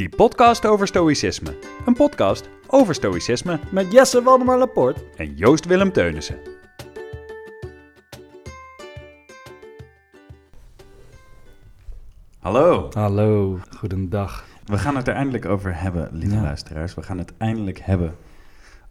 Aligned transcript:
Die 0.00 0.08
podcast 0.08 0.66
over 0.66 0.86
stoïcisme. 0.86 1.56
Een 1.86 1.94
podcast 1.94 2.48
over 2.66 2.94
stoïcisme 2.94 3.58
Met 3.72 3.92
Jesse 3.92 4.22
Waldemar 4.22 4.58
Laporte. 4.58 5.04
en 5.16 5.34
Joost 5.34 5.64
Willem 5.64 5.92
Teunissen. 5.92 6.38
Hallo. 12.38 12.88
Hallo, 12.92 13.58
goedendag. 13.76 14.44
We 14.64 14.78
gaan 14.78 14.96
het 14.96 15.08
er 15.08 15.14
eindelijk 15.14 15.46
over 15.46 15.80
hebben, 15.80 16.08
lieve 16.12 16.34
Ja. 16.34 16.42
luisteraars. 16.42 16.94
We 16.94 17.02
gaan 17.02 17.18
het 17.18 17.32
eindelijk 17.38 17.78
hebben 17.78 18.16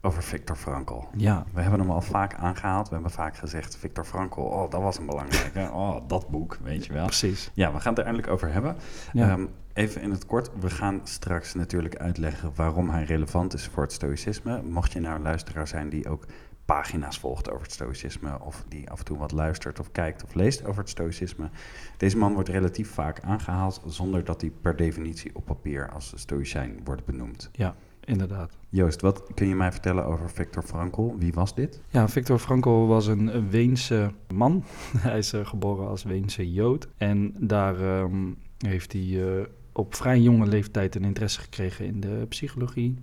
over 0.01 0.23
Viktor 0.23 0.55
Frankl. 0.55 1.03
Ja, 1.15 1.45
We 1.53 1.61
hebben 1.61 1.79
hem 1.79 1.91
al 1.91 2.01
vaak 2.01 2.33
aangehaald. 2.33 2.87
We 2.87 2.93
hebben 2.93 3.11
vaak 3.11 3.37
gezegd, 3.37 3.77
Viktor 3.77 4.03
Frankl, 4.05 4.39
oh, 4.39 4.71
dat 4.71 4.81
was 4.81 4.97
een 4.97 5.05
belangrijke. 5.05 5.69
Oh, 5.73 5.95
dat 6.07 6.29
boek, 6.29 6.57
weet 6.63 6.85
je 6.85 6.93
wel. 6.93 7.05
precies. 7.05 7.51
Ja, 7.53 7.73
we 7.73 7.79
gaan 7.79 7.89
het 7.89 7.97
er 7.99 8.05
eindelijk 8.05 8.33
over 8.33 8.51
hebben. 8.53 8.75
Ja. 9.13 9.29
Ehm, 9.29 9.45
even 9.80 10.02
in 10.02 10.11
het 10.11 10.25
kort, 10.25 10.50
we 10.59 10.70
gaan 10.70 11.02
straks 11.04 11.54
natuurlijk 11.54 11.96
uitleggen 11.96 12.51
waarom 12.56 12.89
hij 12.89 13.04
relevant 13.04 13.54
is 13.54 13.68
voor 13.68 13.83
het 13.83 13.92
stoïcisme. 13.92 14.61
Mocht 14.61 14.92
je 14.92 15.00
nou 15.00 15.15
een 15.15 15.21
luisteraar 15.21 15.68
zijn 15.68 15.89
die 15.89 16.10
ook 16.10 16.25
pagina's 16.65 17.20
volgt 17.20 17.50
over 17.50 17.64
het 17.64 17.71
stoïcisme, 17.71 18.39
of 18.42 18.64
die 18.68 18.89
af 18.89 19.00
en 19.00 19.06
toe 19.06 19.18
wat 19.18 19.32
luistert 19.32 19.79
of 19.79 19.92
kijkt 19.92 20.23
of 20.23 20.34
leest 20.34 20.65
over 20.65 20.82
het 20.82 20.89
stoïcisme. 20.89 21.50
Deze 21.97 22.18
man 22.18 22.34
wordt 22.34 22.50
relatief 22.50 22.89
vaak 22.89 23.20
aangehaald 23.20 23.82
zonder 23.86 24.23
dat 24.23 24.42
hij 24.42 24.51
per 24.61 24.75
definitie 24.75 25.36
op 25.36 25.46
papier 25.46 25.89
als 25.92 26.14
stoïcijn 26.15 26.79
wordt 26.84 27.06
benoemd. 27.06 27.50
Ja, 27.51 27.75
inderdaad. 28.04 28.57
Joost, 28.70 29.01
wat 29.01 29.23
kun 29.34 29.48
je 29.48 29.56
mij 29.56 29.71
vertellen 29.71 30.06
over 30.06 30.29
Viktor 30.29 30.64
Frankl? 30.64 31.15
Wie 31.18 31.34
was 31.34 31.56
dit? 31.56 31.82
Ja, 31.89 32.08
Viktor 32.08 32.39
Frankl 32.39 32.86
was 32.86 33.08
een 33.08 33.36
een 33.36 33.50
Weense 33.50 34.11
man. 34.34 34.64
hij 34.98 35.17
is 35.17 35.34
eh, 35.34 35.45
geboren 35.45 35.88
als 35.88 36.03
Weense 36.03 36.52
Jood. 36.52 36.88
En 36.98 37.34
daar 37.38 37.81
ehm, 37.81 38.34
heeft 38.58 38.94
hij 38.94 39.38
eh, 39.38 39.45
op 39.72 39.95
vrij 39.95 40.19
jonge 40.19 40.47
leeftijd 40.47 40.95
een 40.95 41.03
interesse 41.03 41.39
gekregen 41.39 41.86
in 41.86 42.00
de 42.00 42.25
psychologie 42.30 42.95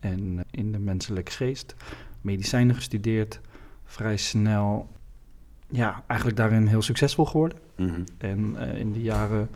en 0.00 0.38
eh, 0.38 0.44
in 0.50 0.72
de 0.72 0.78
menselijke 0.78 1.32
geest. 1.32 1.74
Medicijnen 2.20 2.74
gestudeerd, 2.74 3.40
vrij 3.84 4.16
snel, 4.16 4.88
ja, 5.68 6.02
eigenlijk 6.06 6.38
daarin 6.38 6.66
heel 6.66 6.82
succesvol 6.82 7.24
geworden. 7.24 7.58
Mhm. 7.76 8.00
En 8.18 8.56
eh, 8.56 8.78
in 8.78 8.92
de 8.92 9.02
jaren 9.02 9.48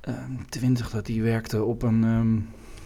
ehm, 0.00 0.32
twintig 0.48 0.90
dat 0.90 1.06
hij 1.06 1.20
werkte 1.20 1.64
op 1.64 1.82
een... 1.82 2.04
ehm, 2.04 2.38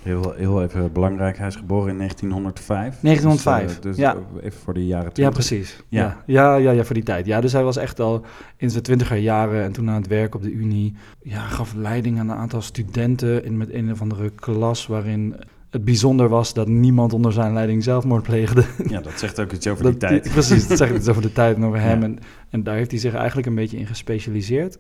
Heel, 0.03 0.33
heel 0.37 0.63
even 0.63 0.93
belangrijk, 0.93 1.39
hij 1.39 1.47
is 1.47 1.57
geboren 1.57 1.91
in 1.91 1.97
1905. 1.97 2.99
1905, 3.01 3.67
Dus, 3.67 3.77
eh, 3.77 3.83
dus 3.83 3.97
ja. 3.97 4.15
eh, 4.15 4.45
even 4.47 4.61
voor 4.61 4.75
de 4.75 4.87
jaren 4.87 5.05
Ja, 5.07 5.11
20. 5.13 5.35
precies. 5.35 5.83
Ja. 5.89 6.01
Ja. 6.01 6.23
Ja, 6.27 6.57
ja, 6.57 6.71
ja, 6.71 6.85
voor 6.85 6.95
die 6.95 7.05
tijd. 7.05 7.27
Ja, 7.27 7.41
dus 7.41 7.53
hij 7.53 7.63
was 7.65 7.77
echt 7.77 8.01
al 8.01 8.25
in 8.57 8.71
zijn 8.71 8.83
twintiger 8.83 9.17
jaren 9.17 9.63
en 9.65 9.73
toen 9.73 9.89
aan 9.91 9.95
het 10.01 10.07
werk 10.07 10.35
op 10.35 10.43
de 10.43 10.51
Unie. 10.53 10.95
Ja, 11.23 11.41
gaf 11.41 11.75
leiding 11.75 12.19
aan 12.19 12.29
een 12.31 12.37
aantal 12.37 12.63
studenten 12.63 13.45
in 13.45 13.57
met 13.57 13.73
een 13.73 13.93
of 13.93 14.01
andere 14.01 14.31
klas 14.31 14.87
waarin 14.87 15.35
het 15.71 15.85
bijzonder 15.85 16.29
was 16.29 16.55
dat 16.55 16.69
niemand 16.69 17.13
onder 17.13 17.33
zijn 17.33 17.53
leiding 17.53 17.83
zelfmoord 17.85 18.23
pleegde. 18.23 18.65
Ja, 18.89 19.01
dat 19.01 19.13
zegt 19.19 19.41
ook 19.41 19.53
iets 19.53 19.67
over 19.67 19.83
Dat 19.91 19.93
die 19.93 20.01
tijd. 20.09 20.31
precies, 20.33 20.67
dat 20.69 20.79
zegt 20.79 20.95
iets 20.95 21.09
over 21.09 21.23
de 21.23 21.33
tijd 21.33 21.57
en 21.57 21.65
over 21.65 21.81
hem. 21.89 21.99
Ja. 22.01 22.05
En, 22.05 22.19
en 22.51 22.63
daar 22.63 22.75
heeft 22.75 22.91
hij 22.91 23.01
zich 23.01 23.15
eigenlijk 23.15 23.47
een 23.47 23.55
beetje 23.55 23.77
in 23.79 23.87
gespecialiseerd. 23.87 24.79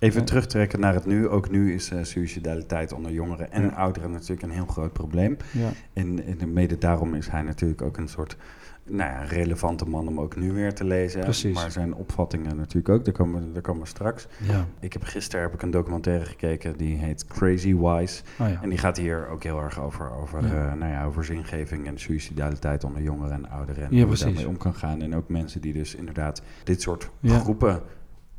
Even 0.00 0.20
Ja. 0.20 0.26
terugtrekken 0.26 0.80
naar 0.80 0.94
het 0.94 1.06
nu. 1.06 1.28
Ook 1.28 1.50
nu 1.50 1.74
is 1.74 1.90
eh 1.90 1.98
suicidaliteit 2.02 2.92
onder 2.92 3.12
jongeren 3.12 3.52
en 3.52 3.62
Ja. 3.62 3.68
ouderen 3.68 4.10
natuurlijk 4.10 4.42
een 4.42 4.50
heel 4.50 4.66
groot 4.66 4.92
probleem. 4.92 5.36
Ja, 5.52 5.68
En, 5.92 6.24
en 6.40 6.52
mede 6.52 6.78
daarom 6.78 7.14
is 7.14 7.28
hij 7.28 7.42
natuurlijk 7.42 7.82
ook 7.82 7.96
een 7.96 8.08
soort 8.08 8.36
nou 8.88 9.10
ja, 9.10 9.22
relevante 9.22 9.84
man 9.88 10.08
om 10.08 10.20
ook 10.20 10.36
nu 10.36 10.52
weer 10.52 10.74
te 10.74 10.84
lezen. 10.84 11.20
Precies. 11.20 11.54
Maar 11.54 11.70
zijn 11.70 11.94
opvattingen 11.94 12.56
natuurlijk 12.56 12.88
ook, 12.88 13.04
daar 13.04 13.14
komen, 13.14 13.46
we- 13.46 13.52
daar 13.52 13.62
komen 13.62 13.82
we 13.82 13.88
straks. 13.88 14.26
ja. 14.42 14.66
Ik 14.80 14.92
heb 14.92 15.02
gisteren 15.02 15.44
heb 15.44 15.54
ik 15.54 15.62
een 15.62 15.70
documentaire 15.70 16.24
gekeken, 16.24 16.76
die 16.76 16.96
heet 16.96 17.26
Crazy 17.26 17.76
Wise. 17.76 18.22
Oh 18.40 18.48
ja. 18.48 18.58
En 18.62 18.68
die 18.68 18.78
gaat 18.78 18.96
hier 18.96 19.28
ook 19.28 19.42
heel 19.42 19.60
erg 19.62 19.80
over, 19.80 20.10
over, 20.12 20.42
Ja. 20.46 20.68
eh, 20.70 20.74
nou 20.78 20.92
ja, 20.92 21.04
over 21.04 21.24
zingeving 21.24 21.86
en 21.86 21.98
suicidaliteit 21.98 22.84
onder 22.84 23.02
jongeren 23.02 23.32
en 23.32 23.50
ouderen. 23.50 23.82
En 23.82 24.00
hoe 24.02 24.16
je 24.16 24.24
daarmee 24.24 24.48
om 24.48 24.56
kan 24.56 24.74
gaan. 24.74 25.02
En 25.02 25.14
ook 25.14 25.28
mensen 25.28 25.60
die 25.60 25.72
dus 25.72 25.94
inderdaad 25.94 26.42
dit 26.64 26.82
soort 26.82 27.10
groepen 27.24 27.80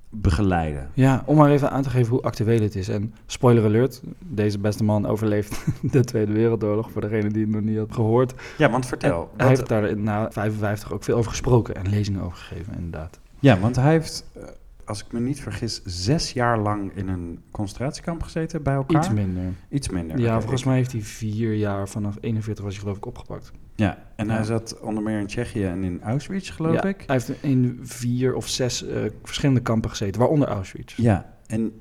begeleiden. 0.10 0.90
Ja, 0.94 1.24
om 1.26 1.38
maar 1.38 1.50
even 1.50 1.72
aan 1.72 1.82
te 1.82 1.90
geven 1.90 2.12
hoe 2.12 2.22
actueel 2.22 2.62
het 2.62 2.76
is. 2.76 2.90
En 2.90 3.14
spoiler 3.26 3.64
alert, 3.64 4.02
deze 4.20 4.60
beste 4.60 4.84
man 4.84 5.06
overleeft 5.06 5.66
de 5.92 6.04
Tweede 6.04 6.32
Wereldoorlog, 6.32 6.92
voor 6.92 7.02
degene 7.02 7.30
die 7.30 7.42
het 7.42 7.52
nog 7.52 7.62
niet 7.62 7.78
had 7.78 7.94
gehoord. 7.94 8.34
Ja, 8.58 8.70
want 8.70 8.86
vertel. 8.86 9.30
En 9.32 9.38
hij 9.38 9.48
heeft 9.48 9.68
daar 9.68 9.98
na 9.98 10.32
55 10.32 10.94
ook 10.94 11.04
veel 11.04 11.18
over 11.18 11.32
gesproken 11.32 11.76
en 11.76 11.90
lezingen 11.90 12.22
over 12.22 12.38
gegeven, 12.38 12.74
inderdaad. 12.76 13.20
Ja, 13.40 13.60
want 13.60 13.76
hij 13.76 13.92
heeft, 13.92 14.26
eh, 14.34 14.44
als 14.88 15.04
ik 15.04 15.12
me 15.12 15.20
niet 15.20 15.40
vergis, 15.42 15.82
zes 15.86 16.32
jaar 16.32 16.60
lang 16.60 16.92
in 16.96 17.08
een 17.08 17.40
concentratiekamp 17.52 18.24
gezeten 18.24 18.64
bij 18.64 18.74
elkaar. 18.74 19.02
Iets 19.02 19.10
minder. 19.10 19.44
Iets 19.70 19.90
minder. 19.90 20.20
Ja, 20.20 20.40
volgens 20.40 20.64
mij 20.64 20.76
heeft 20.76 20.92
hij 20.92 21.02
vier 21.02 21.54
jaar, 21.54 21.90
vanaf 21.90 22.18
41 22.22 22.64
was 22.64 22.74
hij 22.74 22.82
geloof 22.82 22.98
ik 22.98 23.06
opgepakt. 23.06 23.52
Ja, 23.76 23.98
en 24.16 24.30
hij 24.30 24.44
zat 24.44 24.80
onder 24.80 25.04
meer 25.04 25.20
in 25.20 25.28
Tsjechië 25.28 25.64
en 25.64 25.84
in 25.84 26.02
Auschwitz, 26.02 26.52
geloof 26.52 26.74
ja, 26.74 26.84
ik. 26.84 27.04
Hij 27.06 27.16
heeft 27.16 27.44
in 27.44 27.80
vier 27.82 28.36
of 28.36 28.48
zes 28.48 28.88
eh, 28.88 29.02
verschillende 29.24 29.62
kampen 29.62 29.90
gezeten, 29.90 30.20
waaronder 30.20 30.48
Auschwitz. 30.48 30.96
Ja, 30.96 31.34
en 31.48 31.72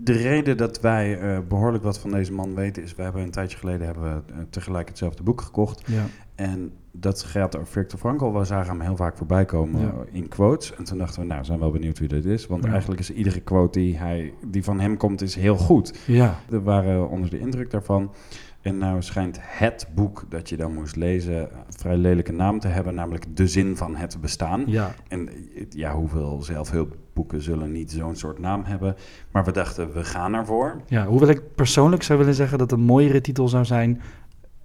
de 0.00 0.12
reden 0.12 0.56
dat 0.56 0.80
wij 0.80 1.18
eh, 1.18 1.38
behoorlijk 1.48 1.84
wat 1.84 1.98
van 1.98 2.10
deze 2.10 2.32
man 2.32 2.54
weten 2.54 2.82
is... 2.82 2.94
we 2.94 3.02
hebben 3.02 3.22
een 3.22 3.30
tijdje 3.30 3.58
geleden 3.58 3.86
hebben 3.86 4.04
we, 4.04 4.32
eh, 4.32 4.38
tegelijk 4.50 4.88
hetzelfde 4.88 5.22
boek 5.22 5.40
gekocht. 5.40 5.82
Ja, 5.86 6.06
En 6.34 6.72
dat 6.96 7.22
gaat 7.22 7.56
over 7.56 7.68
Viktor 7.68 7.98
Frankl. 7.98 8.32
We 8.32 8.44
zagen 8.44 8.70
hem 8.70 8.80
heel 8.80 8.96
vaak 8.96 9.16
voorbij 9.16 9.44
komen 9.44 9.80
Ja. 9.80 9.92
in 10.10 10.28
quotes. 10.28 10.74
En 10.74 10.84
toen 10.84 10.98
dachten 10.98 11.20
we, 11.20 11.26
nou, 11.26 11.40
we 11.40 11.46
zijn 11.46 11.58
wel 11.58 11.70
benieuwd 11.70 11.98
wie 11.98 12.08
dit 12.08 12.24
is. 12.24 12.46
Want 12.46 12.64
Ja. 12.64 12.70
eigenlijk 12.70 13.00
is 13.00 13.12
iedere 13.12 13.40
quote 13.40 13.78
die, 13.78 13.96
hij, 13.96 14.32
die 14.46 14.64
van 14.64 14.80
hem 14.80 14.96
komt, 14.96 15.22
is 15.22 15.34
heel 15.34 15.56
goed. 15.56 15.98
ja, 16.06 16.38
We 16.48 16.60
waren 16.60 17.08
onder 17.08 17.30
de 17.30 17.38
indruk 17.38 17.70
daarvan. 17.70 18.12
En 18.60 18.78
nou 18.78 19.02
schijnt 19.02 19.38
het 19.40 19.88
boek 19.94 20.24
dat 20.28 20.48
je 20.48 20.56
dan 20.56 20.74
moest 20.74 20.96
lezen... 20.96 21.36
een 21.40 21.48
vrij 21.68 21.96
lelijke 21.96 22.32
naam 22.32 22.60
te 22.60 22.68
hebben, 22.68 22.94
namelijk 22.94 23.36
De 23.36 23.46
Zin 23.46 23.76
van 23.76 23.96
het 23.96 24.20
Bestaan. 24.20 24.62
ja. 24.66 24.94
En 25.08 25.28
ja, 25.70 25.94
hoeveel 25.94 26.42
zelfhulpboeken 26.42 27.42
zullen 27.42 27.72
niet 27.72 27.90
zo'n 27.92 28.16
soort 28.16 28.38
naam 28.38 28.64
hebben? 28.64 28.96
Maar 29.30 29.44
we 29.44 29.52
dachten, 29.52 29.92
we 29.92 30.04
gaan 30.04 30.34
ervoor. 30.34 30.80
ja. 30.86 31.06
Hoewel 31.06 31.28
ik 31.28 31.54
persoonlijk 31.54 32.02
zou 32.02 32.18
willen 32.18 32.34
zeggen 32.34 32.58
dat 32.58 32.72
een 32.72 32.80
mooiere 32.80 33.20
titel 33.20 33.48
zou 33.48 33.64
zijn... 33.64 34.00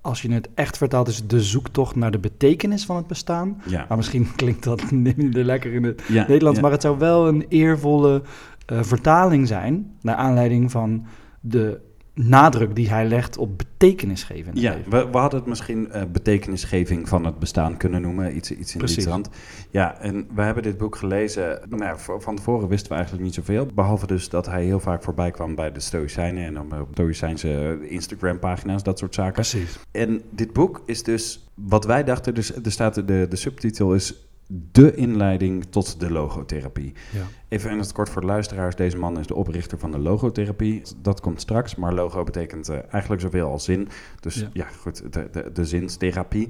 als 0.01 0.21
je 0.21 0.31
het 0.31 0.49
echt 0.53 0.77
vertaalt, 0.77 1.07
is 1.07 1.27
De 1.27 1.41
Zoektocht 1.41 1.95
naar 1.95 2.11
de 2.11 2.19
betekenis 2.19 2.85
van 2.85 2.95
het 2.95 3.07
bestaan. 3.07 3.61
Ja, 3.65 3.85
Maar 3.87 3.97
misschien 3.97 4.35
klinkt 4.35 4.63
dat 4.63 4.91
minder 4.91 5.43
lekker 5.43 5.73
in 5.73 5.83
het 5.83 6.03
ja, 6.07 6.25
Nederlands, 6.27 6.57
ja. 6.57 6.63
maar 6.63 6.71
het 6.71 6.81
zou 6.81 6.97
wel 6.97 7.27
een 7.27 7.45
eervolle 7.49 8.21
eh, 8.65 8.81
vertaling 8.81 9.47
zijn, 9.47 9.91
naar 10.01 10.15
aanleiding 10.15 10.71
van 10.71 11.05
de 11.39 11.79
nadruk 12.28 12.75
die 12.75 12.90
hij 12.90 13.06
legt 13.06 13.38
op 13.38 13.57
betekenis 13.57 14.24
geven. 14.24 14.53
in 14.53 14.66
het 14.66 14.84
Ja, 14.85 14.90
we, 14.90 15.09
we 15.12 15.18
hadden 15.18 15.40
het 15.40 15.50
misschien 15.50 15.91
eh, 15.91 16.02
betekenisgeving 16.12 17.09
van 17.09 17.25
het 17.25 17.40
bestaan 17.40 17.78
kunnen 17.78 18.02
noemen. 18.02 18.35
Iets, 18.35 18.52
iets 18.52 18.75
in 18.75 18.85
die 18.85 19.03
trant. 19.03 19.30
Ja, 19.69 20.00
en 20.00 20.28
we 20.35 20.41
hebben 20.41 20.63
dit 20.63 20.78
boek 20.78 20.96
gelezen. 20.96 21.62
Nou, 21.69 22.00
van 22.19 22.35
tevoren 22.35 22.68
wisten 22.68 22.90
we 22.90 22.96
eigenlijk 22.96 23.25
niet 23.25 23.34
zoveel. 23.34 23.68
Behalve 23.74 24.07
dus 24.07 24.30
dat 24.30 24.46
hij 24.46 24.63
heel 24.63 24.80
vaak 24.80 25.03
voorbij 25.03 25.31
kwam 25.31 25.56
bij 25.56 25.72
de 25.72 25.80
Stoïcijnen. 25.80 26.46
En 26.46 26.59
op 26.59 26.74
op 26.80 26.88
Stoïcijnse 26.91 27.80
Instagram-pagina's, 27.88 28.84
dat 28.84 29.00
soort 29.00 29.16
zaken. 29.16 29.34
Precies. 29.34 29.80
En 29.91 30.22
dit 30.30 30.53
boek 30.53 30.81
is 30.86 31.03
dus, 31.03 31.50
wat 31.53 31.86
wij 31.86 32.03
dachten, 32.03 32.34
dus 32.34 32.56
er 32.56 32.72
staat 32.72 32.96
de, 32.96 33.25
de 33.30 33.36
subtitel 33.36 33.94
is 33.94 34.28
de 34.71 34.95
inleiding 34.95 35.65
tot 35.69 35.99
de 35.99 36.11
logotherapie. 36.11 36.93
Ja. 37.11 37.21
Even 37.47 37.71
in 37.71 37.79
het 37.79 37.91
kort 37.91 38.09
voor 38.09 38.21
de 38.21 38.27
luisteraars, 38.27 38.75
deze 38.75 38.97
man 38.97 39.19
is 39.19 39.27
de 39.27 39.35
oprichter 39.35 39.79
van 39.79 39.91
de 39.91 39.99
logotherapie. 39.99 40.81
Dat 41.01 41.19
komt 41.19 41.41
straks, 41.41 41.75
maar 41.75 41.93
logo 41.93 42.23
betekent 42.23 42.69
eh, 42.69 42.77
eigenlijk 42.89 43.21
zoveel 43.21 43.49
als 43.51 43.63
zin. 43.63 43.88
Dus 44.19 44.35
ja, 44.35 44.49
Ja. 44.53 44.65
goed, 44.65 45.13
de, 45.13 45.27
de, 45.31 45.49
de 45.53 45.65
zinstherapie. 45.65 46.49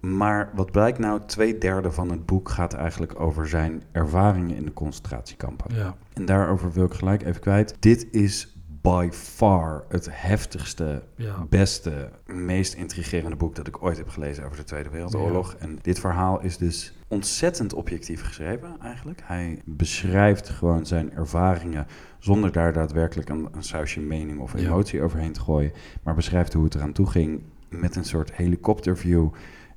Maar 0.00 0.50
wat 0.54 0.70
blijkt 0.70 0.98
nou, 0.98 1.20
twee 1.26 1.58
derde 1.58 1.92
van 1.92 2.10
het 2.10 2.26
boek 2.26 2.48
gaat 2.48 2.72
eigenlijk 2.74 3.20
over 3.20 3.48
zijn 3.48 3.82
ervaringen 3.92 4.56
in 4.56 4.64
de 4.64 4.72
concentratiekampen. 4.72 5.74
Ja. 5.74 5.96
En 6.12 6.24
daarover 6.24 6.72
wil 6.72 6.84
ik 6.84 6.94
gelijk 6.94 7.22
even 7.24 7.40
kwijt. 7.40 7.76
Dit 7.80 8.06
is 8.10 8.56
by 8.82 9.08
far 9.12 9.84
het 9.88 10.08
heftigste 10.10 11.02
Ja. 11.16 11.46
beste, 11.48 12.10
meest 12.26 12.74
intrigerende 12.74 13.36
boek 13.36 13.54
dat 13.54 13.66
ik 13.66 13.82
ooit 13.82 13.96
heb 13.96 14.08
gelezen 14.08 14.44
over 14.44 14.56
de 14.56 14.64
Tweede 14.64 14.90
Wereldoorlog. 14.90 15.54
En 15.58 15.78
dit 15.82 15.98
verhaal 16.00 16.40
is 16.40 16.56
dus 16.56 16.92
ontzettend 17.12 17.74
objectief 17.74 18.22
geschreven 18.22 18.76
eigenlijk. 18.82 19.20
Hij 19.24 19.58
beschrijft 19.64 20.48
gewoon 20.48 20.86
zijn 20.86 21.12
ervaringen 21.12 21.86
zonder 22.18 22.52
daar 22.52 22.72
daadwerkelijk 22.72 23.28
een, 23.28 23.48
een 23.52 23.62
sausje 23.62 24.00
mening 24.00 24.38
of 24.40 24.52
Ja. 24.58 24.66
emotie 24.66 25.02
overheen 25.02 25.32
te 25.32 25.40
gooien. 25.40 25.72
Maar 26.02 26.14
beschrijft 26.14 26.52
hoe 26.52 26.64
het 26.64 26.74
eraan 26.74 26.92
toe 26.92 27.06
ging 27.06 27.40
met 27.68 27.96
een 27.96 28.04
soort 28.04 28.32
helikopterview. 28.32 29.28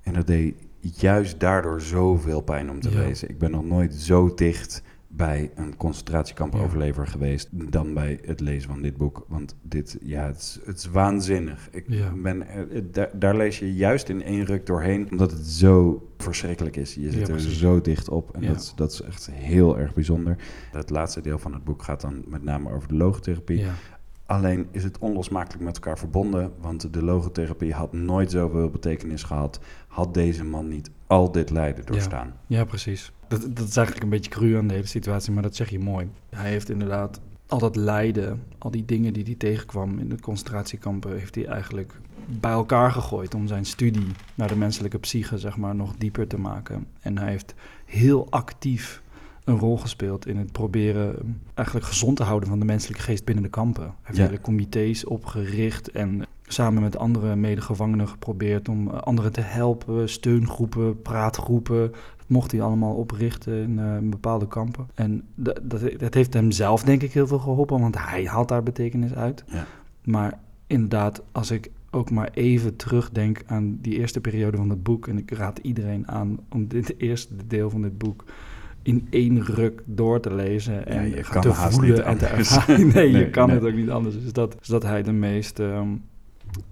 En 0.02 0.14
dat 0.14 0.28
deed 0.28 0.56
juist 0.80 1.40
daardoor 1.40 1.82
zoveel 1.82 2.42
pijn 2.42 2.70
om 2.70 2.80
te 2.80 2.90
Ja. 2.92 3.00
lezen. 3.00 3.30
Ik 3.30 3.38
ben 3.38 3.52
nog 3.52 3.66
nooit 3.66 3.94
zo 3.94 4.34
dicht 4.34 4.82
bij 5.16 5.52
een 5.56 5.78
concentratiekamp 5.78 6.54
Ja. 6.54 6.60
overlever 6.60 7.08
geweest 7.08 7.48
dan 7.52 7.94
bij 7.94 8.20
het 8.26 8.40
lezen 8.40 8.70
van 8.70 8.82
dit 8.82 8.98
boek. 8.98 9.26
Want 9.28 9.56
dit, 9.62 9.98
ja, 10.02 10.26
het 10.26 10.38
is, 10.38 10.60
het 10.66 10.78
is 10.78 10.86
waanzinnig. 10.90 11.68
Ik 11.72 11.86
Ja. 11.88 12.12
ben, 12.16 12.44
daar, 12.92 13.10
daar 13.14 13.36
lees 13.36 13.60
je 13.60 13.76
juist 13.76 14.10
in 14.10 14.24
één 14.24 14.46
ruk 14.46 14.66
doorheen, 14.66 15.12
omdat 15.12 15.32
het 15.32 15.46
zo 15.48 16.08
verschrikkelijk 16.18 16.76
is. 16.76 16.96
Je 16.96 17.02
Ja, 17.02 17.12
zit 17.12 17.28
er 17.28 17.40
zo 17.40 17.82
dicht 17.82 18.10
op 18.10 18.36
en 18.36 18.42
dat, 18.48 18.56
is, 18.62 18.74
dat 18.76 18.92
is 18.92 19.02
echt 19.02 19.30
heel 19.32 19.78
erg 19.78 19.94
bijzonder. 19.94 20.36
Het 20.72 20.90
laatste 20.90 21.22
deel 21.22 21.40
van 21.40 21.54
het 21.54 21.64
boek 21.64 21.84
gaat 21.84 22.02
dan 22.02 22.24
met 22.28 22.44
name 22.44 22.72
over 22.72 22.88
de 22.88 22.96
logotherapie. 22.96 23.66
Alleen 24.26 24.68
is 24.72 24.84
het 24.84 24.98
onlosmakelijk 24.98 25.64
met 25.64 25.76
elkaar 25.76 25.98
verbonden, 25.98 26.52
want 26.62 26.94
de 26.94 27.04
logotherapie 27.04 27.74
had 27.74 27.94
nooit 27.94 28.32
zoveel 28.32 28.70
betekenis 28.70 29.24
gehad, 29.24 29.60
had 29.88 30.14
deze 30.14 30.44
man 30.44 30.68
niet 30.68 30.90
al 31.08 31.32
dit 31.32 31.50
lijden 31.50 31.86
doorstaan. 31.86 32.34
Ja, 32.48 32.66
precies. 32.66 33.12
Dat, 33.28 33.42
dat 33.42 33.68
is 33.68 33.76
eigenlijk 33.78 34.04
een 34.04 34.10
beetje 34.12 34.32
cru 34.32 34.58
aan 34.58 34.68
de 34.68 34.74
hele 34.74 34.86
situatie, 34.88 35.32
maar 35.34 35.44
dat 35.44 35.56
zeg 35.56 35.70
je 35.70 35.80
mooi. 35.80 36.10
Hij 36.30 36.50
heeft 36.50 36.70
inderdaad 36.70 37.20
al 37.48 37.60
dat 37.60 37.76
lijden, 37.76 38.44
al 38.58 38.72
die 38.72 38.86
dingen 38.86 39.14
die 39.14 39.24
hij 39.24 39.36
tegenkwam 39.36 40.00
in 40.00 40.10
de 40.10 40.20
concentratiekampen, 40.20 41.12
heeft 41.18 41.36
hij 41.36 41.46
eigenlijk 41.46 41.94
bij 42.28 42.52
elkaar 42.52 42.92
gegooid 42.92 43.36
om 43.36 43.48
zijn 43.48 43.66
studie 43.66 44.08
naar 44.36 44.48
de 44.48 44.56
menselijke 44.56 45.00
psyche, 45.00 45.38
zeg 45.38 45.58
maar, 45.58 45.76
nog 45.76 45.96
dieper 45.98 46.28
te 46.28 46.38
maken. 46.40 46.88
En 47.00 47.18
hij 47.18 47.30
heeft 47.30 47.54
heel 47.86 48.28
actief 48.30 49.02
een 49.44 49.58
rol 49.60 49.78
gespeeld 49.78 50.28
in 50.28 50.38
het 50.38 50.52
proberen 50.52 51.40
eigenlijk 51.54 51.88
gezond 51.88 52.18
te 52.18 52.24
houden 52.24 52.50
van 52.50 52.60
de 52.60 52.66
menselijke 52.66 53.04
geest 53.04 53.26
binnen 53.26 53.44
de 53.44 53.50
kampen. 53.50 53.84
Hij 53.84 53.94
heeft 54.02 54.18
Ja. 54.18 54.26
hele 54.26 54.42
comité's 54.42 55.08
opgericht 55.08 55.92
en 55.92 56.26
samen 56.48 56.82
met 56.82 56.98
andere 56.98 57.36
medegevangenen 57.36 58.08
geprobeerd 58.08 58.70
om 58.70 58.90
eh, 58.90 59.00
anderen 59.00 59.32
te 59.32 59.42
helpen, 59.42 60.10
steungroepen, 60.10 61.02
praatgroepen. 61.02 61.92
Dat 62.18 62.28
mocht 62.28 62.52
hij 62.52 62.62
allemaal 62.62 62.94
oprichten 62.94 63.62
in, 63.62 63.80
eh, 63.80 63.96
in 63.96 64.10
bepaalde 64.10 64.48
kampen. 64.48 64.88
En 64.94 65.24
dat, 65.36 65.60
dat, 65.64 65.82
dat 65.98 66.14
heeft 66.14 66.34
hem 66.34 66.52
zelf 66.52 66.84
denk 66.84 67.02
ik 67.02 67.12
heel 67.12 67.28
veel 67.28 67.40
geholpen, 67.40 67.80
want 67.80 67.98
hij 68.10 68.26
haalt 68.26 68.48
daar 68.48 68.64
betekenis 68.64 69.14
uit. 69.14 69.44
Ja. 69.48 69.66
Maar 70.04 70.40
inderdaad, 70.68 71.22
als 71.32 71.52
ik 71.52 71.72
ook 71.96 72.12
maar 72.12 72.30
even 72.34 72.76
terugdenk 72.76 73.44
aan 73.46 73.78
die 73.82 73.98
eerste 73.98 74.22
periode 74.22 74.58
van 74.58 74.70
het 74.70 74.84
boek. 74.84 75.08
En 75.08 75.18
ik 75.18 75.32
raad 75.32 75.58
iedereen 75.58 76.08
aan 76.08 76.40
om 76.50 76.68
dit 76.68 76.94
eerste 76.98 77.34
deel 77.48 77.70
van 77.70 77.82
dit 77.82 77.98
boek 77.98 78.24
in 78.82 79.08
één 79.10 79.44
ruk 79.44 79.84
door 79.86 80.20
te 80.20 80.34
lezen. 80.34 80.88
En 80.88 81.24
kan 81.30 81.42
te 81.42 81.54
voelen 81.54 82.06
en 82.06 82.18
te 82.18 82.26
ervaren. 82.26 82.80
Nee, 82.88 83.12
Nee, 83.12 83.12
je 83.12 83.30
kan 83.30 83.48
nee. 83.48 83.56
het 83.56 83.66
ook 83.66 83.76
niet 83.76 83.90
anders. 83.90 84.22
Dus 84.22 84.34
dat, 84.34 84.56
dus 84.60 84.68
dat 84.68 84.84
hij 84.84 85.04
de 85.04 85.12
meest 85.12 85.60
ehm, 85.60 85.88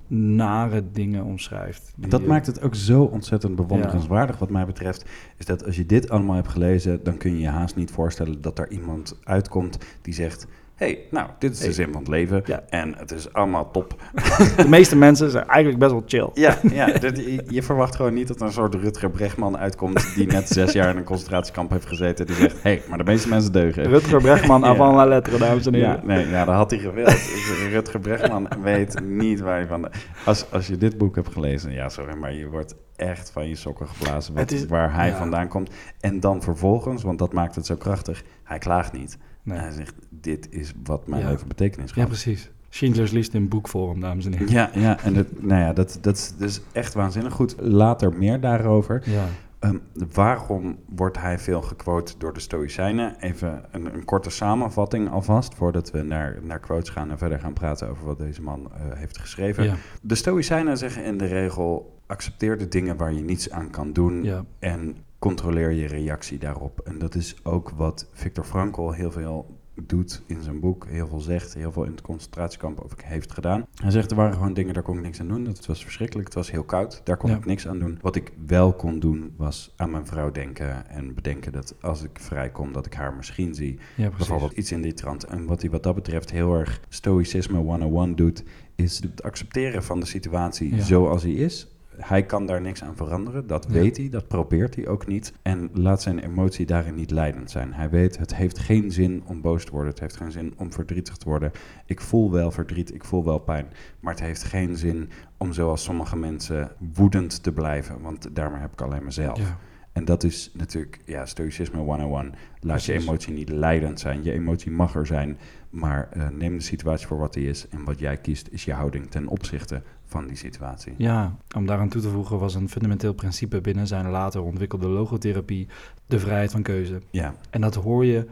nare 0.08 0.84
dingen 0.92 1.24
omschrijft. 1.24 1.94
Die, 1.96 2.10
Dat 2.10 2.26
maakt 2.26 2.46
het 2.46 2.62
ook 2.62 2.76
zo 2.76 3.04
ontzettend 3.04 3.56
bewonderenswaardig 3.56 4.38
wat 4.40 4.50
mij 4.50 4.66
betreft. 4.66 5.06
Is 5.38 5.46
dat 5.46 5.66
als 5.66 5.76
je 5.76 5.86
dit 5.86 6.10
allemaal 6.10 6.36
hebt 6.36 6.48
gelezen, 6.48 7.04
dan 7.04 7.18
kun 7.18 7.32
je 7.32 7.40
je 7.40 7.48
haast 7.48 7.76
niet 7.76 7.92
voorstellen 7.92 8.42
dat 8.42 8.60
er 8.60 8.72
iemand 8.72 9.20
uitkomt 9.24 9.78
die 10.02 10.14
zegt... 10.14 10.48
hey, 10.76 11.00
nou, 11.12 11.28
dit 11.40 11.52
is 11.52 11.60
de 11.60 11.74
zin 11.74 11.92
van 11.92 12.00
het 12.02 12.08
leven 12.08 12.42
Ja. 12.46 12.64
en 12.70 12.94
het 12.98 13.12
is 13.12 13.34
allemaal 13.34 13.72
top. 13.72 13.96
De 14.58 14.68
meeste 14.68 14.96
mensen 14.96 15.30
zijn 15.32 15.48
eigenlijk 15.48 15.80
best 15.80 15.92
wel 15.92 16.04
chill. 16.06 16.30
Ja, 16.44 16.58
ja 16.72 16.86
dit- 17.00 17.18
je, 17.18 17.44
je 17.48 17.64
verwacht 17.64 17.96
gewoon 17.96 18.14
niet 18.14 18.28
dat 18.28 18.40
er 18.40 18.46
een 18.46 18.52
soort 18.52 18.76
Rutger 18.76 19.10
Bregman 19.10 19.58
uitkomt... 19.58 20.16
die 20.16 20.28
net 20.28 20.48
zes 20.50 20.72
jaar 20.72 20.90
in 20.90 20.98
een 20.98 21.04
concentratiekamp 21.04 21.70
heeft 21.72 21.86
gezeten. 21.88 22.26
Die 22.26 22.36
zegt, 22.36 22.64
hey, 22.64 22.82
maar 22.90 22.98
de 22.98 23.04
meeste 23.04 23.30
mensen 23.30 23.52
deugen. 23.52 23.84
Rutger 23.84 24.22
Bregman, 24.22 24.62
Ja. 24.64 24.68
avant 24.68 24.96
la 24.96 25.06
lettre, 25.06 25.38
dames 25.38 25.66
en 25.66 25.74
heren. 25.74 25.90
Ja, 25.90 26.02
nee, 26.06 26.28
ja, 26.28 26.46
dat 26.46 26.56
had 26.56 26.70
hij 26.72 26.80
gewild. 26.80 27.06
Dus 27.08 27.68
Rutger 27.72 28.00
Bregman 28.00 28.48
weet 28.62 29.00
niet 29.04 29.40
waar 29.40 29.56
hij 29.58 29.68
van... 29.68 29.90
Als, 30.26 30.46
als 30.52 30.68
je 30.68 30.78
dit 30.78 30.98
boek 30.98 31.16
hebt 31.16 31.32
gelezen, 31.34 31.72
ja, 31.72 31.90
sorry, 31.90 32.16
maar 32.18 32.34
je 32.34 32.48
wordt 32.50 32.76
echt 32.96 33.32
van 33.32 33.48
je 33.48 33.56
sokken 33.56 33.88
geblazen... 33.88 34.34
Wat, 34.34 34.52
is- 34.52 34.66
waar 34.66 34.94
hij 34.96 35.12
vandaan 35.14 35.48
komt. 35.48 35.70
En 36.00 36.20
dan 36.20 36.42
vervolgens, 36.42 37.04
want 37.04 37.20
dat 37.20 37.34
maakt 37.34 37.56
het 37.56 37.66
zo 37.66 37.76
krachtig, 37.76 38.24
hij 38.44 38.58
klaagt 38.58 38.92
niet. 38.94 39.18
Nee. 39.44 39.58
Hij 39.58 39.72
zegt, 39.72 39.94
dit 40.10 40.48
is 40.52 40.74
wat 40.84 41.08
mijn 41.08 41.22
Ja. 41.22 41.30
leven 41.30 41.48
betekenis 41.48 41.90
Ja, 41.94 41.96
gaf. 42.02 42.08
precies. 42.08 42.52
Schindler's 42.70 43.12
List 43.12 43.34
in 43.34 43.48
boekvorm, 43.48 44.00
dames 44.00 44.26
en 44.26 44.32
heren. 44.34 44.52
Ja, 44.54 44.70
ja, 44.74 45.04
en 45.04 45.14
dat, 45.14 45.26
nou 45.40 45.62
ja, 45.62 45.74
dat, 45.74 45.98
dat, 46.02 46.36
is, 46.40 46.62
echt 46.72 46.94
waanzinnig 46.94 47.34
goed. 47.34 47.56
Later 47.60 48.14
meer 48.14 48.40
daarover. 48.40 49.02
Ja. 49.06 49.26
Ehm, 49.60 49.78
waarom 50.14 50.78
wordt 50.96 51.18
hij 51.18 51.40
veel 51.40 51.62
gequote 51.62 52.14
door 52.18 52.34
de 52.34 52.40
Stoïcijnen? 52.40 53.16
Even 53.20 53.64
een, 53.72 53.94
een 53.94 54.06
korte 54.06 54.30
samenvatting 54.30 55.10
alvast, 55.10 55.56
voordat 55.56 55.92
we 55.92 56.02
naar, 56.02 56.38
naar 56.42 56.60
quotes 56.60 56.90
gaan 56.90 57.12
en 57.12 57.18
verder 57.18 57.40
gaan 57.40 57.54
praten 57.54 57.90
over 57.90 58.06
wat 58.06 58.18
deze 58.18 58.42
man 58.42 58.72
eh, 58.74 58.98
heeft 58.98 59.18
geschreven. 59.18 59.64
Ja. 59.64 59.76
De 60.02 60.16
Stoïcijnen 60.16 60.78
zeggen 60.78 61.04
in 61.04 61.18
de 61.18 61.26
regel: 61.26 62.00
accepteer 62.08 62.58
de 62.58 62.68
dingen 62.68 62.98
waar 62.98 63.14
je 63.14 63.22
niets 63.22 63.52
aan 63.52 63.70
kan 63.70 63.94
doen 63.94 64.24
Ja. 64.24 64.44
en 64.60 64.96
controleer 65.28 65.72
je 65.72 65.88
reactie 65.88 66.38
daarop. 66.38 66.80
En 66.80 66.98
dat 66.98 67.16
is 67.16 67.36
ook 67.44 67.70
wat 67.70 68.08
Viktor 68.12 68.44
Frankl 68.44 68.92
heel 68.92 69.12
veel 69.12 69.58
doet 69.84 70.22
in 70.26 70.42
zijn 70.42 70.60
boek, 70.60 70.86
heel 70.88 71.08
veel 71.08 71.20
zegt, 71.20 71.54
heel 71.54 71.72
veel 71.72 71.84
in 71.84 71.92
het 71.92 72.02
concentratiekamp 72.02 72.80
ook 72.80 73.02
heeft 73.04 73.32
gedaan. 73.32 73.66
Hij 73.82 73.92
zegt 73.92 74.12
er 74.12 74.18
waren 74.18 74.34
gewoon 74.34 74.54
dingen, 74.54 74.74
daar 74.74 74.84
kon 74.84 74.98
ik 74.98 75.04
niks 75.04 75.20
aan 75.20 75.28
doen. 75.28 75.44
Dat 75.44 75.66
was 75.66 75.84
verschrikkelijk, 75.84 76.28
het 76.28 76.36
was 76.38 76.52
heel 76.52 76.64
koud, 76.64 77.02
daar 77.04 77.18
kon 77.18 77.30
Ja. 77.30 77.36
ik 77.36 77.46
niks 77.46 77.68
aan 77.68 77.80
doen. 77.80 77.98
Wat 78.02 78.16
ik 78.16 78.32
wel 78.46 78.74
kon 78.74 79.00
doen, 79.00 79.34
was 79.38 79.74
aan 79.76 79.92
mijn 79.92 80.06
vrouw 80.08 80.32
denken 80.32 80.90
en 80.90 81.14
bedenken 81.14 81.52
dat 81.52 81.76
als 81.82 82.04
ik 82.04 82.20
vrijkom, 82.20 82.74
dat 82.74 82.86
ik 82.86 82.94
haar 82.94 83.14
misschien 83.14 83.56
zie. 83.56 83.80
ja. 83.96 84.10
Bijvoorbeeld 84.18 84.52
iets 84.52 84.72
in 84.72 84.82
die 84.82 84.94
trant. 84.94 85.24
En 85.24 85.46
wat 85.46 85.62
hij 85.62 85.70
wat 85.70 85.84
dat 85.84 85.96
betreft 85.96 86.32
heel 86.32 86.54
erg 86.56 86.80
stoïcisme 86.90 87.58
101 87.58 88.16
doet, 88.16 88.44
is 88.76 89.02
het 89.02 89.24
accepteren 89.24 89.84
van 89.84 90.00
de 90.00 90.06
situatie 90.06 90.76
Ja. 90.76 90.82
zoals 90.84 91.24
hij 91.24 91.32
is. 91.32 91.68
Hij 91.98 92.24
kan 92.24 92.46
daar 92.46 92.62
niks 92.62 92.84
aan 92.84 92.96
veranderen, 92.96 93.48
dat 93.48 93.66
Ja. 93.68 93.74
weet 93.74 93.98
hij, 93.98 94.10
dat 94.10 94.28
probeert 94.28 94.76
hij 94.76 94.88
ook 94.88 95.08
niet. 95.08 95.34
En 95.42 95.70
laat 95.74 96.02
zijn 96.02 96.20
emotie 96.20 96.66
daarin 96.66 96.96
niet 96.96 97.12
leidend 97.12 97.52
zijn. 97.52 97.74
Hij 97.74 97.90
weet, 97.90 98.18
het 98.18 98.36
heeft 98.36 98.60
geen 98.60 98.92
zin 98.92 99.24
om 99.26 99.42
boos 99.42 99.66
te 99.66 99.72
worden, 99.72 99.90
het 99.92 100.00
heeft 100.00 100.16
geen 100.18 100.32
zin 100.32 100.54
om 100.58 100.74
verdrietig 100.74 101.18
te 101.18 101.30
worden. 101.30 101.52
Ik 101.86 102.02
voel 102.02 102.32
wel 102.32 102.52
verdriet, 102.52 102.94
ik 102.94 103.04
voel 103.04 103.24
wel 103.24 103.40
pijn, 103.40 103.66
maar 104.00 104.14
het 104.14 104.24
heeft 104.24 104.44
geen 104.44 104.78
zin 104.78 105.10
om 105.38 105.54
zoals 105.54 105.84
sommige 105.84 106.16
mensen 106.18 106.72
woedend 106.94 107.44
te 107.44 107.52
blijven, 107.52 108.02
want 108.02 108.36
daarmee 108.36 108.62
heb 108.62 108.72
ik 108.74 108.82
alleen 108.82 109.04
mezelf. 109.04 109.38
Ja. 109.40 109.58
En 109.92 110.06
dat 110.06 110.24
is 110.24 110.52
natuurlijk, 110.54 111.00
ja, 111.06 111.26
stoïcisme 111.26 111.78
101. 111.78 112.34
Laat 112.60 112.86
je 112.86 112.92
Precies. 112.92 113.08
emotie 113.10 113.34
niet 113.34 113.50
leidend 113.50 114.00
zijn. 114.00 114.24
Je 114.24 114.32
emotie 114.32 114.72
mag 114.72 114.96
er 114.96 115.06
zijn, 115.06 115.38
maar 115.70 116.08
eh, 116.12 116.28
neem 116.30 116.58
de 116.58 116.64
situatie 116.64 117.08
voor 117.08 117.18
wat 117.18 117.34
die 117.34 117.50
is. 117.50 117.68
En 117.68 117.84
wat 117.84 118.00
jij 118.00 118.18
kiest 118.18 118.48
is 118.52 118.66
je 118.66 118.74
houding 118.74 119.12
ten 119.12 119.28
opzichte 119.28 119.82
van 120.14 120.28
die 120.28 120.36
situatie. 120.38 120.94
Ja, 120.98 121.36
om 121.56 121.66
daaraan 121.66 121.90
toe 121.90 122.02
te 122.02 122.10
voegen 122.10 122.40
was 122.40 122.56
een 122.56 122.70
fundamenteel 122.70 123.14
principe 123.14 123.62
binnen 123.62 123.88
zijn 123.88 124.10
later 124.10 124.42
ontwikkelde 124.44 124.88
logotherapie 124.88 125.68
de 126.06 126.20
vrijheid 126.20 126.52
van 126.52 126.62
keuze. 126.62 127.02
Ja, 127.10 127.36
En 127.50 127.62
dat 127.62 127.76
hoor 127.76 128.06
je 128.06 128.26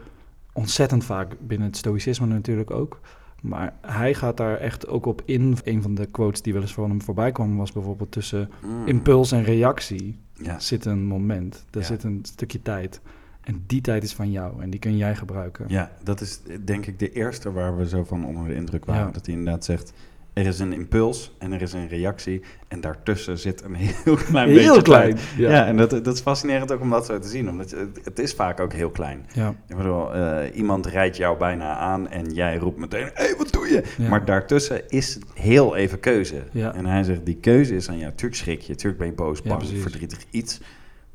ontzettend 0.54 1.04
vaak 1.06 1.36
binnen 1.40 1.68
het 1.68 1.78
stoïcisme 1.78 2.26
natuurlijk 2.26 2.72
ook. 2.72 3.00
Maar 3.42 3.74
hij 3.82 4.14
gaat 4.14 4.38
daar 4.38 4.58
echt 4.58 4.88
ook 4.88 5.06
op 5.06 5.22
in. 5.26 5.58
Een 5.64 5.82
van 5.82 5.96
de 5.96 6.06
quotes 6.06 6.42
die 6.42 6.54
wel 6.54 6.62
eens 6.62 6.74
van 6.74 6.90
hem 6.90 7.02
voorbij 7.02 7.32
kwam 7.32 7.58
was 7.58 7.72
bijvoorbeeld 7.72 8.12
tussen 8.12 8.50
Mm. 8.66 8.88
impuls 8.88 9.32
en 9.32 9.44
reactie 9.44 10.18
Ja, 10.34 10.60
zit 10.60 10.86
een 10.86 11.06
moment. 11.06 11.66
Er 11.72 11.80
Ja. 11.80 11.86
zit 11.86 12.04
een 12.04 12.20
stukje 12.24 12.62
tijd. 12.62 13.02
En 13.42 13.64
die 13.68 13.82
tijd 13.82 14.04
is 14.04 14.14
van 14.14 14.32
jou 14.32 14.62
en 14.62 14.70
die 14.70 14.80
kun 14.80 14.98
jij 14.98 15.16
gebruiken. 15.16 15.66
ja, 15.68 15.92
dat 16.04 16.22
is 16.22 16.42
eh, 16.48 16.58
denk 16.66 16.86
ik 16.86 17.00
de 17.00 17.12
eerste 17.12 17.52
waar 17.52 17.78
we 17.78 17.88
zo 17.88 18.04
van 18.04 18.26
onder 18.26 18.48
de 18.48 18.54
indruk 18.54 18.86
waren. 18.86 19.06
Ja. 19.06 19.12
Dat 19.12 19.26
hij 19.26 19.36
inderdaad 19.36 19.66
zegt, 19.66 19.94
er 20.34 20.46
is 20.46 20.60
een 20.60 20.74
impuls 20.74 21.36
en 21.40 21.52
er 21.52 21.62
is 21.62 21.74
een 21.74 21.88
reactie. 21.88 22.42
En 22.68 22.82
daartussen 22.82 23.38
zit 23.40 23.64
een 23.64 23.76
heel 23.76 24.16
klein 24.30 24.48
beetje 24.48 24.62
Heel 24.72 24.82
klein. 24.82 25.18
Ja. 25.38 25.52
Ja, 25.52 25.66
en 25.66 25.78
dat, 25.78 25.90
dat 25.90 26.08
is 26.16 26.20
fascinerend 26.22 26.72
ook 26.72 26.82
om 26.82 26.90
dat 26.90 27.06
zo 27.06 27.20
te 27.20 27.28
zien. 27.28 27.50
Omdat 27.50 27.70
je- 27.70 27.76
het, 27.76 28.00
het 28.06 28.20
is 28.20 28.34
vaak 28.34 28.60
ook 28.60 28.74
heel 28.74 28.90
klein. 28.90 29.26
Ja. 29.34 29.56
Ik 29.68 29.76
bedoel, 29.78 30.14
eh, 30.14 30.56
iemand 30.58 30.86
rijdt 30.86 31.18
jou 31.18 31.38
bijna 31.38 31.76
aan 31.78 32.10
en 32.10 32.34
jij 32.34 32.58
roept 32.58 32.78
meteen, 32.78 33.06
hé, 33.06 33.12
hey, 33.14 33.36
wat 33.38 33.52
doe 33.52 33.68
je? 33.68 33.84
Ja. 33.98 34.10
Maar 34.10 34.26
daartussen 34.26 34.90
is 34.90 35.20
heel 35.34 35.76
even 35.76 36.00
keuze. 36.00 36.44
Ja. 36.52 36.74
En 36.76 36.86
hij 36.86 37.04
zegt, 37.04 37.26
die 37.26 37.38
keuze 37.38 37.76
is 37.76 37.90
aan 37.90 37.98
jou. 37.98 38.12
Tuurlijk 38.16 38.42
schrik 38.42 38.62
je, 38.62 38.76
tuurlijk 38.76 38.98
ben 39.00 39.08
je 39.08 39.14
boos, 39.16 39.42
bang, 39.42 39.62
verdrietig, 39.82 40.20
iets. 40.30 40.62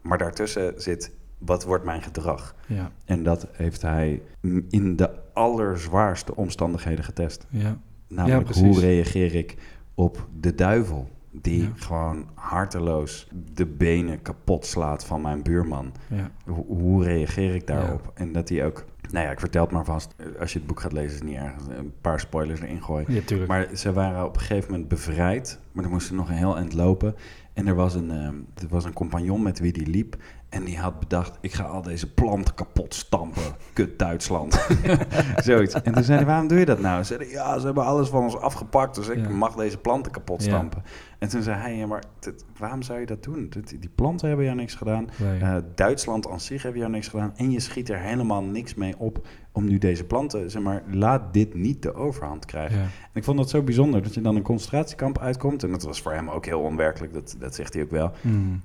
Maar 0.00 0.18
daartussen 0.18 0.72
zit, 0.76 1.10
wat 1.38 1.64
wordt 1.64 1.84
mijn 1.84 2.02
gedrag? 2.02 2.54
Ja. 2.66 2.90
En 3.04 3.22
dat 3.22 3.46
heeft 3.52 3.82
hij 3.82 4.22
in 4.68 4.96
de 4.96 5.10
allerzwaarste 5.32 6.36
omstandigheden 6.36 7.04
getest. 7.04 7.46
Ja. 7.50 7.78
Namelijk, 8.08 8.54
hoe 8.54 8.80
reageer 8.80 9.34
ik 9.34 9.54
op 9.94 10.26
de 10.40 10.54
duivel? 10.54 11.08
Die 11.30 11.62
Ja. 11.62 11.68
gewoon 11.76 12.26
harteloos 12.34 13.28
de 13.54 13.66
benen 13.66 14.22
kapot 14.22 14.66
slaat 14.66 15.04
van 15.04 15.20
mijn 15.20 15.42
buurman. 15.42 15.92
Ja. 16.08 16.30
Hoe, 16.66 17.04
reageer 17.04 17.54
ik 17.54 17.66
daarop? 17.66 18.12
En 18.14 18.32
dat 18.32 18.48
hij 18.48 18.64
ook... 18.66 18.84
Nou 19.10 19.24
ja, 19.26 19.30
ik 19.32 19.40
vertel 19.40 19.62
het 19.62 19.72
maar 19.72 19.84
vast. 19.84 20.14
Als 20.40 20.52
je 20.52 20.58
het 20.58 20.68
boek 20.68 20.80
gaat 20.80 20.92
lezen, 20.92 21.08
is 21.10 21.14
het 21.14 21.24
niet 21.24 21.36
erg. 21.36 21.52
Een 21.78 21.92
paar 22.00 22.20
spoilers 22.20 22.60
erin 22.60 22.82
gooien. 22.82 23.22
Ja. 23.26 23.46
Maar 23.46 23.68
ze 23.74 23.92
waren 23.92 24.24
op 24.24 24.34
een 24.34 24.40
gegeven 24.40 24.70
moment 24.70 24.88
bevrijd. 24.88 25.60
Maar 25.72 25.84
er 25.84 25.90
moesten 25.90 26.16
nog 26.16 26.28
een 26.28 26.34
heel 26.34 26.56
eind 26.56 26.72
lopen. 26.72 27.14
En 27.56 27.66
er 27.66 27.74
was 27.74 27.94
een, 27.94 28.10
ehm, 28.10 28.34
er 28.54 28.68
was 28.68 28.84
een 28.84 28.92
compagnon 28.92 29.42
met 29.42 29.58
wie 29.58 29.72
die 29.72 29.86
liep. 29.86 30.16
En 30.48 30.64
die 30.64 30.78
had 30.78 30.98
bedacht, 30.98 31.38
ik 31.40 31.52
ga 31.52 31.62
al 31.64 31.82
deze 31.82 32.12
planten 32.12 32.54
kapot 32.54 32.94
stampen. 32.94 33.42
Kut 33.72 33.98
Duitsland. 33.98 34.66
Zoiets. 35.44 35.82
En 35.82 35.92
toen 35.92 36.04
zei 36.04 36.16
hij, 36.18 36.26
waarom 36.26 36.48
doe 36.48 36.58
je 36.58 36.64
dat 36.64 36.80
nou? 36.80 36.98
Ze 36.98 37.04
zeiden, 37.04 37.28
ja, 37.28 37.58
ze 37.58 37.66
hebben 37.66 37.84
alles 37.84 38.08
van 38.08 38.22
ons 38.22 38.36
afgepakt. 38.36 38.94
Dus 38.94 39.08
ik 39.08 39.16
Ja. 39.18 39.28
mag 39.28 39.54
deze 39.54 39.78
planten 39.78 40.12
kapot 40.12 40.42
Ja. 40.44 40.48
stampen. 40.48 40.82
En 41.18 41.28
toen 41.28 41.42
zei 41.42 41.56
hij, 41.60 41.76
ja, 41.76 41.86
maar 41.86 42.02
dit- 42.20 42.44
waarom 42.58 42.82
zou 42.82 43.00
je 43.00 43.06
dat 43.06 43.22
doen? 43.22 43.46
Dit- 43.50 43.80
die 43.80 43.90
planten 43.94 44.28
hebben 44.28 44.44
jou 44.46 44.56
niks 44.56 44.74
gedaan. 44.74 45.08
Nee. 45.16 45.40
Eh, 45.40 45.56
Duitsland 45.74 46.28
aan 46.28 46.40
zich 46.40 46.62
heeft 46.62 46.76
jou 46.76 46.90
niks 46.90 47.08
gedaan. 47.08 47.32
En 47.36 47.50
je 47.50 47.60
schiet 47.60 47.88
er 47.88 47.98
helemaal 47.98 48.42
niks 48.42 48.74
mee 48.74 48.94
op 48.98 49.26
om 49.56 49.64
nu 49.64 49.78
deze 49.78 50.04
planten, 50.04 50.50
zeg 50.50 50.62
maar, 50.62 50.82
laat 50.90 51.34
dit 51.34 51.54
niet 51.54 51.82
de 51.82 51.94
overhand 51.94 52.44
krijgen. 52.44 52.76
ja. 52.78 52.82
En 52.82 53.10
ik 53.12 53.24
vond 53.24 53.36
dat 53.38 53.50
zo 53.50 53.62
bijzonder 53.62 54.02
dat 54.02 54.14
je 54.14 54.20
dan 54.20 54.36
een 54.36 54.42
concentratiekamp 54.42 55.18
uitkomt. 55.18 55.62
En 55.62 55.70
dat 55.70 55.82
was 55.82 56.00
voor 56.02 56.12
hem 56.12 56.28
ook 56.28 56.44
heel 56.46 56.60
onwerkelijk, 56.60 57.12
dat, 57.12 57.36
dat 57.38 57.54
zegt 57.54 57.74
hij 57.74 57.82
ook 57.82 57.90
wel. 57.90 58.12
Mm. 58.20 58.62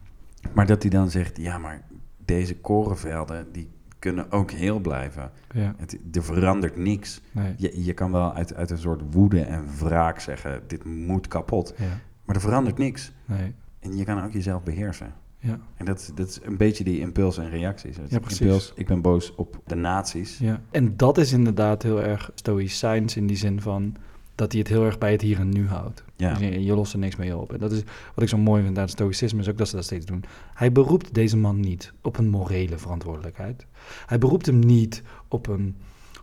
Maar 0.54 0.66
dat 0.66 0.82
hij 0.82 0.92
dan 0.92 1.10
zegt, 1.10 1.38
ja, 1.38 1.58
maar 1.58 1.82
deze 2.26 2.58
korenvelden, 2.58 3.48
die 3.52 3.70
kunnen 4.00 4.32
ook 4.32 4.52
heel 4.52 4.80
blijven. 4.80 5.32
Ja, 5.54 5.76
Het, 5.78 5.98
er 6.12 6.24
verandert 6.24 6.78
niks. 6.78 7.22
nee. 7.32 7.54
Je, 7.58 7.84
je 7.84 7.94
kan 7.94 8.12
wel 8.12 8.34
uit, 8.34 8.54
uit 8.56 8.70
een 8.70 8.78
soort 8.78 9.02
woede 9.12 9.42
en 9.42 9.66
wraak 9.80 10.20
zeggen, 10.20 10.62
dit 10.68 10.84
moet 10.86 11.28
kapot. 11.28 11.74
Ja, 11.78 11.86
Maar 12.26 12.36
er 12.36 12.42
verandert 12.42 12.78
niks. 12.78 13.12
nee. 13.26 13.54
En 13.80 13.98
je 13.98 14.04
kan 14.04 14.24
ook 14.24 14.32
jezelf 14.32 14.64
beheersen. 14.64 15.14
Ja, 15.44 15.60
En 15.76 15.86
dat, 15.86 16.12
dat 16.16 16.28
is 16.28 16.40
een 16.44 16.58
beetje 16.58 16.84
die 16.84 17.00
impuls 17.00 17.38
en 17.38 17.50
reacties. 17.50 17.96
Ja, 18.08 18.20
precies. 18.20 18.40
Impuls, 18.42 18.72
ik 18.76 18.88
ben 18.88 19.02
boos 19.02 19.36
op 19.36 19.62
de 19.66 19.76
nazi's. 19.76 20.38
ja. 20.38 20.62
En 20.72 20.98
dat 20.98 21.18
is 21.18 21.32
inderdaad 21.32 21.84
heel 21.84 22.02
erg 22.02 22.32
stoïcijns 22.36 23.16
in 23.16 23.28
die 23.28 23.38
zin 23.38 23.62
van 23.62 23.96
dat 24.36 24.52
hij 24.52 24.60
het 24.62 24.70
heel 24.70 24.86
erg 24.86 24.98
bij 24.98 25.12
het 25.12 25.22
hier 25.22 25.40
en 25.40 25.50
nu 25.50 25.68
houdt. 25.68 26.04
Ja, 26.16 26.30
Dus 26.30 26.40
je, 26.40 26.64
je 26.64 26.74
lost 26.76 26.94
er 26.94 27.00
niks 27.00 27.16
mee 27.16 27.38
op. 27.38 27.54
En 27.54 27.60
dat 27.60 27.72
is 27.72 27.84
wat 28.14 28.24
ik 28.24 28.30
zo 28.30 28.38
mooi 28.38 28.64
vind 28.64 28.76
aan 28.78 28.84
het 28.84 28.92
stoïcisme, 28.92 29.40
is 29.40 29.50
ook 29.50 29.58
dat 29.58 29.68
ze 29.68 29.76
dat 29.76 29.84
steeds 29.84 30.06
doen. 30.06 30.24
Hij 30.54 30.72
beroept 30.72 31.14
deze 31.14 31.38
man 31.38 31.60
niet 31.60 31.94
op 32.02 32.18
een 32.18 32.30
morele 32.30 32.78
verantwoordelijkheid. 32.78 33.66
Hij 34.06 34.18
beroept 34.18 34.46
hem 34.46 34.60
niet 34.60 35.04
op 35.28 35.48
een 35.48 35.76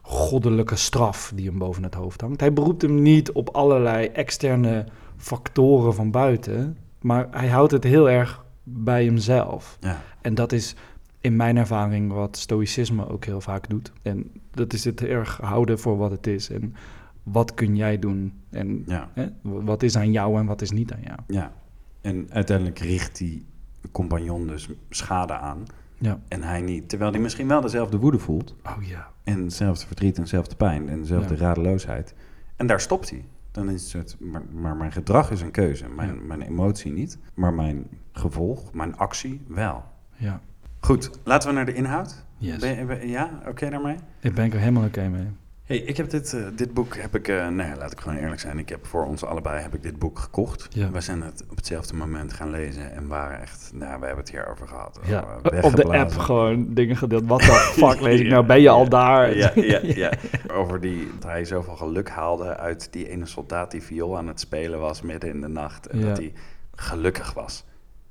goddelijke 0.02 0.76
straf 0.76 1.32
die 1.34 1.46
hem 1.48 1.58
boven 1.58 1.82
het 1.82 1.94
hoofd 1.94 2.20
hangt. 2.20 2.40
Hij 2.40 2.52
beroept 2.52 2.82
hem 2.82 3.02
niet 3.02 3.32
op 3.32 3.48
allerlei 3.48 4.06
externe 4.06 4.86
factoren 5.16 5.94
van 5.94 6.10
buiten. 6.10 6.76
Maar 7.00 7.28
hij 7.30 7.48
houdt 7.48 7.72
het 7.72 7.84
heel 7.84 8.10
erg 8.10 8.44
bij 8.72 9.04
hemzelf. 9.04 9.76
ja, 9.80 10.00
En 10.20 10.34
dat 10.34 10.52
is 10.52 10.74
in 11.20 11.36
mijn 11.36 11.56
ervaring 11.56 12.12
wat 12.12 12.36
stoïcisme 12.36 13.08
ook 13.08 13.24
heel 13.24 13.40
vaak 13.40 13.68
doet. 13.68 13.92
En 14.02 14.30
dat 14.50 14.72
is 14.72 14.84
het 14.84 15.02
erg 15.02 15.36
houden 15.42 15.78
voor 15.78 15.96
wat 15.96 16.10
het 16.10 16.26
is. 16.26 16.50
En 16.50 16.74
wat 17.22 17.54
kun 17.54 17.76
jij 17.76 17.98
doen? 17.98 18.32
En 18.50 18.82
ja, 18.86 19.08
hè, 19.14 19.26
wat 19.42 19.82
is 19.82 19.96
aan 19.96 20.12
jou 20.12 20.38
en 20.38 20.46
wat 20.46 20.62
is 20.62 20.70
niet 20.70 20.92
aan 20.92 21.02
jou? 21.04 21.18
ja. 21.26 21.52
En 22.00 22.26
uiteindelijk 22.30 22.78
richt 22.78 23.16
die 23.18 23.46
compagnon 23.92 24.46
dus 24.46 24.68
schade 24.90 25.32
aan. 25.32 25.62
Ja. 25.98 26.20
En 26.28 26.42
hij 26.42 26.60
niet. 26.60 26.88
Terwijl 26.88 27.10
hij 27.10 27.20
misschien 27.20 27.48
wel 27.48 27.60
dezelfde 27.60 27.96
woede 27.98 28.18
voelt. 28.18 28.54
Oh 28.66 28.82
ja. 28.86 29.08
En 29.24 29.42
hetzelfde 29.42 29.86
verdriet 29.86 30.16
en 30.16 30.22
dezelfde 30.22 30.56
pijn 30.56 30.88
en 30.88 31.00
dezelfde 31.00 31.34
Ja. 31.34 31.40
radeloosheid. 31.40 32.14
En 32.56 32.66
daar 32.66 32.80
stopt 32.80 33.10
hij. 33.10 33.24
Dan 33.50 33.70
is 33.70 33.92
het, 33.92 34.16
maar, 34.20 34.42
maar 34.52 34.76
mijn 34.76 34.92
gedrag 34.92 35.30
is 35.30 35.40
een 35.40 35.50
keuze. 35.50 35.88
Mijn, 35.88 36.14
Ja. 36.14 36.20
mijn 36.20 36.42
emotie 36.42 36.92
niet. 36.92 37.18
Maar 37.34 37.54
mijn 37.54 37.86
gevolg, 38.12 38.72
mijn 38.72 38.96
actie 38.96 39.40
wel. 39.48 39.84
Ja. 40.16 40.40
Goed, 40.80 41.10
laten 41.24 41.48
we 41.48 41.54
naar 41.54 41.66
de 41.66 41.74
inhoud. 41.74 42.24
Yes. 42.36 42.58
Ben 42.58 42.76
je- 42.78 42.84
ben- 42.84 43.08
ja, 43.08 43.30
oké 43.48 43.70
daarmee? 43.70 43.96
Ik 44.20 44.34
ben 44.34 44.52
er 44.52 44.58
helemaal 44.58 44.84
oké 44.84 45.08
mee. 45.08 45.26
Hey, 45.68 45.76
ik 45.76 45.96
heb 45.96 46.10
dit, 46.10 46.32
eh, 46.32 46.40
dit 46.54 46.74
boek, 46.74 46.96
heb 46.96 47.14
ik, 47.14 47.26
nee, 47.50 47.76
laat 47.76 47.92
ik 47.92 48.00
gewoon 48.00 48.18
eerlijk 48.18 48.40
zijn. 48.40 48.58
Ik 48.58 48.68
heb 48.68 48.86
voor 48.86 49.06
ons 49.06 49.24
allebei 49.24 49.60
heb 49.60 49.74
ik 49.74 49.82
dit 49.82 49.98
boek 49.98 50.18
gekocht. 50.18 50.66
Ja. 50.70 50.90
We 50.90 51.00
zijn 51.00 51.22
het 51.22 51.44
op 51.50 51.56
hetzelfde 51.56 51.94
moment 51.94 52.32
gaan 52.32 52.50
lezen 52.50 52.92
en 52.92 53.06
waren 53.06 53.40
echt, 53.40 53.70
nou, 53.74 54.00
we 54.00 54.06
hebben 54.06 54.24
het 54.24 54.30
hierover 54.30 54.68
gehad. 54.68 55.00
Ja. 55.06 55.20
Oh, 55.42 55.58
eh, 55.58 55.64
Op 55.64 55.76
de 55.76 55.84
app 55.84 56.12
gewoon 56.16 56.74
dingen 56.74 56.96
gedeeld. 56.96 57.26
Wat 57.26 57.40
de 57.40 57.72
fuck 57.76 58.00
lees 58.00 58.20
ik 58.20 58.26
nou? 58.28 58.46
Ben 58.46 58.60
je 58.60 58.68
al 58.68 58.88
daar? 58.88 59.36
Ja, 59.36 59.52
ja, 59.54 59.80
ja. 60.04 60.12
Over 60.52 60.80
die, 60.80 61.08
dat 61.18 61.30
hij 61.30 61.44
zoveel 61.44 61.76
geluk 61.76 62.08
haalde 62.08 62.56
uit 62.56 62.88
die 62.92 63.08
ene 63.08 63.26
soldaat 63.26 63.70
die 63.70 63.82
viool 63.82 64.16
aan 64.16 64.28
het 64.28 64.40
spelen 64.40 64.78
was 64.78 65.02
midden 65.02 65.30
in 65.30 65.40
de 65.40 65.48
nacht. 65.48 65.86
En 65.86 66.00
dat 66.00 66.16
hij 66.16 66.32
gelukkig 66.74 67.32
was. 67.32 67.64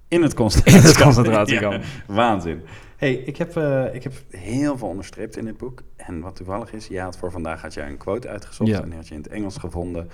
In 0.07 0.21
het 0.21 0.33
concentratiekamp. 0.33 0.85
In 0.85 0.89
het 0.93 1.03
concentratiekamp. 1.03 1.83
Ja, 2.07 2.13
waanzin. 2.15 2.61
Hey, 2.97 3.13
ik, 3.13 3.37
heb, 3.37 3.55
eh, 3.55 3.93
ik 3.93 4.03
heb 4.03 4.13
heel 4.29 4.77
veel 4.77 4.87
onderstreept 4.87 5.37
in 5.37 5.45
dit 5.45 5.57
boek. 5.57 5.81
En 5.95 6.21
wat 6.21 6.35
toevallig 6.35 6.73
is, 6.73 6.87
ja, 6.87 7.11
voor 7.11 7.31
vandaag 7.31 7.61
had 7.61 7.73
jij 7.73 7.89
een 7.89 7.97
quote 7.97 8.27
uitgezocht. 8.27 8.69
Ja. 8.69 8.81
En 8.81 8.87
die 8.89 8.95
had 8.97 9.07
je 9.07 9.13
in 9.13 9.21
het 9.21 9.31
Engels 9.31 9.57
gevonden. 9.57 10.09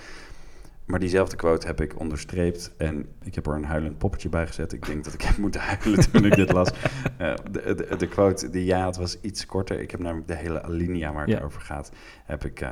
Maar 0.84 0.98
diezelfde 1.00 1.36
quote 1.36 1.66
heb 1.66 1.80
ik 1.80 2.00
onderstreept. 2.00 2.72
En 2.76 3.06
ik 3.22 3.34
heb 3.34 3.46
er 3.46 3.54
een 3.54 3.64
huilend 3.64 3.98
poppetje 3.98 4.28
bij 4.28 4.46
gezet. 4.46 4.72
Ik 4.72 4.86
denk 4.86 5.04
dat 5.04 5.14
ik 5.14 5.22
heb 5.22 5.36
moeten 5.36 5.60
huilen 5.60 6.10
toen 6.10 6.24
ik 6.24 6.34
dit 6.34 6.52
las. 6.52 6.70
Eh, 7.18 7.34
de, 7.50 7.74
de, 7.74 7.96
de 7.96 8.08
quote 8.08 8.50
die 8.50 8.74
was 8.74 9.20
iets 9.20 9.46
korter. 9.46 9.80
Ik 9.80 9.90
heb 9.90 10.00
namelijk 10.00 10.28
de 10.28 10.34
hele 10.34 10.62
alinea 10.62 11.12
waar 11.12 11.26
het 11.26 11.38
Ja. 11.38 11.44
over 11.44 11.60
gaat, 11.60 11.92
heb 12.24 12.44
ik 12.44 12.60
eh, 12.60 12.70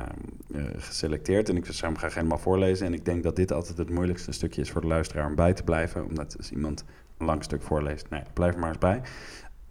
eh, 0.53 0.63
geselecteerd. 0.77 1.49
En 1.49 1.57
ik 1.57 1.65
zou 1.65 1.91
hem 1.91 1.97
graag 1.97 2.13
helemaal 2.13 2.37
voorlezen. 2.37 2.85
En 2.85 2.93
ik 2.93 3.05
denk 3.05 3.23
dat 3.23 3.35
dit 3.35 3.51
altijd 3.51 3.77
het 3.77 3.89
moeilijkste 3.89 4.31
stukje 4.31 4.61
is 4.61 4.71
voor 4.71 4.81
de 4.81 4.87
luisteraar 4.87 5.27
om 5.27 5.35
bij 5.35 5.53
te 5.53 5.63
blijven. 5.63 6.05
Omdat 6.05 6.37
als 6.37 6.51
iemand 6.51 6.83
een 7.17 7.25
lang 7.25 7.43
stuk 7.43 7.61
voorleest, 7.61 8.09
nee, 8.09 8.21
blijf 8.33 8.53
er 8.53 8.59
maar 8.59 8.69
eens 8.69 8.77
bij. 8.77 9.01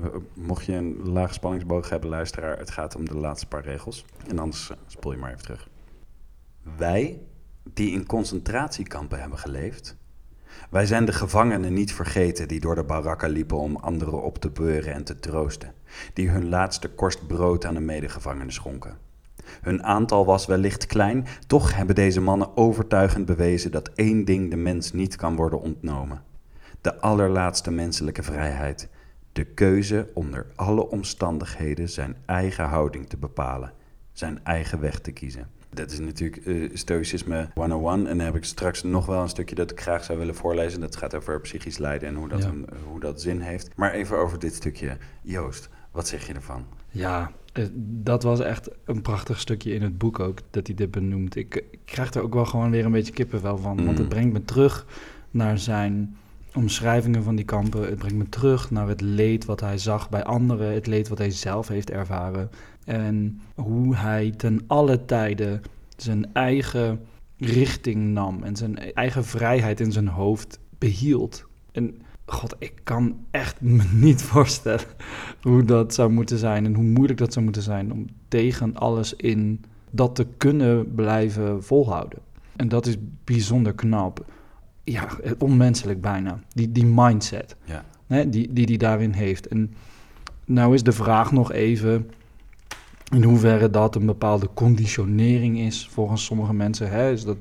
Eh, 0.02 0.08
Mocht 0.34 0.64
je 0.64 0.72
een 0.72 1.00
lage 1.02 1.32
spanningsboog 1.32 1.88
hebben, 1.88 2.10
luisteraar, 2.10 2.58
het 2.58 2.70
gaat 2.70 2.96
om 2.96 3.08
de 3.08 3.16
laatste 3.16 3.46
paar 3.46 3.64
regels. 3.64 4.04
En 4.28 4.38
anders 4.38 4.70
eh, 4.70 4.76
spoel 4.86 5.12
je 5.12 5.18
maar 5.18 5.30
even 5.30 5.42
terug. 5.42 5.68
Wij, 6.76 7.20
die 7.62 7.92
in 7.92 8.06
concentratiekampen 8.06 9.20
hebben 9.20 9.38
geleefd, 9.38 9.96
wij 10.70 10.86
zijn 10.86 11.04
de 11.04 11.12
gevangenen 11.12 11.72
niet 11.72 11.92
vergeten 11.94 12.48
die 12.48 12.60
door 12.60 12.74
de 12.74 12.84
barakken 12.84 13.30
liepen 13.30 13.56
om 13.56 13.76
anderen 13.76 14.22
op 14.22 14.38
te 14.38 14.50
beuren 14.50 14.92
en 14.92 15.04
te 15.04 15.18
troosten, 15.18 15.72
die 16.12 16.28
hun 16.28 16.48
laatste 16.48 16.88
korst 16.88 17.26
brood 17.26 17.64
aan 17.64 17.76
een 17.76 17.84
medegevangene 17.84 18.50
schonken. 18.50 18.98
Hun 19.60 19.82
aantal 19.84 20.24
was 20.24 20.46
wellicht 20.46 20.86
klein, 20.86 21.26
toch 21.46 21.74
hebben 21.74 21.94
deze 21.94 22.20
mannen 22.20 22.56
overtuigend 22.56 23.26
bewezen 23.26 23.70
dat 23.70 23.88
één 23.88 24.24
ding 24.24 24.50
de 24.50 24.56
mens 24.56 24.92
niet 24.92 25.16
kan 25.16 25.36
worden 25.36 25.60
ontnomen: 25.60 26.22
de 26.80 27.00
allerlaatste 27.00 27.70
menselijke 27.70 28.22
vrijheid, 28.22 28.88
de 29.32 29.44
keuze 29.44 30.08
onder 30.14 30.46
alle 30.54 30.88
omstandigheden 30.88 31.88
zijn 31.88 32.16
eigen 32.26 32.64
houding 32.64 33.08
te 33.08 33.16
bepalen, 33.16 33.72
zijn 34.12 34.40
eigen 34.44 34.80
weg 34.80 34.98
te 35.00 35.12
kiezen. 35.12 35.46
Dat 35.74 35.90
is 35.90 35.98
natuurlijk 36.00 36.46
eh, 36.46 36.70
Stoïcisme 36.72 37.48
101. 37.54 38.06
En 38.06 38.16
dan 38.16 38.26
heb 38.26 38.36
ik 38.36 38.44
straks 38.44 38.82
nog 38.82 39.06
wel 39.06 39.22
een 39.22 39.28
stukje 39.28 39.54
dat 39.54 39.70
ik 39.70 39.80
graag 39.80 40.04
zou 40.04 40.18
willen 40.18 40.34
voorlezen. 40.34 40.80
Dat 40.80 40.96
gaat 40.96 41.14
over 41.14 41.40
psychisch 41.40 41.78
lijden 41.78 42.08
en 42.08 42.14
hoe 42.14 42.28
dat, 42.28 42.42
Ja. 42.42 42.48
een- 42.48 42.66
hoe 42.88 43.00
dat 43.00 43.20
zin 43.20 43.40
heeft. 43.40 43.68
Maar 43.76 43.92
even 43.92 44.16
over 44.16 44.38
dit 44.38 44.54
stukje. 44.54 44.96
Joost, 45.22 45.68
wat 45.90 46.08
zeg 46.08 46.26
je 46.26 46.32
ervan? 46.32 46.64
Ja, 46.90 47.30
eh, 47.52 47.64
dat 47.76 48.22
was 48.22 48.40
echt 48.40 48.68
een 48.84 49.02
prachtig 49.02 49.40
stukje 49.40 49.74
in 49.74 49.82
het 49.82 49.98
boek 49.98 50.18
ook, 50.20 50.38
dat 50.50 50.66
hij 50.66 50.76
dit 50.76 50.90
benoemt. 50.90 51.36
Ik, 51.36 51.54
ik 51.70 51.78
krijg 51.84 52.14
er 52.14 52.22
ook 52.22 52.34
wel 52.34 52.46
gewoon 52.46 52.70
weer 52.70 52.84
een 52.84 52.92
beetje 52.92 53.12
kippenvel 53.12 53.56
van, 53.58 53.76
want 53.76 53.90
Mm. 53.90 53.96
het 53.96 54.08
brengt 54.08 54.32
me 54.32 54.44
terug 54.44 54.86
naar 55.30 55.58
zijn 55.58 56.16
omschrijvingen 56.54 57.22
van 57.22 57.36
die 57.36 57.44
kampen. 57.44 57.80
Het 57.86 57.98
brengt 57.98 58.16
me 58.16 58.28
terug 58.28 58.70
naar 58.70 58.88
het 58.88 59.00
leed 59.00 59.44
wat 59.44 59.60
hij 59.60 59.78
zag 59.78 60.08
bij 60.08 60.24
anderen, 60.24 60.74
het 60.74 60.86
leed 60.86 61.08
wat 61.08 61.18
hij 61.18 61.30
zelf 61.30 61.68
heeft 61.68 61.90
ervaren. 61.90 62.50
En 62.84 63.40
hoe 63.54 63.96
hij 63.96 64.32
ten 64.36 64.64
alle 64.66 65.04
tijden 65.04 65.62
zijn 65.96 66.32
eigen 66.32 67.00
richting 67.36 68.12
nam 68.12 68.42
en 68.42 68.56
zijn 68.56 68.94
eigen 68.94 69.24
vrijheid 69.24 69.80
in 69.80 69.92
zijn 69.92 70.08
hoofd 70.08 70.58
behield. 70.78 71.46
En 71.72 72.02
god, 72.26 72.54
ik 72.58 72.72
kan 72.82 73.16
echt 73.30 73.60
me 73.60 73.82
niet 73.92 74.22
voorstellen 74.32 74.86
hoe 75.40 75.64
dat 75.64 75.94
zou 75.94 76.10
moeten 76.10 76.38
zijn 76.38 76.64
en 76.64 76.74
hoe 76.74 76.84
moeilijk 76.84 77.18
dat 77.18 77.32
zou 77.32 77.44
moeten 77.44 77.62
zijn 77.62 77.92
om 77.92 78.06
tegen 78.28 78.76
alles 78.76 79.14
in 79.14 79.64
dat 79.90 80.14
te 80.14 80.26
kunnen 80.36 80.94
blijven 80.94 81.64
volhouden. 81.64 82.18
En 82.56 82.68
dat 82.68 82.86
is 82.86 82.96
bijzonder 83.24 83.74
knap. 83.74 84.24
Ja, 84.84 85.08
onmenselijk 85.38 86.00
bijna. 86.00 86.40
Die, 86.54 86.72
die 86.72 86.86
mindset 86.86 87.56
Ja. 87.64 87.84
hè, 88.06 88.28
die, 88.28 88.52
die 88.52 88.66
die 88.66 88.78
daarin 88.78 89.12
heeft. 89.12 89.46
En 89.46 89.74
nou 90.44 90.74
is 90.74 90.82
de 90.82 90.92
vraag 90.92 91.32
nog 91.32 91.52
even 91.52 92.10
in 93.12 93.22
hoeverre 93.22 93.70
dat 93.70 93.94
een 93.94 94.06
bepaalde 94.06 94.48
conditionering 94.54 95.58
is 95.58 95.88
volgens 95.88 96.24
sommige 96.24 96.54
mensen. 96.54 96.90
Hè? 96.90 97.12
Is 97.12 97.24
dat, 97.24 97.36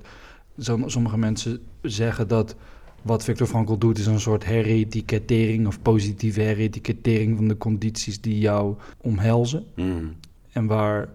sommige 0.86 1.18
mensen 1.18 1.60
zeggen 1.82 2.28
dat 2.28 2.56
wat 3.02 3.24
Viktor 3.24 3.48
Frankl 3.48 3.78
doet 3.78 3.98
is 3.98 4.06
een 4.06 4.20
soort 4.20 4.46
heretikettering 4.46 5.68
of 5.68 5.82
positieve 5.82 6.42
heretikettering 6.42 7.38
van 7.38 7.48
de 7.48 7.58
condities 7.58 8.22
die 8.22 8.40
jou 8.40 8.76
omhelzen. 8.98 9.66
Mm. 9.76 10.14
En 10.52 10.66
waar 10.66 11.10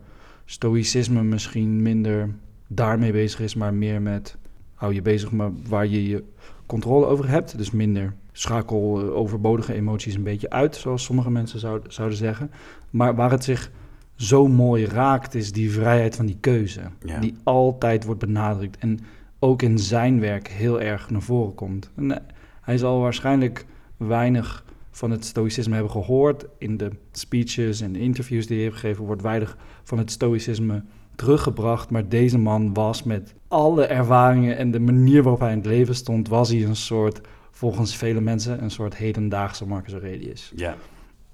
stoïcisme 0.45 1.23
misschien 1.23 1.83
minder 1.83 2.35
daarmee 2.66 3.12
bezig 3.12 3.40
is, 3.40 3.54
maar 3.54 3.75
meer 3.75 4.02
met 4.02 4.37
hou 4.76 4.95
je 4.95 5.02
bezig 5.02 5.33
maar 5.33 5.50
waar 5.68 5.87
je 5.87 6.09
je 6.09 6.25
controle 6.66 7.06
over 7.06 7.28
hebt. 7.28 7.59
Dus 7.59 7.71
minder 7.71 8.14
schakel 8.33 9.00
eh, 9.00 9.16
overbodige 9.16 9.75
emoties 9.75 10.14
een 10.14 10.23
beetje 10.23 10.50
uit, 10.50 10.76
zoals 10.76 11.04
sommige 11.04 11.30
mensen 11.30 11.59
zouden, 11.59 11.92
zouden 11.92 12.18
zeggen. 12.18 12.50
Maar 12.90 13.14
waar 13.14 13.30
het 13.30 13.45
zich 13.45 13.71
zo 14.14 14.47
mooi 14.49 14.87
raakt, 14.87 15.35
is 15.35 15.52
die 15.52 15.71
vrijheid 15.71 16.16
van 16.16 16.26
die 16.26 16.38
keuze. 16.40 16.80
Ja. 17.04 17.18
Die 17.18 17.35
altijd 17.42 18.04
wordt 18.04 18.21
benadrukt 18.21 18.78
en 18.78 19.00
ook 19.38 19.62
in 19.62 19.78
zijn 19.78 20.21
werk 20.21 20.49
heel 20.49 20.80
erg 20.80 21.11
naar 21.11 21.23
voren 21.23 21.54
komt. 21.54 21.90
En, 21.95 22.11
eh, 22.11 22.35
hij 22.61 22.78
zal 22.78 23.00
waarschijnlijk 23.00 23.66
weinig 23.97 24.64
van 24.90 25.11
het 25.11 25.25
stoïcisme 25.25 25.75
hebben 25.75 25.92
gehoord. 25.92 26.47
In 26.59 26.76
de 26.76 26.90
speeches 27.12 27.80
en 27.80 27.92
de 27.92 27.99
interviews 27.99 28.47
die 28.47 28.56
hij 28.56 28.64
heeft 28.64 28.78
gegeven, 28.78 29.04
wordt 29.04 29.23
weinig 29.23 29.56
van 29.83 29.99
het 29.99 30.11
stoïcisme 30.11 30.83
teruggebracht. 31.16 31.90
Maar 31.90 32.08
deze 32.08 32.38
man 32.38 32.75
was 32.75 33.02
met 33.02 33.35
alle 33.49 33.85
ervaringen 33.87 34.56
en 34.56 34.70
de 34.70 34.80
manier 34.80 35.23
waarop 35.23 35.40
hij 35.40 35.50
in 35.50 35.56
het 35.58 35.66
leven 35.66 35.94
stond, 35.94 36.28
was 36.28 36.49
hij 36.49 36.64
een 36.64 36.76
soort, 36.76 37.20
volgens 37.50 37.96
vele 37.96 38.20
mensen, 38.20 38.62
een 38.62 38.70
soort 38.70 38.96
hedendaagse 38.96 39.66
Marcus 39.66 39.92
Aurelius. 39.92 40.52
ja. 40.56 40.76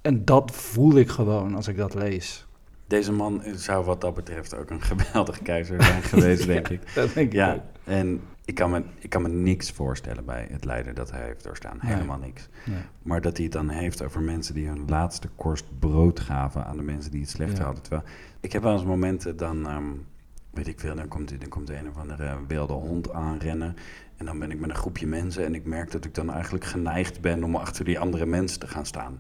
En 0.03 0.25
dat 0.25 0.51
voel 0.51 0.97
ik 0.97 1.09
gewoon 1.09 1.55
als 1.55 1.69
ik 1.69 1.77
dat 1.77 1.95
lees. 1.95 2.47
Deze 2.87 3.13
man 3.13 3.43
zou 3.55 3.85
wat 3.85 4.01
dat 4.01 4.15
betreft 4.15 4.57
ook 4.57 4.71
een 4.71 4.81
geweldige 4.93 5.43
keizer 5.43 5.83
zijn 5.83 6.03
geweest, 6.03 6.47
denk 6.55 6.69
ik. 6.69 6.95
Dat 6.95 7.15
denk 7.15 7.27
ik 7.27 7.33
Ja, 7.33 7.55
ook. 7.55 7.61
en 7.85 8.21
Ik 8.53 8.59
kan, 8.59 8.71
me, 8.71 8.83
ik 8.99 9.11
kan 9.11 9.23
me 9.23 9.29
niks 9.29 9.71
voorstellen 9.71 10.25
bij 10.25 10.49
het 10.51 10.65
lijden 10.65 10.95
dat 10.95 11.11
hij 11.11 11.23
heeft 11.23 11.45
doorstaan. 11.45 11.79
Nee. 11.83 11.93
Helemaal 11.93 12.19
niks. 12.19 12.49
Nee. 12.65 12.79
Maar 13.03 13.21
dat 13.21 13.35
hij 13.37 13.45
het 13.45 13.53
dan 13.53 13.69
heeft 13.69 14.03
over 14.03 14.21
mensen 14.21 14.55
die 14.55 14.67
hun 14.67 14.85
laatste 14.89 15.29
korst 15.37 15.65
brood 15.79 16.21
gaven 16.21 16.65
aan 16.67 16.77
de 16.77 16.83
mensen 16.83 17.11
die 17.11 17.21
het 17.21 17.31
slechter 17.31 17.59
Ja. 17.59 17.65
hadden. 17.65 17.83
Terwijl, 17.83 18.05
ik 18.41 18.53
heb 18.53 18.63
wel 18.63 18.73
eens 18.73 18.85
momenten 18.85 19.37
dan, 19.37 19.67
ehm, 19.67 19.85
weet 20.51 20.67
ik 20.67 20.81
veel, 20.81 20.95
dan 20.95 21.09
komt, 21.09 21.41
dan 21.41 21.49
komt 21.49 21.71
een 21.71 21.89
of 21.89 21.97
andere 21.97 22.37
wilde 22.49 22.73
hond 22.73 23.13
aanrennen. 23.13 23.77
En 24.17 24.27
dan 24.27 24.39
ben 24.39 24.51
ik 24.51 24.61
met 24.61 24.71
een 24.71 24.77
groepje 24.77 25.07
mensen 25.07 25.45
en 25.45 25.55
ik 25.55 25.65
merk 25.65 25.91
dat 25.91 26.05
ik 26.05 26.15
dan 26.15 26.33
eigenlijk 26.33 26.65
geneigd 26.65 27.21
ben 27.21 27.45
om 27.45 27.57
achter 27.57 27.85
die 27.85 27.99
andere 27.99 28.27
mensen 28.27 28.61
te 28.61 28.67
gaan 28.69 28.87
staan. 28.87 29.19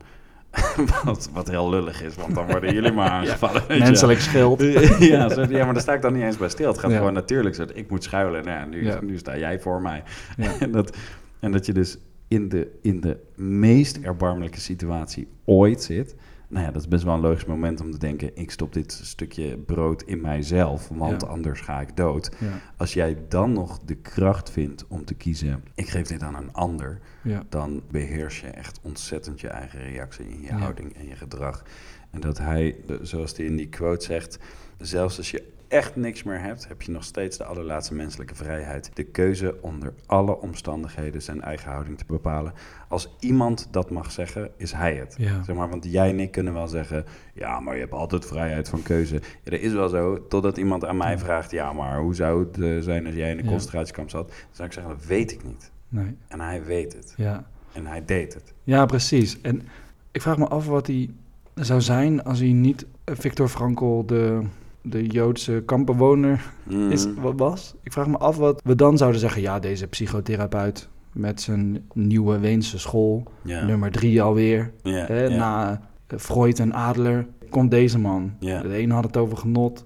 wat, 1.04 1.28
wat 1.32 1.49
heel 1.49 1.71
lullig 1.71 2.02
is, 2.02 2.14
want 2.14 2.35
dan 2.35 2.47
worden 2.47 2.75
jullie 2.75 2.92
maar 2.92 3.11
aangevallen. 3.21 3.62
weet 3.68 3.78
je. 3.78 3.85
Menselijk 3.85 4.21
schild. 4.21 4.61
ja, 4.99 5.28
zo- 5.28 5.40
ja, 5.49 5.64
maar 5.64 5.73
daar 5.73 5.82
sta 5.82 5.92
ik 5.92 6.02
dan 6.02 6.12
niet 6.12 6.23
eens 6.23 6.37
bij 6.37 6.49
stil. 6.49 6.68
Het 6.68 6.78
gaat 6.78 6.90
Ja. 6.90 6.97
gewoon 6.97 7.12
natuurlijk 7.12 7.54
zo. 7.54 7.64
Ik 7.75 7.90
moet 7.90 8.04
schuilen. 8.04 8.44
Nou 8.44 8.59
ja, 8.59 8.64
nu, 8.64 8.85
Ja. 8.85 8.99
nu 9.02 9.18
sta 9.18 9.37
jij 9.38 9.61
voor 9.61 9.82
mij. 9.82 10.02
Ja. 10.37 10.59
en, 10.61 10.71
dat, 10.73 10.97
en 11.40 11.52
dat 11.52 11.66
je 11.66 11.73
dus 11.73 11.99
in 12.28 12.49
de, 12.49 12.68
in 12.82 13.00
de 13.00 13.16
meest 13.37 13.97
erbarmelijke 13.97 14.61
situatie 14.61 15.28
ooit 15.44 15.82
zit. 15.82 16.14
Nou 16.52 16.64
ja, 16.64 16.71
dat 16.71 16.82
is 16.82 16.88
best 16.88 17.04
wel 17.04 17.14
een 17.14 17.21
logisch 17.21 17.44
moment 17.44 17.80
om 17.80 17.90
te 17.90 17.99
denken... 17.99 18.30
ik 18.37 18.50
stop 18.50 18.73
dit 18.73 18.92
stukje 18.92 19.56
brood 19.59 20.02
in 20.02 20.21
mijzelf, 20.21 20.88
want 20.88 21.23
Ja. 21.23 21.28
anders 21.28 21.61
ga 21.61 21.80
ik 21.80 21.97
dood. 21.97 22.30
Ja. 22.40 22.61
Als 22.76 22.92
jij 22.92 23.16
dan 23.28 23.52
nog 23.52 23.78
de 23.85 23.94
kracht 23.94 24.50
vindt 24.50 24.87
om 24.88 25.04
te 25.04 25.14
kiezen... 25.14 25.64
ik 25.75 25.88
geef 25.88 26.06
dit 26.06 26.23
aan 26.23 26.35
een 26.35 26.52
ander... 26.52 26.99
Ja. 27.23 27.42
dan 27.49 27.82
beheers 27.90 28.40
je 28.40 28.47
echt 28.47 28.80
ontzettend 28.82 29.40
je 29.40 29.49
eigen 29.49 29.82
reactie 29.82 30.28
in 30.28 30.40
je 30.42 30.52
houding 30.52 30.97
en 30.97 31.06
je 31.06 31.16
gedrag. 31.16 31.62
En 32.11 32.21
dat 32.21 32.38
hij, 32.38 32.76
zoals 33.02 33.37
hij 33.37 33.47
in 33.47 33.56
die 33.56 33.68
quote 33.68 34.04
zegt, 34.04 34.38
zelfs 34.78 35.18
als 35.18 35.30
je 35.30 35.52
echt 35.73 35.97
niks 35.97 36.23
meer 36.23 36.41
hebt, 36.41 36.69
heb 36.69 36.83
je 36.83 36.93
nog 36.93 37.05
steeds 37.05 37.37
de 37.38 37.45
allerlaatste 37.45 37.95
menselijke 37.95 38.35
vrijheid. 38.35 38.91
De 38.95 39.05
keuze 39.05 39.57
onder 39.61 39.93
alle 40.07 40.41
omstandigheden 40.41 41.23
zijn 41.23 41.43
eigen 41.43 41.71
houding 41.71 41.99
te 41.99 42.05
bepalen. 42.07 42.52
Als 42.88 43.14
iemand 43.21 43.69
dat 43.71 43.91
mag 43.91 44.11
zeggen, 44.11 44.50
is 44.57 44.73
hij 44.73 44.95
het. 44.95 45.14
Ja. 45.19 45.43
Zeg 45.43 45.57
maar, 45.57 45.69
want 45.69 45.85
jij 45.85 46.09
en 46.09 46.21
ik 46.21 46.31
kunnen 46.31 46.52
wel 46.52 46.69
zeggen, 46.69 47.05
ja, 47.35 47.61
maar 47.61 47.75
je 47.75 47.81
hebt 47.81 47.93
altijd 47.93 48.26
vrijheid 48.26 48.69
van 48.69 48.83
keuze. 48.83 49.14
Ja, 49.14 49.50
dat 49.50 49.61
is 49.61 49.73
wel 49.73 49.88
zo, 49.88 50.26
totdat 50.26 50.57
iemand 50.57 50.85
aan 50.85 50.97
mij 50.97 51.19
vraagt, 51.19 51.50
ja, 51.50 51.73
maar 51.73 51.99
hoe 52.00 52.14
zou 52.14 52.45
het 52.45 52.59
eh, 52.61 52.79
zijn 52.79 53.07
als 53.07 53.14
jij 53.14 53.31
in 53.31 53.38
een 53.38 53.45
Ja. 53.45 53.50
concentratiekamp 53.50 54.11
zat? 54.11 54.29
Dan 54.29 54.37
zou 54.50 54.69
ik 54.69 54.75
zeggen, 54.75 54.93
dat 54.97 55.07
weet 55.07 55.33
ik 55.33 55.45
niet. 55.45 55.71
Nee. 55.88 56.17
En 56.29 56.41
hij 56.41 56.64
weet 56.64 56.93
het. 56.93 57.14
Ja. 57.17 57.45
En 57.73 57.87
hij 57.87 58.05
deed 58.05 58.35
het. 58.35 58.52
ja, 58.64 58.87
precies. 58.87 59.41
En 59.41 59.62
ik 60.11 60.23
vraag 60.23 60.38
me 60.38 60.49
af 60.49 60.67
wat 60.67 60.87
hij 60.87 61.11
zou 61.55 61.81
zijn 61.81 62.23
als 62.25 62.38
hij 62.38 62.52
niet 62.52 62.87
eh, 63.05 63.14
Victor 63.19 63.49
Frankl, 63.49 64.05
de, 64.07 64.43
de 64.83 65.07
Joodse 65.07 65.62
kampbewoner, 65.67 66.53
is, 66.91 67.07
Mhm. 67.07 67.21
wat 67.21 67.35
was. 67.37 67.75
Ik 67.83 67.93
vraag 67.93 68.07
me 68.07 68.19
af 68.19 68.37
wat 68.37 68.61
we 68.65 68.75
dan 68.75 68.97
zouden 68.97 69.21
zeggen. 69.21 69.43
Ja, 69.43 69.59
deze 69.59 69.87
psychotherapeut 69.87 70.89
met 71.12 71.41
zijn 71.41 71.85
nieuwe 71.93 72.39
Weense 72.39 72.79
school, 72.79 73.23
nummer 73.43 73.91
drie 73.91 74.23
alweer. 74.23 74.73
Ja, 74.83 75.05
Hè. 75.07 75.29
Na 75.29 75.81
eh, 76.07 76.19
Freud 76.19 76.59
en 76.59 76.73
Adler 76.73 77.27
komt 77.51 77.71
deze 77.71 77.99
man. 77.99 78.33
De 78.39 78.73
ene 78.75 78.95
had 78.95 79.05
het 79.05 79.17
over 79.17 79.37
genot, 79.37 79.85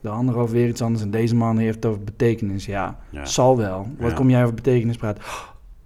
de 0.00 0.08
andere 0.08 0.38
over 0.38 0.54
weer 0.54 0.68
iets 0.68 0.82
anders. 0.82 1.02
En 1.04 1.10
deze 1.10 1.34
man 1.34 1.58
heeft 1.58 1.74
het 1.74 1.86
over 1.86 2.04
betekenis. 2.04 2.66
Ja, 2.66 2.98
zal 3.22 3.56
wel. 3.56 3.86
Wat 3.98 4.12
kom 4.14 4.30
jij 4.30 4.42
over 4.42 4.54
betekenis 4.54 4.96
praten? 4.96 5.22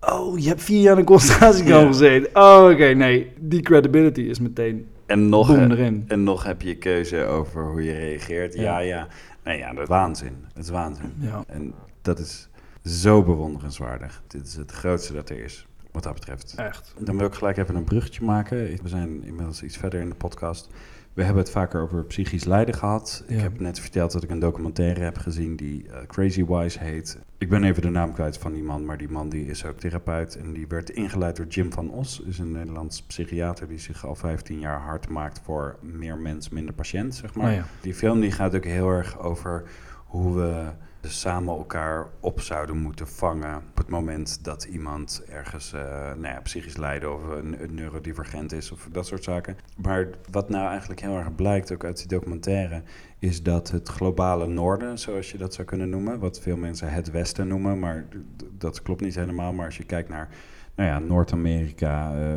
Oh, 0.01 0.39
je 0.39 0.49
hebt 0.49 0.63
vier 0.63 0.81
jaar 0.81 0.93
in 0.93 0.99
een 0.99 1.05
concentratiekamp 1.05 1.87
gezeten. 1.87 2.31
Oh, 2.35 2.69
oké, 2.73 2.85
nee. 2.95 3.33
Die 3.41 3.61
credibility 3.61 4.21
is 4.21 4.39
meteen 4.41 4.87
En 5.07 5.29
nog, 5.29 5.47
boem 5.47 5.57
eh, 5.57 5.71
erin. 5.71 6.05
en 6.09 6.23
nog 6.23 6.45
heb 6.45 6.63
je 6.63 6.77
keuze 6.77 7.25
over 7.25 7.65
hoe 7.65 7.83
je 7.85 7.93
reageert. 7.93 8.55
Ja, 8.55 8.63
Ja. 8.63 8.79
ja. 8.79 9.09
Nee, 9.45 9.59
ja, 9.59 9.73
dat 9.73 9.83
is 9.83 9.89
waanzin. 9.89 10.45
Het 10.55 10.65
is 10.65 10.71
waanzin. 10.71 11.13
Ja. 11.19 11.45
En 11.47 11.75
dat 12.03 12.19
is 12.19 12.49
zo 12.85 13.23
bewonderenswaardig. 13.23 14.23
Dit 14.27 14.47
is 14.47 14.57
het 14.57 14.71
grootste 14.73 15.13
dat 15.13 15.31
er 15.31 15.39
is, 15.45 15.67
wat 15.93 16.03
dat 16.03 16.15
betreft. 16.15 16.55
Echt. 16.57 16.95
Dan 16.99 17.17
wil 17.19 17.27
ik 17.27 17.35
gelijk 17.35 17.57
even 17.57 17.75
een 17.75 17.85
bruggetje 17.85 18.25
maken. 18.25 18.57
We 18.83 18.89
zijn 18.89 19.25
inmiddels 19.25 19.63
iets 19.63 19.77
verder 19.77 20.01
in 20.01 20.09
de 20.09 20.15
podcast. 20.15 20.69
We 21.17 21.25
hebben 21.25 21.43
het 21.43 21.53
vaker 21.53 21.81
over 21.81 22.05
psychisch 22.05 22.45
lijden 22.45 22.75
gehad. 22.75 23.25
Ik 23.27 23.39
heb 23.39 23.61
net 23.61 23.81
verteld 23.81 24.13
dat 24.13 24.23
ik 24.23 24.31
een 24.31 24.39
documentaire 24.39 25.01
heb 25.01 25.19
gezien 25.19 25.57
die 25.57 25.89
eh, 25.89 26.07
Crazy 26.07 26.45
Wise 26.45 26.79
heet. 26.79 27.19
Ik 27.39 27.49
ben 27.49 27.65
even 27.65 27.83
de 27.83 27.89
naam 27.89 28.13
kwijt 28.13 28.39
van 28.39 28.53
die 28.53 28.63
man, 28.63 28.85
maar 28.85 28.99
die 28.99 29.09
man 29.09 29.29
die 29.29 29.47
is 29.47 29.65
ook 29.65 29.79
therapeut. 29.79 30.37
En 30.37 30.53
die 30.53 30.67
werd 30.67 30.91
ingeleid 30.91 31.37
door 31.37 31.47
Jim 31.47 31.73
van 31.73 31.91
Os, 31.91 32.21
is 32.21 32.39
een 32.39 32.53
Nederlands 32.53 33.03
psychiater 33.03 33.69
die 33.69 33.79
zich 33.79 34.07
al 34.07 34.15
15 34.15 34.59
jaar 34.59 34.81
hard 34.81 35.09
maakt 35.09 35.41
voor 35.45 35.77
meer 35.81 36.19
mens, 36.19 36.49
minder 36.49 36.75
patiënt, 36.75 37.15
zeg 37.15 37.35
maar. 37.35 37.51
Oh 37.51 37.57
ja. 37.57 37.65
Die 37.81 37.95
film 37.95 38.21
die 38.21 38.33
gaat 38.33 38.55
ook 38.55 38.65
heel 38.65 38.89
erg 38.89 39.19
over 39.19 39.63
hoe 40.07 40.37
we 40.37 40.65
samen 41.13 41.57
elkaar 41.57 42.07
op 42.21 42.41
zouden 42.41 42.77
moeten 42.77 43.09
vangen 43.09 43.57
op 43.57 43.77
het 43.77 43.89
moment 43.89 44.45
dat 44.45 44.65
iemand 44.65 45.23
ergens 45.29 45.73
eh, 45.73 45.81
nou 46.05 46.27
ja, 46.27 46.41
psychisch 46.41 46.77
lijden 46.77 47.15
of 47.15 47.23
een, 47.29 47.63
een 47.63 47.75
neurodivergent 47.75 48.53
is 48.53 48.73
of 48.73 48.89
dat 48.93 49.07
soort 49.07 49.25
zaken. 49.25 49.57
Maar 49.77 50.09
wat 50.31 50.49
nou 50.49 50.69
eigenlijk 50.69 51.01
heel 51.01 51.17
erg 51.17 51.35
blijkt 51.35 51.73
ook 51.73 51.85
uit 51.85 51.97
die 51.97 52.07
documentaire 52.07 52.83
is 53.19 53.43
dat 53.43 53.71
het 53.71 53.89
globale 53.89 54.47
noorden, 54.47 54.99
zoals 54.99 55.31
je 55.31 55.39
dat 55.39 55.55
zou 55.55 55.67
kunnen 55.67 55.89
noemen, 55.89 56.19
wat 56.19 56.41
veel 56.41 56.57
mensen 56.57 56.93
het 56.93 57.11
westen 57.11 57.49
noemen, 57.49 57.79
maar 57.79 58.07
dat 58.53 58.83
klopt 58.83 59.01
niet 59.01 59.15
helemaal. 59.15 59.53
Maar 59.53 59.67
als 59.67 59.77
je 59.77 59.85
kijkt 59.85 60.09
naar 60.09 60.29
nou 60.77 60.89
ja, 60.89 60.99
Noord-Amerika, 60.99 62.15
eh, 62.15 62.37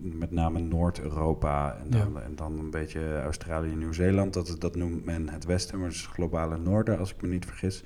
met 0.00 0.30
name 0.30 0.58
Noord-Europa 0.58 1.76
en 1.80 1.90
dan, 1.90 2.20
en 2.20 2.36
dan 2.36 2.58
een 2.58 2.70
beetje 2.70 3.20
Australië 3.20 3.70
en 3.70 3.78
Nieuw-Zeeland. 3.78 4.34
Dat, 4.34 4.56
dat 4.58 4.76
noemt 4.76 5.04
men 5.04 5.28
het 5.28 5.44
Westen, 5.44 5.78
maar 5.78 5.86
het 5.86 5.96
is 5.96 6.02
het 6.02 6.10
globale 6.10 6.58
Noorden, 6.58 6.98
als 6.98 7.10
ik 7.10 7.22
me 7.22 7.28
niet 7.28 7.44
vergis. 7.44 7.82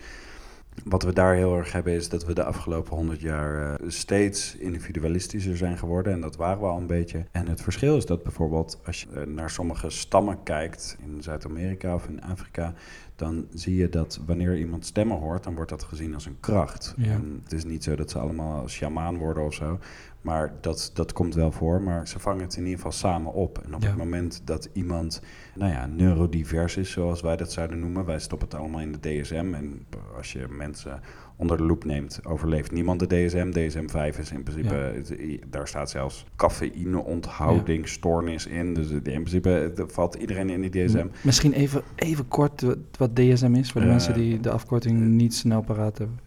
Wat 0.84 1.02
we 1.02 1.12
daar 1.12 1.34
heel 1.34 1.56
erg 1.56 1.72
hebben 1.72 1.92
is 1.92 2.08
dat 2.08 2.24
we 2.24 2.34
de 2.34 2.44
afgelopen 2.44 2.96
honderd 2.96 3.20
jaar 3.20 3.80
eh, 3.80 3.88
steeds 3.88 4.56
individualistischer 4.56 5.56
zijn 5.56 5.78
geworden. 5.78 6.12
En 6.12 6.20
dat 6.20 6.36
waren 6.36 6.60
we 6.60 6.66
al 6.66 6.78
een 6.78 6.86
beetje. 6.86 7.24
En 7.30 7.48
het 7.48 7.62
verschil 7.62 7.96
is 7.96 8.06
dat 8.06 8.22
bijvoorbeeld 8.22 8.80
als 8.86 9.00
je 9.00 9.20
eh, 9.20 9.26
naar 9.26 9.50
sommige 9.50 9.90
stammen 9.90 10.42
kijkt 10.42 10.96
in 11.04 11.22
Zuid-Amerika 11.22 11.94
of 11.94 12.06
in 12.06 12.22
Afrika, 12.22 12.74
dan 13.16 13.46
zie 13.54 13.76
je 13.76 13.88
dat 13.88 14.20
wanneer 14.26 14.58
iemand 14.58 14.86
stemmen 14.86 15.18
hoort, 15.18 15.44
dan 15.44 15.54
wordt 15.54 15.70
dat 15.70 15.82
gezien 15.82 16.14
als 16.14 16.26
een 16.26 16.40
kracht. 16.40 16.94
Ja. 16.96 17.12
En 17.12 17.40
het 17.42 17.52
is 17.52 17.64
niet 17.64 17.84
zo 17.84 17.94
dat 17.96 18.10
ze 18.10 18.18
allemaal 18.18 18.68
sjamaan 18.68 19.18
worden 19.18 19.44
of 19.44 19.54
zo. 19.54 19.78
Maar 20.20 20.52
dat, 20.60 20.90
dat 20.94 21.12
komt 21.12 21.34
wel 21.34 21.52
voor. 21.52 21.82
Maar 21.82 22.08
ze 22.08 22.18
vangen 22.18 22.42
het 22.44 22.54
in 22.56 22.62
ieder 22.62 22.76
geval 22.76 22.92
samen 22.92 23.32
op. 23.32 23.58
En 23.66 23.74
op 23.74 23.82
Ja. 23.82 23.88
het 23.88 23.96
moment 23.96 24.42
dat 24.44 24.68
iemand, 24.72 25.22
nou 25.54 25.72
ja, 25.72 25.86
neurodivers 25.86 26.76
is, 26.76 26.90
zoals 26.90 27.20
wij 27.20 27.36
dat 27.36 27.52
zouden 27.52 27.78
noemen. 27.80 28.04
Wij 28.04 28.18
stoppen 28.18 28.48
het 28.48 28.56
allemaal 28.58 28.80
in 28.80 28.92
de 28.92 29.20
DSM. 29.20 29.54
En 29.54 29.86
als 30.16 30.32
je 30.32 30.46
mensen 30.50 31.00
onder 31.36 31.56
de 31.56 31.62
loep 31.64 31.84
neemt, 31.84 32.20
overleeft 32.24 32.72
niemand 32.72 33.00
de 33.00 33.06
DSM. 33.06 33.50
DSM-5 33.50 34.18
is 34.18 34.30
in 34.30 34.42
principe, 34.42 34.74
Ja. 34.74 34.80
het- 34.80 35.16
daar 35.50 35.68
staat 35.68 35.90
zelfs 35.90 36.26
cafeïneonthouding, 36.36 37.88
stoornis 37.88 38.46
in. 38.46 38.74
Dus 38.74 38.90
in 38.90 39.00
principe 39.02 39.72
valt 39.86 40.14
iedereen 40.14 40.50
in 40.50 40.60
die 40.60 40.70
DSM. 40.84 41.06
Misschien 41.22 41.52
even, 41.52 41.82
even 41.96 42.28
kort 42.28 42.60
wat, 42.60 42.76
wat 42.98 43.16
DSM 43.16 43.54
is 43.54 43.72
voor 43.72 43.80
de 43.80 43.86
Eh, 43.86 43.92
mensen 43.92 44.14
die 44.14 44.40
de 44.40 44.50
afkorting 44.50 45.00
niet 45.00 45.34
snel 45.34 45.60
paraat 45.62 45.98
hebben. 45.98 46.18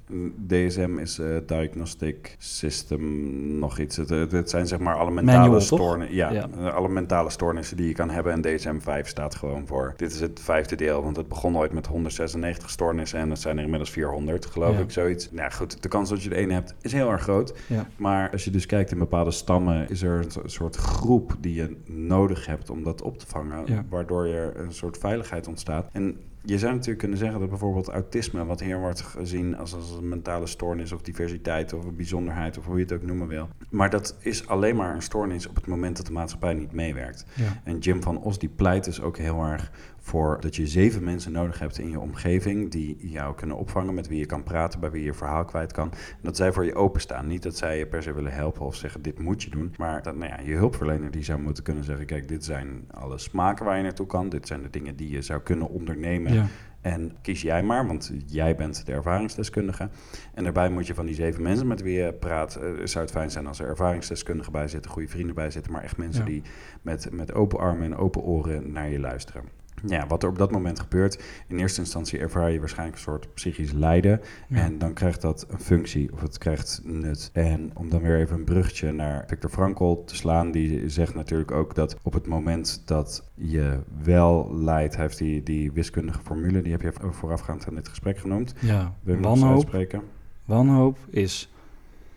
DSM 0.48 0.98
is 0.98 1.20
eh 1.20 1.28
Diagnostic 1.46 2.36
System 2.40 3.60
nog 3.60 3.80
iets. 3.80 3.96
Het, 3.98 4.10
het, 4.10 4.32
het 4.32 4.50
zijn 4.50 4.68
zeg 4.68 4.80
maar 4.80 4.96
alle 4.96 5.12
mentale 5.12 5.60
stoornissen. 5.60 6.16
Ja, 6.16 6.32
Ja. 6.32 6.48
eh, 6.58 6.74
alle 6.74 6.90
mentale 6.90 7.30
stoornissen 7.30 7.78
die 7.78 7.88
je 7.88 7.94
kan 7.94 8.10
hebben. 8.10 8.34
En 8.34 8.42
DSM-5 8.42 9.08
staat 9.08 9.36
gewoon 9.36 9.68
voor. 9.68 9.94
Dit 9.98 10.12
is 10.12 10.20
het 10.20 10.40
vijfde 10.44 10.76
deel, 10.76 11.04
want 11.04 11.16
het 11.18 11.28
begon 11.28 11.58
ooit 11.58 11.74
met 11.74 11.88
196 11.88 12.70
stoornissen 12.70 13.20
en 13.20 13.30
het 13.30 13.40
zijn 13.40 13.58
er 13.58 13.64
inmiddels 13.64 13.90
400, 13.92 14.46
geloof 14.46 14.76
Ja. 14.76 14.82
ik, 14.82 14.92
zoiets. 14.92 15.32
Nou 15.32 15.52
goed, 15.52 15.82
de 15.84 15.88
kans 15.90 16.10
dat 16.10 16.24
je 16.24 16.30
de 16.30 16.36
ene 16.36 16.54
hebt 16.54 16.74
is 16.82 16.92
heel 16.94 17.10
erg 17.12 17.22
groot. 17.22 17.54
Ja. 17.68 17.88
Maar 17.96 18.32
als 18.32 18.44
je 18.44 18.52
dus 18.52 18.66
kijkt 18.66 18.92
in 18.92 18.98
bepaalde 18.98 19.32
stammen, 19.32 19.90
is 19.90 20.02
er 20.02 20.18
een 20.24 20.32
so- 20.32 20.42
soort 20.48 20.76
groep 20.76 21.36
die 21.40 21.54
je 21.54 21.76
nodig 21.86 22.46
hebt 22.46 22.70
om 22.70 22.84
dat 22.84 23.02
op 23.02 23.18
te 23.18 23.26
vangen. 23.28 23.86
Waardoor 23.90 24.28
je 24.28 24.52
een 24.56 24.74
soort 24.74 24.98
veiligheid 24.98 25.48
ontstaat. 25.48 25.90
En 25.92 26.18
je 26.46 26.58
zou 26.60 26.72
natuurlijk 26.72 27.00
kunnen 27.00 27.18
zeggen 27.18 27.40
dat 27.40 27.50
bijvoorbeeld 27.50 27.88
autisme, 27.88 28.46
wat 28.46 28.60
hier 28.60 28.80
wordt 28.80 29.02
gezien 29.02 29.58
als, 29.58 29.74
als 29.74 29.92
een 29.92 30.10
mentale 30.10 30.48
stoornis 30.48 30.92
of 30.92 31.02
diversiteit 31.02 31.74
of 31.74 31.86
een 31.86 31.96
bijzonderheid 31.96 32.58
of 32.58 32.66
hoe 32.66 32.76
je 32.76 32.84
het 32.84 32.94
ook 32.94 33.04
noemen 33.04 33.28
wil. 33.28 33.50
Maar 33.70 33.90
dat 33.90 34.16
is 34.20 34.48
alleen 34.48 34.76
maar 34.76 34.96
een 34.96 35.02
stoornis 35.02 35.48
op 35.48 35.56
het 35.56 35.68
moment 35.68 35.98
dat 35.98 36.06
de 36.06 36.12
maatschappij 36.12 36.54
niet 36.54 36.72
meewerkt. 36.72 37.26
Ja. 37.36 37.62
En 37.64 37.78
Jim 37.78 38.02
van 38.02 38.22
Os 38.22 38.40
die 38.40 38.50
pleit 38.50 38.84
dus 38.84 39.02
ook 39.02 39.18
heel 39.18 39.44
erg 39.44 39.72
voor 40.06 40.38
dat 40.42 40.56
je 40.56 40.68
zeven 40.68 41.04
mensen 41.04 41.32
nodig 41.32 41.60
hebt 41.60 41.80
in 41.80 41.90
je 41.90 42.00
omgeving 42.00 42.72
die 42.72 42.98
jou 43.00 43.36
kunnen 43.36 43.58
opvangen, 43.58 43.94
met 43.94 44.08
wie 44.08 44.20
je 44.20 44.26
kan 44.26 44.44
praten, 44.44 44.80
bij 44.80 44.92
wie 44.92 45.00
je 45.00 45.06
je 45.06 45.14
verhaal 45.14 45.46
kwijt 45.46 45.72
kan. 45.72 45.92
En 45.92 46.18
dat 46.22 46.36
zij 46.38 46.52
voor 46.52 46.66
je 46.66 46.76
openstaan. 46.76 47.28
Niet 47.28 47.44
dat 47.44 47.58
zij 47.58 47.78
je 47.78 47.88
per 47.88 48.04
se 48.04 48.14
willen 48.14 48.34
helpen 48.34 48.66
of 48.66 48.76
zeggen 48.76 49.02
dit 49.02 49.20
moet 49.20 49.44
je 49.44 49.50
doen, 49.50 49.74
maar 49.78 50.02
dat 50.02 50.16
nou 50.16 50.32
ja, 50.32 50.40
je 50.40 50.56
hulpverlener 50.56 51.12
die 51.12 51.24
zou 51.24 51.40
moeten 51.42 51.64
kunnen 51.64 51.84
zeggen 51.84 52.06
kijk 52.06 52.28
dit 52.28 52.46
zijn 52.46 52.88
alle 52.92 53.18
smaken 53.18 53.66
waar 53.66 53.78
je 53.78 53.84
naartoe 53.84 54.06
kan, 54.06 54.30
dit 54.30 54.48
zijn 54.48 54.62
de 54.62 54.70
dingen 54.70 54.96
die 54.96 55.10
je 55.10 55.22
zou 55.22 55.42
kunnen 55.42 55.70
ondernemen. 55.70 56.34
Ja. 56.34 56.46
En 56.82 57.16
kies 57.22 57.42
jij 57.42 57.64
maar, 57.64 57.88
want 57.88 58.12
jij 58.26 58.56
bent 58.56 58.86
de 58.86 58.92
ervaringsdeskundige. 58.92 59.90
En 60.34 60.44
daarbij 60.44 60.70
moet 60.70 60.88
je 60.88 60.94
van 60.94 61.06
die 61.06 61.16
zeven 61.16 61.42
mensen 61.44 61.68
met 61.68 61.82
wie 61.82 61.98
je 61.98 62.14
praat, 62.14 62.56
eh, 62.56 62.70
zou 62.84 63.06
het 63.06 63.14
fijn 63.14 63.32
zijn 63.32 63.48
als 63.48 63.60
er 63.60 63.68
ervaringsdeskundigen 63.68 64.52
bij 64.52 64.68
zitten, 64.68 64.92
goede 64.92 65.08
vrienden 65.08 65.36
bij 65.36 65.52
zitten, 65.52 65.72
maar 65.72 65.84
echt 65.84 65.98
mensen 65.98 66.24
Ja. 66.24 66.30
die 66.30 66.42
met, 66.82 67.12
met 67.12 67.34
open 67.34 67.60
armen 67.60 67.84
en 67.84 67.96
open 67.96 68.22
oren 68.22 68.72
naar 68.72 68.90
je 68.90 69.00
luisteren. 69.00 69.44
Ja, 69.88 70.08
wat 70.08 70.24
er 70.24 70.30
op 70.30 70.38
dat 70.38 70.52
moment 70.52 70.80
gebeurt, 70.80 71.24
in 71.48 71.60
eerste 71.60 71.80
instantie 71.80 72.20
ervaar 72.20 72.52
je 72.52 72.60
waarschijnlijk 72.60 72.98
een 72.98 73.04
soort 73.04 73.34
psychisch 73.34 73.72
lijden. 73.72 74.22
Ja. 74.48 74.58
En 74.58 74.78
dan 74.78 74.94
krijgt 74.94 75.22
dat 75.22 75.46
een 75.50 75.60
functie 75.60 76.14
of 76.14 76.22
het 76.22 76.38
krijgt 76.38 76.82
nut. 76.84 77.30
En 77.34 77.72
om 77.74 77.90
dan 77.90 78.02
weer 78.02 78.20
even 78.20 78.36
een 78.36 78.44
bruggetje 78.44 78.92
naar 78.92 79.24
Viktor 79.28 79.50
Frankl 79.50 80.04
te 80.06 80.16
slaan, 80.16 80.52
die 80.52 80.90
zegt 80.90 81.16
natuurlijk 81.16 81.52
ook 81.52 81.76
dat 81.76 81.98
op 82.04 82.14
het 82.14 82.28
moment 82.28 82.82
dat 82.86 83.24
je 83.36 83.80
wel 84.04 84.56
lijdt, 84.56 84.94
hij 84.94 85.04
heeft 85.04 85.18
die, 85.18 85.44
die 85.44 85.72
wiskundige 85.72 86.22
formule, 86.22 86.62
die 86.62 86.72
heb 86.72 86.82
je 86.82 86.92
voorafgaand 87.12 87.68
aan 87.68 87.76
dit 87.76 87.88
gesprek 87.88 88.18
genoemd. 88.18 88.54
Ja, 88.60 88.94
wanhoop, 89.04 89.54
uitspreken? 89.54 90.02
wanhoop 90.46 90.98
is 91.10 91.52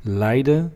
lijden 0.01 0.73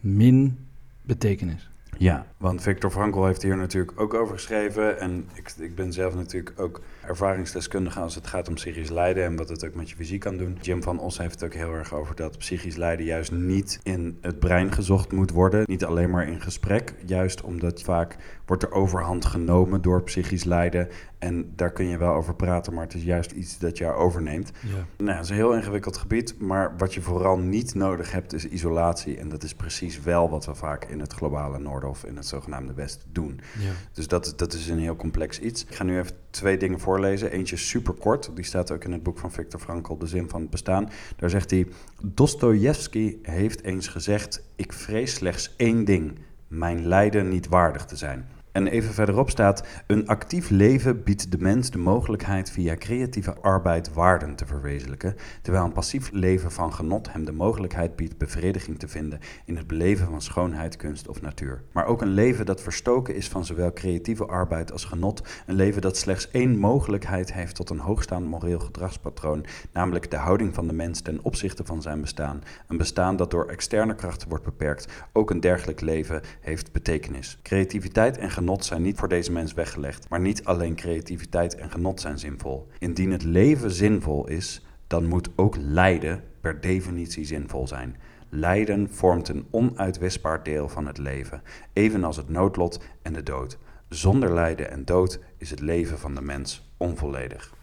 min 0.00 0.58
betekenis. 1.02 1.70
Ja, 1.98 2.26
want 2.36 2.62
Viktor 2.62 2.90
Frankl 2.90 3.24
heeft 3.24 3.42
hier 3.42 3.56
natuurlijk 3.56 4.00
ook 4.00 4.14
over 4.14 4.34
geschreven. 4.34 5.00
En 5.00 5.28
ik, 5.34 5.52
ik 5.58 5.74
ben 5.74 5.92
zelf 5.92 6.14
natuurlijk 6.14 6.60
ook 6.60 6.80
ervaringsdeskundige 7.06 8.00
als 8.00 8.14
het 8.14 8.26
gaat 8.26 8.48
om 8.48 8.54
psychisch 8.54 8.90
lijden 8.90 9.24
en 9.24 9.36
wat 9.36 9.48
het 9.48 9.66
ook 9.66 9.74
met 9.74 9.90
je 9.90 9.96
fysiek 9.96 10.20
kan 10.20 10.36
doen. 10.36 10.58
Jim 10.60 10.82
van 10.82 10.98
Os 10.98 11.18
heeft 11.18 11.40
het 11.40 11.44
ook 11.44 11.54
heel 11.54 11.72
erg 11.72 11.94
over 11.94 12.14
dat 12.14 12.38
psychisch 12.38 12.76
lijden 12.76 13.06
juist 13.06 13.32
niet 13.32 13.80
in 13.82 14.18
het 14.20 14.38
brein 14.38 14.72
gezocht 14.72 15.12
moet 15.12 15.30
worden. 15.30 15.62
Niet 15.66 15.84
alleen 15.84 16.10
maar 16.10 16.28
in 16.28 16.40
gesprek, 16.40 16.94
juist 17.06 17.42
omdat 17.42 17.82
vaak 17.82 18.16
wordt 18.46 18.62
er 18.62 18.72
overhand 18.72 19.24
genomen 19.24 19.82
door 19.82 20.02
psychisch 20.02 20.44
lijden. 20.44 20.88
En 21.18 21.52
daar 21.56 21.72
kun 21.72 21.86
je 21.86 21.98
wel 21.98 22.12
over 22.12 22.34
praten, 22.34 22.74
maar 22.74 22.84
het 22.84 22.94
is 22.94 23.02
juist 23.02 23.30
iets 23.30 23.58
dat 23.58 23.78
jou 23.78 23.94
overneemt. 23.94 24.52
Ja. 24.60 25.04
Nou, 25.04 25.16
het 25.16 25.24
is 25.24 25.30
een 25.30 25.36
heel 25.36 25.54
ingewikkeld 25.54 25.96
gebied, 25.96 26.40
maar 26.40 26.76
wat 26.76 26.94
je 26.94 27.02
vooral 27.02 27.38
niet 27.38 27.74
nodig 27.74 28.12
hebt 28.12 28.32
is 28.32 28.48
isolatie. 28.48 29.18
En 29.18 29.28
dat 29.28 29.42
is 29.42 29.54
precies 29.54 30.00
wel 30.00 30.30
wat 30.30 30.46
we 30.46 30.54
vaak 30.54 30.84
in 30.84 31.00
het 31.00 31.12
globale 31.12 31.58
noorden 31.58 31.88
of 31.88 32.04
in 32.04 32.16
het 32.16 32.26
zogenaamde 32.26 32.74
westen 32.74 33.08
doen. 33.12 33.40
Ja. 33.58 33.70
Dus 33.92 34.08
dat, 34.08 34.32
dat 34.36 34.52
is 34.52 34.68
een 34.68 34.78
heel 34.78 34.96
complex 34.96 35.40
iets. 35.40 35.64
Ik 35.64 35.74
ga 35.74 35.84
nu 35.84 35.98
even 35.98 36.16
twee 36.34 36.56
dingen 36.56 36.80
voorlezen. 36.80 37.30
Eentje 37.30 37.56
super 37.56 37.94
kort, 37.94 38.30
die 38.34 38.44
staat 38.44 38.70
ook 38.70 38.84
in 38.84 38.92
het 38.92 39.02
boek 39.02 39.18
van 39.18 39.32
Viktor 39.32 39.60
Frankl, 39.60 39.96
De 39.96 40.06
Zin 40.06 40.28
van 40.28 40.40
het 40.40 40.50
Bestaan. 40.50 40.90
Daar 41.16 41.30
zegt 41.30 41.50
hij, 41.50 41.66
Dostojevski 42.02 43.18
heeft 43.22 43.62
eens 43.62 43.88
gezegd, 43.88 44.44
ik 44.56 44.72
vrees 44.72 45.14
slechts 45.14 45.54
één 45.56 45.84
ding, 45.84 46.18
mijn 46.48 46.86
lijden 46.86 47.28
niet 47.28 47.48
waardig 47.48 47.84
te 47.84 47.96
zijn. 47.96 48.28
En 48.54 48.66
even 48.66 48.94
verderop 48.94 49.30
staat: 49.30 49.66
Een 49.86 50.06
actief 50.06 50.50
leven 50.50 51.02
biedt 51.02 51.30
de 51.30 51.38
mens 51.38 51.70
de 51.70 51.78
mogelijkheid 51.78 52.50
via 52.50 52.74
creatieve 52.76 53.34
arbeid 53.40 53.92
waarden 53.92 54.34
te 54.34 54.46
verwezenlijken, 54.46 55.16
terwijl 55.42 55.64
een 55.64 55.72
passief 55.72 56.10
leven 56.12 56.52
van 56.52 56.72
genot 56.72 57.12
hem 57.12 57.24
de 57.24 57.32
mogelijkheid 57.32 57.96
biedt 57.96 58.18
bevrediging 58.18 58.78
te 58.78 58.88
vinden 58.88 59.20
in 59.44 59.56
het 59.56 59.66
beleven 59.66 60.06
van 60.06 60.22
schoonheid, 60.22 60.76
kunst 60.76 61.08
of 61.08 61.20
natuur. 61.20 61.62
Maar 61.72 61.86
ook 61.86 62.02
een 62.02 62.14
leven 62.14 62.46
dat 62.46 62.60
verstoken 62.60 63.14
is 63.14 63.28
van 63.28 63.44
zowel 63.44 63.72
creatieve 63.72 64.26
arbeid 64.26 64.72
als 64.72 64.84
genot, 64.84 65.22
een 65.46 65.54
leven 65.54 65.82
dat 65.82 65.96
slechts 65.96 66.30
één 66.30 66.58
mogelijkheid 66.58 67.32
heeft 67.32 67.54
tot 67.54 67.70
een 67.70 67.78
hoogstaand 67.78 68.26
moreel 68.26 68.60
gedragspatroon, 68.60 69.44
namelijk 69.72 70.10
de 70.10 70.16
houding 70.16 70.54
van 70.54 70.66
de 70.66 70.74
mens 70.74 71.00
ten 71.00 71.18
opzichte 71.22 71.64
van 71.64 71.82
zijn 71.82 72.00
bestaan. 72.00 72.42
Een 72.68 72.76
bestaan 72.76 73.16
dat 73.16 73.30
door 73.30 73.46
externe 73.46 73.94
krachten 73.94 74.28
wordt 74.28 74.44
beperkt. 74.44 74.88
Ook 75.12 75.30
een 75.30 75.40
dergelijk 75.40 75.80
leven 75.80 76.22
heeft 76.40 76.72
betekenis. 76.72 77.38
Creativiteit 77.42 78.18
en 78.18 78.30
genot 78.30 78.42
zijn 78.58 78.82
niet 78.82 78.98
voor 78.98 79.08
deze 79.08 79.32
mens 79.32 79.54
weggelegd, 79.54 80.08
maar 80.08 80.20
niet 80.20 80.44
alleen 80.44 80.74
creativiteit 80.74 81.54
en 81.54 81.70
genot 81.70 82.00
zijn 82.00 82.18
zinvol. 82.18 82.68
Indien 82.78 83.10
het 83.10 83.22
leven 83.22 83.70
zinvol 83.70 84.28
is, 84.28 84.66
dan 84.86 85.04
moet 85.06 85.28
ook 85.36 85.56
lijden 85.58 86.22
per 86.40 86.60
definitie 86.60 87.24
zinvol 87.24 87.66
zijn. 87.68 87.96
Lijden 88.28 88.90
vormt 88.90 89.28
een 89.28 89.46
onuitwisbaar 89.50 90.42
deel 90.42 90.68
van 90.68 90.86
het 90.86 90.98
leven, 90.98 91.42
evenals 91.72 92.16
het 92.16 92.28
noodlot 92.28 92.80
en 93.02 93.12
de 93.12 93.22
dood. 93.22 93.58
Zonder 93.88 94.34
lijden 94.34 94.70
en 94.70 94.84
dood 94.84 95.20
is 95.38 95.50
het 95.50 95.60
leven 95.60 95.98
van 95.98 96.14
de 96.14 96.22
mens 96.22 96.70
onvolledig. 96.76 97.54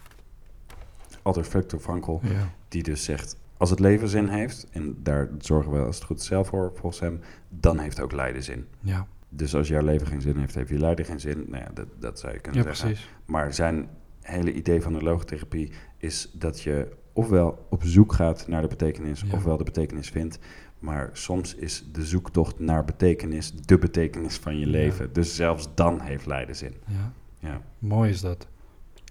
Aldus 1.21 1.47
Viktor 1.47 1.79
Frankl, 1.79 2.19
Ja. 2.21 2.49
die 2.67 2.83
dus 2.83 3.03
zegt, 3.03 3.37
als 3.57 3.69
het 3.69 3.79
leven 3.79 4.07
zin 4.07 4.27
heeft, 4.27 4.67
en 4.71 4.95
daar 5.03 5.29
zorgen 5.37 5.71
we 5.71 5.79
als 5.79 5.95
het 5.95 6.05
goed 6.05 6.21
zelf 6.21 6.47
voor, 6.47 6.71
volgens 6.75 6.99
hem, 7.01 7.19
dan 7.49 7.79
heeft 7.79 8.01
ook 8.01 8.11
lijden 8.11 8.43
zin. 8.43 8.67
Ja. 8.79 9.07
Dus 9.33 9.55
als 9.55 9.67
jouw 9.67 9.81
leven 9.83 10.07
geen 10.07 10.21
zin 10.21 10.37
heeft, 10.37 10.55
heeft 10.55 10.69
je 10.69 10.79
lijden 10.79 11.05
geen 11.05 11.19
zin. 11.19 11.45
Nou 11.47 11.63
ja, 11.63 11.69
dat, 11.73 11.87
dat 11.99 12.19
zou 12.19 12.33
je 12.33 12.39
kunnen 12.39 12.61
ja, 12.63 12.67
zeggen. 12.73 12.87
precies. 12.89 13.09
Maar 13.25 13.53
zijn 13.53 13.89
hele 14.21 14.53
idee 14.53 14.81
van 14.81 14.93
de 14.93 15.01
logotherapie 15.03 15.71
is 15.97 16.31
dat 16.33 16.61
je 16.61 16.87
ofwel 17.13 17.67
op 17.69 17.83
zoek 17.83 18.13
gaat 18.13 18.47
naar 18.47 18.61
de 18.61 18.67
betekenis, 18.67 19.21
Ja. 19.21 19.33
ofwel 19.35 19.57
de 19.57 19.63
betekenis 19.63 20.09
vindt. 20.09 20.39
Maar 20.79 21.09
soms 21.13 21.55
is 21.55 21.85
de 21.91 22.05
zoektocht 22.05 22.59
naar 22.59 22.85
betekenis 22.85 23.51
de 23.53 23.77
betekenis 23.77 24.37
van 24.37 24.57
je 24.59 24.65
Ja. 24.65 24.71
leven. 24.71 25.13
Dus 25.13 25.35
zelfs 25.35 25.69
dan 25.75 25.99
heeft 26.01 26.25
lijden 26.25 26.55
zin. 26.55 26.73
Ja. 26.87 27.11
Ja. 27.39 27.61
Mooi 27.79 28.09
is 28.09 28.21
dat. 28.21 28.47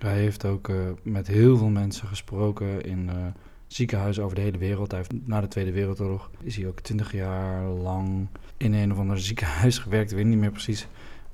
Hij 0.03 0.19
heeft 0.19 0.45
ook 0.45 0.69
eh, 0.69 0.77
met 1.03 1.27
heel 1.27 1.57
veel 1.57 1.69
mensen 1.69 2.07
gesproken 2.09 2.83
in 2.83 3.09
eh, 3.09 3.15
ziekenhuizen 3.73 4.23
over 4.25 4.37
de 4.37 4.43
hele 4.43 4.59
wereld. 4.59 4.91
Hij 4.91 5.01
heeft 5.01 5.27
na 5.27 5.41
de 5.41 5.49
Tweede 5.49 5.73
Wereldoorlog 5.73 6.31
is 6.43 6.57
hij 6.57 6.67
ook 6.67 6.81
twintig 6.81 7.13
jaar 7.13 7.69
lang 7.69 8.27
in 8.57 8.73
een 8.73 8.93
of 8.93 8.99
ander 8.99 9.19
ziekenhuis 9.29 9.79
gewerkt. 9.79 10.11
Ik 10.11 10.17
weet 10.17 10.27
niet 10.27 10.39
meer 10.39 10.51
precies. 10.51 10.87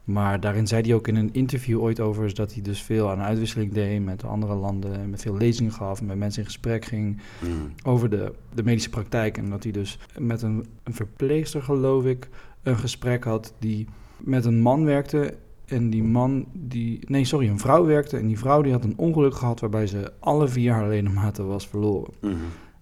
Maar 0.05 0.41
daarin 0.41 0.67
zei 0.67 0.83
hij 0.83 0.95
ook 0.95 1.09
in 1.09 1.17
een 1.17 1.33
interview 1.33 1.81
ooit 1.81 2.01
over 2.01 2.35
dat 2.35 2.53
hij 2.53 2.63
dus 2.63 2.83
veel 2.83 3.11
aan 3.11 3.21
uitwisseling 3.21 3.73
deed 3.73 4.05
met 4.05 4.25
andere 4.25 4.55
landen. 4.55 4.95
En 4.99 5.11
met 5.11 5.23
veel 5.23 5.37
lezingen 5.37 5.73
gaf 5.73 6.01
en 6.01 6.07
met 6.07 6.17
mensen 6.17 6.41
in 6.41 6.47
gesprek 6.47 6.85
ging 6.85 7.21
Mm. 7.43 7.73
over 7.83 8.11
de, 8.11 8.33
de 8.55 8.63
medische 8.63 8.91
praktijk. 8.91 9.39
En 9.39 9.51
dat 9.51 9.63
hij 9.63 9.73
dus 9.73 9.99
met 10.19 10.43
een, 10.43 10.67
een 10.83 10.95
verpleegster, 10.95 11.63
geloof 11.63 12.05
ik, 12.05 12.29
een 12.63 12.77
gesprek 12.79 13.25
had 13.25 13.55
die 13.59 13.87
met 14.17 14.45
een 14.45 14.61
man 14.61 14.85
werkte. 14.85 15.35
En 15.67 15.91
die 15.91 16.03
man, 16.03 16.47
die, 16.53 16.99
nee, 17.07 17.25
sorry, 17.25 17.49
een 17.49 17.59
vrouw 17.59 17.85
werkte. 17.85 18.17
En 18.17 18.27
die 18.27 18.39
vrouw 18.39 18.63
die 18.63 18.73
had 18.73 18.85
een 18.85 18.99
ongeluk 18.99 19.35
gehad 19.35 19.61
waarbij 19.61 19.87
ze 19.87 20.13
alle 20.21 20.49
vier 20.49 20.73
haar 20.73 20.89
ledematen 20.89 21.47
was 21.47 21.69
verloren. 21.69 22.13
Mhm. 22.21 22.35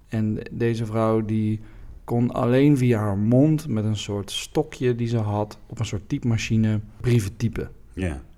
En 0.08 0.38
deze 0.50 0.86
vrouw 0.86 1.24
die 1.24 1.60
kon 2.04 2.30
alleen 2.32 2.76
via 2.76 2.98
haar 2.98 3.18
mond 3.18 3.68
met 3.68 3.84
een 3.84 3.96
soort 3.96 4.30
stokje 4.30 4.94
die 4.94 5.06
ze 5.06 5.18
had 5.18 5.58
op 5.66 5.78
een 5.78 5.84
soort 5.86 6.08
typemachine 6.08 6.80
brieven 7.00 7.36
typen 7.36 7.70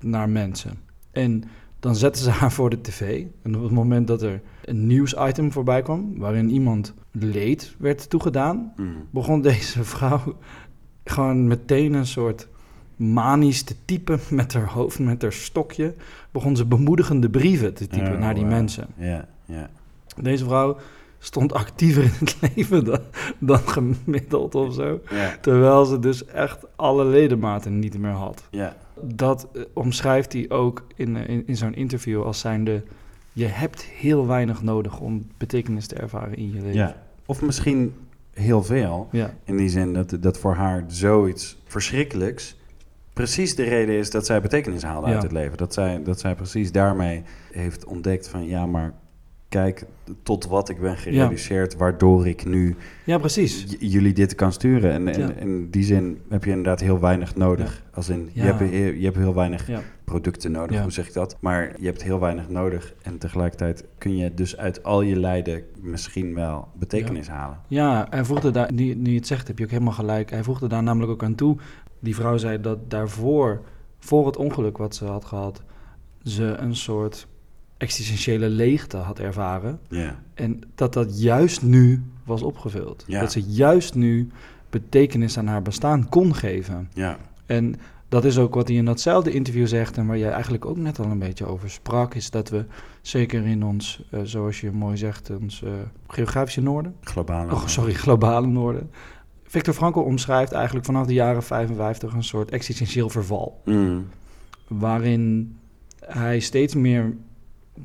naar 0.00 0.28
mensen. 0.28 0.78
En 1.10 1.42
dan 1.80 1.96
zetten 1.96 2.22
ze 2.22 2.30
haar 2.30 2.52
voor 2.52 2.70
de 2.70 2.80
tv. 2.80 3.24
En 3.42 3.56
op 3.56 3.62
het 3.62 3.70
moment 3.72 4.06
dat 4.06 4.22
er 4.22 4.40
een 4.64 4.86
nieuwsitem 4.86 5.52
voorbij 5.52 5.82
kwam, 5.82 6.18
waarin 6.18 6.50
iemand 6.50 6.94
leed 7.10 7.74
werd 7.78 8.10
toegedaan, 8.10 8.72
Mhm. 8.76 8.88
begon 9.10 9.40
deze 9.42 9.84
vrouw 9.84 10.36
gewoon 11.04 11.46
meteen 11.46 11.92
een 11.92 12.06
soort 12.06 12.48
manisch 12.96 13.62
te 13.62 13.74
typen 13.84 14.20
met 14.30 14.52
haar 14.52 14.68
hoofd, 14.68 14.98
met 14.98 15.22
haar 15.22 15.32
stokje. 15.32 15.94
Begon 16.30 16.56
ze 16.56 16.64
bemoedigende 16.64 17.30
brieven 17.30 17.74
te 17.74 17.86
typen 17.86 18.18
naar 18.18 18.34
die 18.34 18.44
wauw. 18.44 18.54
mensen. 18.54 18.86
Deze 20.20 20.44
vrouw 20.44 20.76
stond 21.18 21.52
actiever 21.52 22.02
in 22.02 22.10
het 22.18 22.36
leven 22.54 22.84
dan, 22.84 23.00
dan 23.38 23.58
gemiddeld 23.58 24.54
of 24.54 24.74
zo. 24.74 25.00
Terwijl 25.40 25.84
ze 25.84 25.98
dus 25.98 26.24
echt 26.26 26.64
alle 26.76 27.04
ledematen 27.04 27.78
niet 27.78 27.98
meer 27.98 28.10
had. 28.10 28.42
Dat 29.00 29.48
eh, 29.52 29.62
omschrijft 29.72 30.32
hij 30.32 30.50
ook 30.50 30.86
in, 30.94 31.16
eh, 31.16 31.28
in, 31.28 31.42
in 31.46 31.56
zo'n 31.56 31.74
interview 31.74 32.22
als 32.22 32.40
zijnde... 32.40 32.82
je 33.32 33.46
hebt 33.46 33.82
heel 33.82 34.26
weinig 34.26 34.62
nodig 34.62 35.00
om 35.00 35.26
betekenis 35.36 35.86
te 35.86 35.94
ervaren 35.94 36.36
in 36.36 36.52
je 36.52 36.60
leven. 36.60 36.94
Of 37.26 37.42
misschien 37.42 37.94
heel 38.32 38.62
veel. 38.62 39.08
Ja, 39.12 39.34
In 39.44 39.56
die 39.56 39.68
zin 39.68 39.92
dat, 39.92 40.16
dat 40.20 40.38
voor 40.38 40.54
haar 40.54 40.84
zoiets 40.86 41.56
verschrikkelijks 41.64 42.56
precies 43.16 43.54
de 43.54 43.62
reden 43.62 43.94
is 43.94 44.10
dat 44.10 44.26
zij 44.26 44.40
betekenis 44.40 44.82
haalde 44.82 45.06
Ja. 45.08 45.12
uit 45.14 45.22
het 45.22 45.32
leven. 45.32 45.56
Dat 45.56 45.74
zij, 45.74 46.02
dat 46.02 46.20
zij 46.20 46.34
precies 46.34 46.72
daarmee 46.72 47.22
heeft 47.52 47.84
ontdekt 47.84 48.28
van 48.28 48.46
ja, 48.46 48.66
maar 48.66 48.92
kijk 49.48 49.84
tot 50.22 50.46
wat 50.46 50.68
ik 50.68 50.80
ben 50.80 50.96
gereduceerd, 50.96 51.76
waardoor 51.76 52.26
ik 52.28 52.44
nu 52.44 52.76
ja 53.04 53.18
precies. 53.18 53.66
jullie 53.78 54.12
dit 54.12 54.34
kan 54.34 54.52
sturen. 54.52 54.92
En, 54.92 55.08
en 55.08 55.20
Ja. 55.20 55.32
in 55.34 55.70
die 55.70 55.82
zin 55.84 56.20
heb 56.28 56.44
je 56.44 56.50
inderdaad 56.50 56.80
heel 56.80 57.00
weinig 57.00 57.36
nodig. 57.36 57.82
Als 57.94 58.08
in, 58.08 58.30
je, 58.32 58.40
hebt, 58.40 58.58
heel- 58.60 58.92
je 58.92 59.04
hebt 59.04 59.16
heel 59.16 59.34
weinig 59.34 59.68
producten 60.04 60.52
nodig, 60.52 60.80
hoe 60.82 60.92
zeg 60.92 61.06
ik 61.06 61.12
dat? 61.12 61.36
Maar 61.40 61.72
je 61.78 61.86
hebt 61.86 62.02
heel 62.02 62.20
weinig 62.20 62.48
nodig. 62.48 62.94
En 63.02 63.18
tegelijkertijd 63.18 63.84
kun 63.98 64.16
je 64.16 64.34
dus 64.34 64.56
uit 64.56 64.82
al 64.82 65.02
je 65.02 65.16
lijden 65.16 65.62
misschien 65.80 66.34
wel 66.34 66.68
betekenis 66.78 67.28
halen. 67.28 67.58
ja 67.68 68.06
hij 68.10 68.24
voegde 68.24 68.50
daar, 68.50 68.72
nu, 68.72 68.94
nu 68.94 69.10
je 69.10 69.16
het 69.16 69.26
zegt 69.26 69.46
heb 69.48 69.58
je 69.58 69.64
ook 69.64 69.70
helemaal 69.70 69.92
gelijk. 69.92 70.30
Hij 70.30 70.42
voegde 70.42 70.68
daar 70.68 70.82
namelijk 70.82 71.12
ook 71.12 71.22
aan 71.24 71.34
toe. 71.34 71.56
Die 72.06 72.14
vrouw 72.14 72.36
zei 72.36 72.60
dat 72.60 72.90
daarvoor, 72.90 73.62
voor 73.98 74.26
het 74.26 74.36
ongeluk 74.36 74.78
wat 74.78 74.94
ze 74.94 75.04
had 75.04 75.24
gehad... 75.24 75.62
ze 76.22 76.44
een 76.44 76.76
soort 76.76 77.26
existentiële 77.76 78.48
leegte 78.48 78.96
had 78.96 79.18
ervaren. 79.18 79.80
En 80.34 80.60
dat 80.74 80.92
dat 80.92 81.20
juist 81.20 81.62
nu 81.62 82.02
was 82.24 82.42
opgevuld. 82.42 83.04
Dat 83.08 83.32
ze 83.32 83.42
juist 83.42 83.94
nu 83.94 84.28
betekenis 84.70 85.38
aan 85.38 85.46
haar 85.46 85.62
bestaan 85.62 86.08
kon 86.08 86.34
geven. 86.34 86.88
ja, 86.92 87.18
En 87.46 87.74
dat 88.08 88.24
is 88.24 88.38
ook 88.38 88.54
wat 88.54 88.68
hij 88.68 88.76
in 88.76 88.84
datzelfde 88.84 89.32
interview 89.32 89.66
zegt 89.66 89.96
en 89.96 90.06
waar 90.06 90.18
jij 90.18 90.30
eigenlijk 90.30 90.64
ook 90.64 90.76
net 90.76 90.98
al 90.98 91.04
een 91.04 91.18
beetje 91.18 91.46
over 91.46 91.70
sprak, 91.70 92.14
is 92.14 92.30
dat 92.30 92.48
we 92.48 92.64
zeker 93.02 93.46
in 93.46 93.64
ons, 93.64 94.02
eh, 94.10 94.20
zoals 94.22 94.60
je 94.60 94.72
mooi 94.72 94.96
zegt, 94.96 95.30
ons 95.40 95.62
eh, 95.62 95.70
geografische 96.06 96.60
noorden, 96.60 96.94
globale. 97.00 97.52
oh 97.52 97.66
sorry, 97.66 97.92
globale 97.92 98.46
noorden. 98.46 98.90
Victor 99.48 99.74
Frankl 99.74 99.98
omschrijft 99.98 100.52
eigenlijk 100.52 100.86
vanaf 100.86 101.06
de 101.06 101.12
jaren 101.12 101.42
55 101.42 102.12
een 102.12 102.24
soort 102.24 102.50
existentieel 102.50 103.08
verval 103.08 103.60
Mm, 103.64 104.06
waarin 104.68 105.56
hij 106.06 106.40
steeds 106.40 106.74
meer 106.74 107.14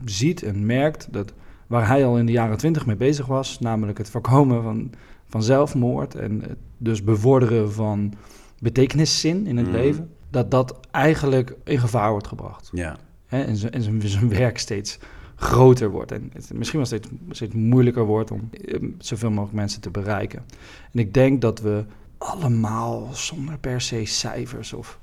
ziet 0.05 0.43
en 0.43 0.65
merkt 0.65 1.07
dat 1.13 1.33
waar 1.67 1.87
hij 1.87 2.05
al 2.05 2.17
in 2.17 2.25
de 2.25 2.31
jaren 2.31 2.57
twintig 2.57 2.85
mee 2.85 2.95
bezig 2.95 3.25
was, 3.25 3.59
namelijk 3.59 3.97
het 3.97 4.09
voorkomen 4.09 4.63
van, 4.63 4.91
van 5.27 5.43
zelfmoord 5.43 6.15
en 6.15 6.41
het 6.41 6.57
dus 6.77 7.03
bevorderen 7.03 7.71
van 7.73 8.13
betekeniszin 8.59 9.47
in 9.47 9.57
het 9.57 9.67
Mhm. 9.67 9.75
leven, 9.75 10.09
dat 10.29 10.51
dat 10.51 10.79
eigenlijk 10.91 11.55
in 11.63 11.79
gevaar 11.79 12.11
wordt 12.11 12.27
gebracht. 12.27 12.69
Ja. 12.73 12.97
En 13.27 13.55
zijn- 13.57 13.71
en 13.73 13.81
zijn- 13.81 14.01
zijn 14.07 14.29
werk 14.29 14.57
steeds 14.57 14.99
groter 15.41 15.89
wordt. 15.89 16.11
En 16.11 16.29
het 16.33 16.53
misschien 16.53 16.79
wel 16.79 16.99
steeds, 17.31 17.53
moeilijker 17.53 18.05
wordt 18.05 18.31
om 18.31 18.49
eh, 18.51 18.83
zoveel 18.97 19.29
mogelijk 19.29 19.53
mensen 19.53 19.81
te 19.81 19.89
bereiken. 19.89 20.43
En 20.91 20.99
ik 20.99 21.13
denk 21.13 21.41
dat 21.41 21.59
we 21.59 21.83
allemaal, 22.17 23.07
zonder 23.11 23.57
per 23.57 23.81
se 23.81 24.05
cijfers 24.05 24.73
of 24.73 24.99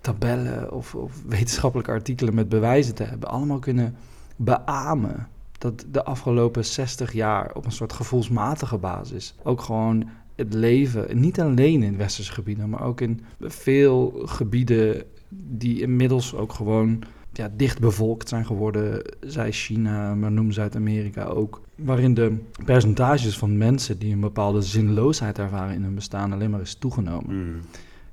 tabellen 0.00 0.72
of, 0.72 0.94
of 0.94 1.22
wetenschappelijke 1.26 1.92
artikelen 1.92 2.34
met 2.34 2.48
bewijzen 2.48 2.94
te 2.94 3.02
hebben, 3.02 3.28
allemaal 3.28 3.58
kunnen 3.58 3.96
beamen 4.36 5.28
dat 5.58 5.84
de 5.90 6.04
afgelopen 6.04 6.64
60 6.64 7.12
jaar 7.12 7.54
op 7.54 7.64
een 7.64 7.72
soort 7.72 7.92
gevoelsmatige 7.92 8.78
basis 8.78 9.34
ook 9.42 9.60
gewoon 9.60 10.08
het 10.34 10.54
leven, 10.54 11.20
niet 11.20 11.40
alleen 11.40 11.82
in 11.82 11.96
westerse 11.96 12.32
gebieden, 12.32 12.70
maar 12.70 12.82
ook 12.82 13.00
in 13.00 13.20
veel 13.40 14.22
gebieden 14.24 15.02
die 15.28 15.80
inmiddels 15.80 16.34
ook 16.34 16.52
gewoon 16.52 17.04
ja, 17.36 17.50
dicht 17.56 17.80
bevolkt 17.80 18.28
zijn 18.28 18.46
geworden, 18.46 19.02
zij 19.20 19.52
China, 19.52 20.14
maar 20.14 20.32
noem 20.32 20.52
Zuid-Amerika 20.52 21.24
ook, 21.24 21.60
waarin 21.76 22.14
de 22.14 22.36
percentages 22.64 23.38
van 23.38 23.58
mensen 23.58 23.98
die 23.98 24.12
een 24.12 24.20
bepaalde 24.20 24.62
zinloosheid 24.62 25.38
ervaren 25.38 25.74
in 25.74 25.82
hun 25.82 25.94
bestaan 25.94 26.32
alleen 26.32 26.50
maar 26.50 26.60
is 26.60 26.74
toegenomen. 26.74 27.36
Mm. 27.36 27.60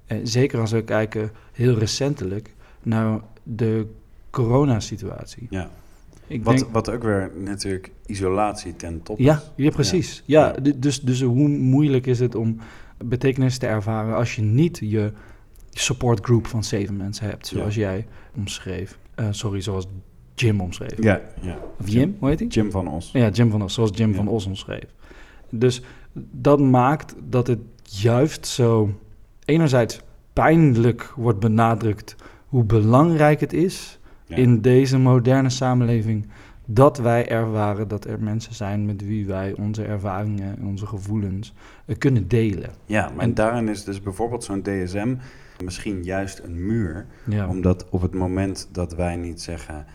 En 0.05 0.27
zeker 0.27 0.59
als 0.59 0.71
we 0.71 0.83
kijken, 0.83 1.31
heel 1.51 1.77
recentelijk, 1.77 2.53
naar 2.83 3.19
de 3.43 3.87
coronasituatie. 4.29 5.47
ja. 5.49 5.69
Ik 6.27 6.43
Wat, 6.43 6.57
denk, 6.57 6.71
wat 6.71 6.89
ook 6.89 7.03
weer 7.03 7.31
natuurlijk 7.43 7.91
isolatie 8.05 8.75
ten 8.75 9.03
top 9.03 9.19
ja, 9.19 9.35
is. 9.35 9.51
ja, 9.55 9.69
precies. 9.69 10.23
Ja. 10.25 10.55
Dus, 10.77 11.01
dus 11.01 11.21
hoe 11.21 11.47
moeilijk 11.47 12.05
is 12.07 12.19
het 12.19 12.35
om 12.35 12.57
betekenis 13.05 13.57
te 13.57 13.67
ervaren 13.67 14.15
als 14.15 14.35
je 14.35 14.41
niet 14.41 14.77
je 14.77 15.11
support 15.71 16.19
group 16.25 16.47
van 16.47 16.63
zeven 16.63 16.97
mensen 16.97 17.25
hebt, 17.29 17.47
zoals 17.47 17.75
jij 17.75 18.07
omschreef. 18.35 18.97
Eh, 19.15 19.27
sorry, 19.31 19.61
zoals 19.61 19.87
Jim 20.35 20.61
omschreef. 20.61 21.03
Ja, 21.03 21.21
ja. 21.41 21.57
Of 21.79 21.89
Jim, 21.89 22.15
hoe 22.19 22.29
heet 22.29 22.39
hij? 22.39 22.47
Jim 22.47 22.71
van 22.71 22.87
Os. 22.87 23.09
Ja, 23.13 23.29
Jim 23.29 23.49
van 23.51 23.61
Os, 23.63 23.73
zoals 23.73 23.91
Jim 23.93 24.09
Ja. 24.09 24.15
van 24.15 24.27
Os 24.27 24.45
omschreef. 24.45 24.85
Dus 25.49 25.81
dat 26.31 26.59
maakt 26.59 27.15
dat 27.29 27.47
het 27.47 27.59
juist 27.83 28.47
zo 28.47 28.89
enerzijds 29.45 29.99
pijnlijk 30.33 31.13
wordt 31.15 31.39
benadrukt 31.39 32.15
hoe 32.47 32.63
belangrijk 32.63 33.39
het 33.39 33.53
is 33.53 33.99
Ja. 34.25 34.35
in 34.35 34.61
deze 34.61 34.97
moderne 34.97 35.49
samenleving 35.49 36.27
dat 36.65 36.97
wij 36.97 37.27
ervaren 37.29 37.87
dat 37.87 38.05
er 38.05 38.19
mensen 38.23 38.53
zijn 38.53 38.85
met 38.85 39.05
wie 39.05 39.25
wij 39.25 39.53
onze 39.57 39.83
ervaringen 39.83 40.57
en 40.57 40.65
onze 40.65 40.85
gevoelens 40.85 41.53
eh, 41.85 41.97
kunnen 41.97 42.27
delen. 42.27 42.69
Ja, 42.85 43.09
maar 43.15 43.23
En- 43.25 43.33
daarin 43.33 43.67
is 43.67 43.83
dus 43.83 44.01
bijvoorbeeld 44.01 44.43
zo'n 44.43 44.61
DSM 44.61 45.15
misschien 45.63 46.03
juist 46.03 46.39
een 46.39 46.65
muur. 46.65 47.05
Ja, 47.23 47.47
Omdat 47.47 47.89
op 47.89 48.01
het 48.01 48.13
moment 48.13 48.69
dat 48.71 48.93
wij 48.95 49.15
niet 49.15 49.41
zeggen... 49.41 49.85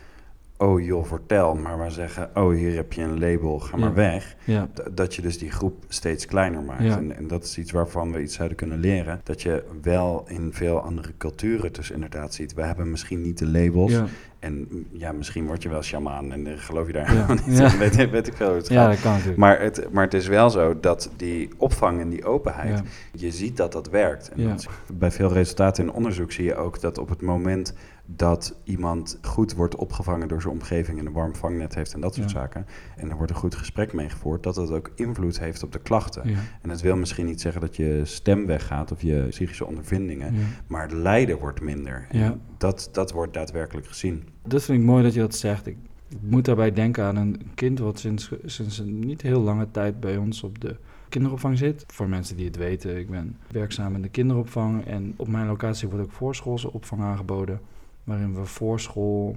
oh 0.57 0.81
joh, 0.85 1.05
vertel, 1.05 1.55
maar 1.55 1.77
wij 1.77 1.89
zeggen... 1.89 2.29
oh, 2.33 2.53
hier 2.53 2.75
heb 2.75 2.93
je 2.93 3.01
een 3.01 3.19
label, 3.19 3.59
ga 3.59 3.77
maar 3.77 3.89
Ja. 3.89 3.95
weg... 3.95 4.35
ja, 4.43 4.69
dat 4.91 5.15
je 5.15 5.21
dus 5.21 5.37
die 5.37 5.51
groep 5.51 5.83
steeds 5.87 6.25
kleiner 6.25 6.61
maakt. 6.61 6.83
Ja. 6.83 6.97
En, 6.97 7.15
en 7.15 7.27
dat 7.27 7.43
is 7.43 7.57
iets 7.57 7.71
waarvan 7.71 8.11
we 8.11 8.21
iets 8.21 8.35
zouden 8.35 8.57
kunnen 8.57 8.79
leren. 8.79 9.21
Dat 9.23 9.41
je 9.41 9.63
wel 9.81 10.23
in 10.27 10.53
veel 10.53 10.79
andere 10.79 11.13
culturen 11.17 11.73
dus 11.73 11.91
inderdaad 11.91 12.33
ziet. 12.33 12.53
We 12.53 12.61
hebben 12.61 12.91
misschien 12.91 13.21
niet 13.21 13.37
de 13.37 13.47
labels. 13.47 13.93
En 14.39 14.67
mm, 14.69 14.87
ja, 14.91 15.11
misschien 15.11 15.45
word 15.45 15.63
je 15.63 15.69
wel 15.69 15.81
shamaan 15.81 16.31
en 16.31 16.47
eh, 16.47 16.53
geloof 16.57 16.87
je 16.87 16.93
daar 16.93 17.05
Ja. 17.05 17.11
helemaal 17.25 17.45
niet 17.47 17.57
Ja. 17.57 17.77
Weet, 17.87 18.09
weet 18.09 18.27
ik 18.27 18.33
veel 18.33 18.47
hoe 18.47 18.55
het 18.57 18.67
ja, 18.67 18.81
gaat. 18.83 18.91
dat 18.91 19.01
kan 19.01 19.11
natuurlijk. 19.11 19.37
Maar 19.39 19.61
het, 19.61 19.87
maar 19.91 20.03
het 20.03 20.13
is 20.13 20.27
wel 20.27 20.49
zo 20.49 20.79
dat 20.79 21.09
die 21.15 21.49
opvang 21.57 21.99
en 22.01 22.09
die 22.09 22.25
openheid, 22.25 22.77
Ja. 22.77 22.83
je 23.11 23.31
ziet 23.31 23.57
dat 23.57 23.71
dat 23.71 23.89
werkt. 23.89 24.31
En 24.35 24.47
dat- 24.47 24.67
bij 24.93 25.11
veel 25.11 25.31
resultaten 25.33 25.83
in 25.83 25.91
onderzoek 25.91 26.31
zie 26.31 26.45
je 26.45 26.55
ook 26.55 26.81
dat 26.81 26.97
op 26.97 27.09
het 27.09 27.21
moment 27.21 27.73
dat 28.09 28.57
iemand 28.63 29.19
goed 29.21 29.53
wordt 29.53 29.75
opgevangen 29.75 30.27
door 30.27 30.41
zijn 30.41 30.53
omgeving 30.53 30.99
en 30.99 31.05
een 31.05 31.13
warm 31.13 31.35
vangnet 31.35 31.75
heeft 31.75 31.93
en 31.93 32.01
dat 32.01 32.15
soort 32.15 32.31
Ja. 32.31 32.37
zaken, 32.39 32.65
en 32.95 33.09
er 33.09 33.15
wordt 33.15 33.31
een 33.31 33.37
goed 33.37 33.55
gesprek 33.55 33.93
meegevoerd, 33.93 34.43
dat 34.43 34.55
dat 34.55 34.71
ook 34.71 34.91
invloed 34.95 35.39
heeft 35.39 35.63
op 35.63 35.71
de 35.71 35.79
klachten. 35.79 36.29
ja, 36.29 36.37
En 36.61 36.69
dat 36.69 36.81
wil 36.81 36.95
misschien 36.95 37.25
niet 37.25 37.41
zeggen 37.41 37.61
dat 37.61 37.75
je 37.75 38.01
stem 38.03 38.45
weggaat 38.45 38.91
of 38.91 39.01
je 39.01 39.25
psychische 39.29 39.65
ondervindingen, 39.65 40.33
ja. 40.33 40.39
maar 40.67 40.81
het 40.81 40.91
lijden 40.91 41.39
wordt 41.39 41.61
minder. 41.61 42.07
En 42.09 42.41
dat, 42.57 42.89
dat 42.91 43.11
wordt 43.11 43.33
daadwerkelijk 43.33 43.87
gezien. 43.87 44.27
Dat 44.45 44.63
vind 44.63 44.79
ik 44.79 44.85
mooi 44.85 45.03
dat 45.03 45.13
je 45.13 45.19
dat 45.19 45.35
zegt. 45.35 45.67
Ik, 45.67 45.77
ik 46.09 46.17
moet 46.21 46.45
daarbij 46.45 46.71
denken 46.71 47.03
aan 47.03 47.15
een 47.15 47.41
kind 47.55 47.79
wat 47.79 47.99
sinds, 47.99 48.31
sinds 48.45 48.77
een 48.77 48.99
niet 48.99 49.21
heel 49.21 49.41
lange 49.41 49.71
tijd 49.71 49.99
bij 49.99 50.17
ons 50.17 50.43
op 50.43 50.61
de 50.61 50.75
kinderopvang 51.09 51.57
zit. 51.57 51.83
Voor 51.87 52.09
mensen 52.09 52.35
die 52.37 52.45
het 52.45 52.55
weten, 52.57 52.97
ik 52.97 53.09
ben 53.09 53.37
werkzaam 53.51 53.95
in 53.95 54.01
de 54.01 54.09
kinderopvang. 54.09 54.85
En 54.85 55.13
op 55.15 55.27
mijn 55.27 55.47
locatie 55.47 55.87
wordt 55.87 56.05
ook 56.05 56.11
voorschoolse 56.11 56.73
opvang 56.73 57.01
aangeboden. 57.01 57.59
Waarin 58.07 58.33
we 58.35 58.45
voor 58.45 58.79
school 58.79 59.35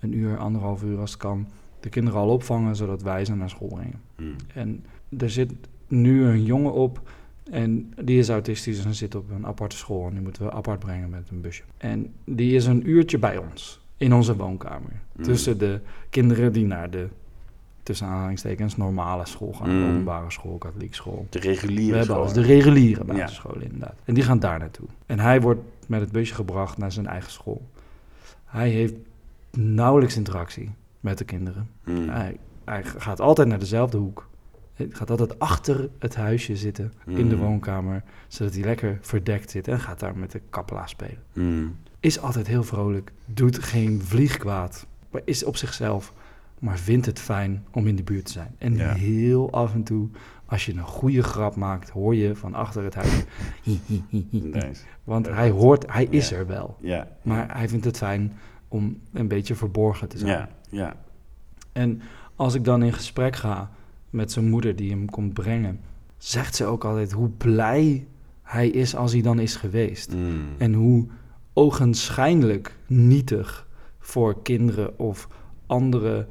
een 0.00 0.12
uur, 0.12 0.38
anderhalf 0.38 0.82
uur 0.82 0.98
als 0.98 1.10
het 1.10 1.20
kan, 1.20 1.46
de 1.80 1.88
kinderen 1.88 2.20
al 2.20 2.28
opvangen, 2.28 2.76
zodat 2.76 3.02
wij 3.02 3.24
ze 3.24 3.34
naar 3.34 3.50
school 3.50 3.68
brengen. 3.68 4.00
Hmm. 4.16 4.34
En 4.54 4.84
er 5.18 5.30
zit 5.30 5.52
nu 5.88 6.24
een 6.24 6.44
jongen 6.44 6.72
op 6.72 7.02
en 7.50 7.94
die 8.02 8.18
is 8.18 8.28
autistisch 8.28 8.84
en 8.84 8.94
zit 8.94 9.14
op 9.14 9.30
een 9.30 9.46
aparte 9.46 9.76
school. 9.76 10.06
En 10.06 10.12
die 10.12 10.20
moeten 10.20 10.44
we 10.44 10.52
apart 10.52 10.78
brengen 10.78 11.10
met 11.10 11.28
een 11.30 11.40
busje. 11.40 11.62
En 11.76 12.12
die 12.24 12.54
is 12.54 12.66
een 12.66 12.88
uurtje 12.88 13.18
bij 13.18 13.36
ons, 13.36 13.80
in 13.96 14.12
onze 14.12 14.36
woonkamer. 14.36 15.00
Mm. 15.16 15.24
Tussen 15.24 15.58
de 15.58 15.80
kinderen 16.10 16.52
die 16.52 16.66
naar 16.66 16.90
de, 16.90 17.08
tussen 17.82 18.06
aanhalingstekens, 18.06 18.76
normale 18.76 19.26
school 19.26 19.52
gaan. 19.52 19.78
Mm. 19.78 19.88
Openbare 19.90 20.30
school, 20.30 20.58
katholieke 20.58 20.94
school. 20.94 21.26
De 21.30 21.38
reguliere 21.38 21.92
We 21.92 21.98
hebben 21.98 22.16
alles, 22.16 22.32
de 22.32 22.42
reguliere 22.42 23.04
Ja. 23.06 23.12
basisscholen 23.12 23.62
inderdaad. 23.62 23.94
En 24.04 24.14
die 24.14 24.22
gaan 24.22 24.38
daar 24.38 24.58
naartoe. 24.58 24.86
En 25.06 25.18
hij 25.18 25.40
wordt 25.40 25.60
met 25.86 26.00
het 26.00 26.12
busje 26.12 26.34
gebracht 26.34 26.78
naar 26.78 26.92
zijn 26.92 27.06
eigen 27.06 27.30
school. 27.30 27.62
Hij 28.52 28.68
heeft 28.68 28.94
nauwelijks 29.50 30.16
interactie 30.16 30.70
met 31.00 31.18
de 31.18 31.24
kinderen. 31.24 31.68
Hmm. 31.84 32.08
Hij, 32.08 32.36
hij 32.64 32.84
gaat 32.84 33.20
altijd 33.20 33.48
naar 33.48 33.58
dezelfde 33.58 33.96
hoek. 33.98 34.28
Hij 34.74 34.86
gaat 34.90 35.10
altijd 35.10 35.38
achter 35.38 35.88
het 35.98 36.14
huisje 36.14 36.56
zitten 36.56 36.92
in 37.06 37.28
de 37.28 37.34
Mm. 37.34 37.40
woonkamer, 37.40 38.02
zodat 38.28 38.54
hij 38.54 38.64
lekker 38.64 38.98
verdekt 39.00 39.50
zit 39.50 39.68
en 39.68 39.80
gaat 39.80 40.00
daar 40.00 40.16
met 40.16 40.30
de 40.32 40.40
kappelaar 40.50 40.88
spelen. 40.88 41.22
Hmm. 41.32 41.76
Is 42.00 42.20
altijd 42.20 42.46
heel 42.46 42.62
vrolijk, 42.64 43.12
doet 43.26 43.58
geen 43.62 44.02
vlieg 44.02 44.36
kwaad, 44.36 44.86
maar 45.10 45.22
is 45.24 45.44
op 45.44 45.56
zichzelf, 45.56 46.12
maar 46.62 46.78
vindt 46.78 47.06
het 47.06 47.18
fijn 47.18 47.64
om 47.72 47.86
in 47.86 47.96
de 47.96 48.02
buurt 48.02 48.24
te 48.24 48.32
zijn. 48.32 48.54
En 48.58 48.74
Ja. 48.76 48.92
heel 48.92 49.50
af 49.52 49.74
en 49.74 49.82
toe, 49.82 50.08
als 50.46 50.66
je 50.66 50.72
een 50.72 50.82
goede 50.82 51.22
grap 51.22 51.56
maakt, 51.56 51.90
hoor 51.90 52.14
je 52.14 52.36
van 52.36 52.54
achter 52.54 52.82
het. 52.84 52.96
Nice. 54.30 54.82
Want 55.04 55.28
hij 55.28 55.50
hoort, 55.50 55.92
hij 55.92 56.04
is 56.10 56.28
Ja. 56.28 56.36
er 56.36 56.46
wel. 56.46 56.76
Ja. 56.80 57.08
Maar 57.22 57.56
hij 57.56 57.68
vindt 57.68 57.84
het 57.84 57.96
fijn 57.96 58.32
om 58.68 58.98
een 59.12 59.28
beetje 59.28 59.54
verborgen 59.54 60.08
te 60.08 60.18
zijn. 60.18 60.30
Ja, 60.30 60.48
ja. 60.68 60.96
En 61.72 62.00
als 62.36 62.54
ik 62.54 62.64
dan 62.64 62.82
in 62.82 62.92
gesprek 62.92 63.36
ga 63.36 63.70
met 64.10 64.32
zijn 64.32 64.48
moeder 64.48 64.76
die 64.76 64.90
hem 64.90 65.10
komt 65.10 65.32
brengen, 65.32 65.80
zegt 66.18 66.54
ze 66.56 66.64
ook 66.64 66.84
altijd 66.84 67.12
hoe 67.12 67.28
blij 67.28 68.06
hij 68.42 68.68
is 68.68 68.96
als 68.96 69.12
hij 69.12 69.22
dan 69.22 69.38
is 69.38 69.56
geweest. 69.56 70.14
Mm. 70.14 70.42
En 70.58 70.72
hoe 70.74 71.06
ogenschijnlijk 71.52 72.76
nietig 72.86 73.68
voor 73.98 74.42
kinderen 74.42 74.98
of 74.98 75.28
andere 75.66 76.26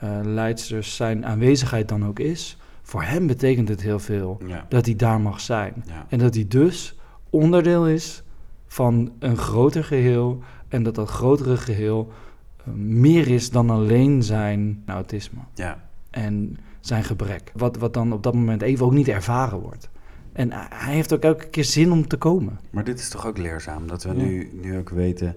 eh 0.00 0.18
leidsters 0.22 0.96
zijn 0.96 1.26
aanwezigheid 1.26 1.88
dan 1.88 2.06
ook 2.06 2.18
is. 2.18 2.56
Voor 2.82 3.02
hem 3.02 3.26
betekent 3.26 3.68
het 3.68 3.82
heel 3.82 3.98
veel 3.98 4.40
Ja. 4.46 4.66
dat 4.68 4.86
hij 4.86 4.96
daar 4.96 5.20
mag 5.20 5.40
zijn. 5.40 5.84
Ja. 5.86 6.06
En 6.08 6.18
dat 6.18 6.34
hij 6.34 6.44
dus 6.48 6.98
onderdeel 7.30 7.88
is 7.88 8.22
van 8.66 9.12
een 9.18 9.36
groter 9.36 9.84
geheel. 9.84 10.42
En 10.68 10.82
dat 10.82 10.94
dat 10.94 11.08
grotere 11.08 11.56
geheel 11.56 12.12
eh, 12.56 12.72
meer 12.74 13.28
is 13.28 13.50
dan 13.50 13.70
alleen 13.70 14.22
zijn 14.22 14.82
autisme 14.86 15.38
Ja. 15.54 15.82
en 16.10 16.56
zijn 16.80 17.04
gebrek. 17.04 17.52
Wat, 17.54 17.76
wat 17.76 17.94
dan 17.94 18.12
op 18.12 18.22
dat 18.22 18.34
moment 18.34 18.62
even 18.62 18.86
ook 18.86 18.92
niet 18.92 19.08
ervaren 19.08 19.58
wordt. 19.60 19.88
En 20.32 20.52
hij- 20.52 20.66
hij 20.70 20.94
heeft 20.94 21.12
ook 21.14 21.22
elke 21.22 21.46
keer 21.48 21.64
zin 21.64 21.92
om 21.92 22.06
te 22.08 22.16
komen. 22.16 22.58
Maar 22.70 22.84
dit 22.84 22.98
is 22.98 23.08
toch 23.08 23.26
ook 23.26 23.38
leerzaam, 23.38 23.86
dat 23.86 24.02
we 24.02 24.08
Ja. 24.08 24.14
nu, 24.22 24.50
nu 24.62 24.78
ook 24.78 24.88
weten... 24.90 25.34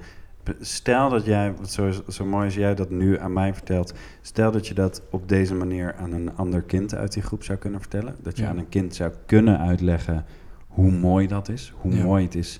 Stel 0.60 1.10
dat 1.10 1.26
jij, 1.26 1.54
wat 1.56 1.72
zo, 1.72 1.92
zo 2.10 2.26
mooi 2.26 2.46
als 2.46 2.56
jij 2.56 2.76
dat 2.76 2.90
nu 2.90 3.20
aan 3.20 3.34
mij 3.34 3.54
vertelt... 3.54 3.94
Stel 4.22 4.52
dat 4.52 4.68
je 4.68 4.74
dat 4.74 5.02
op 5.10 5.30
deze 5.30 5.56
manier 5.56 5.96
aan 5.96 6.12
een 6.12 6.36
ander 6.36 6.62
kind 6.62 6.96
uit 6.96 7.14
die 7.14 7.24
groep 7.24 7.44
zou 7.44 7.58
kunnen 7.58 7.80
vertellen. 7.80 8.16
Dat 8.22 8.38
je 8.38 8.44
Ja. 8.44 8.50
aan 8.50 8.58
een 8.58 8.70
kind 8.70 8.96
zou 8.96 9.12
kunnen 9.26 9.60
uitleggen 9.60 10.26
hoe 10.68 10.92
mooi 10.92 11.28
dat 11.28 11.50
is. 11.50 11.74
Hoe 11.78 11.96
Ja. 11.96 12.04
mooi 12.04 12.24
het 12.24 12.36
is 12.36 12.60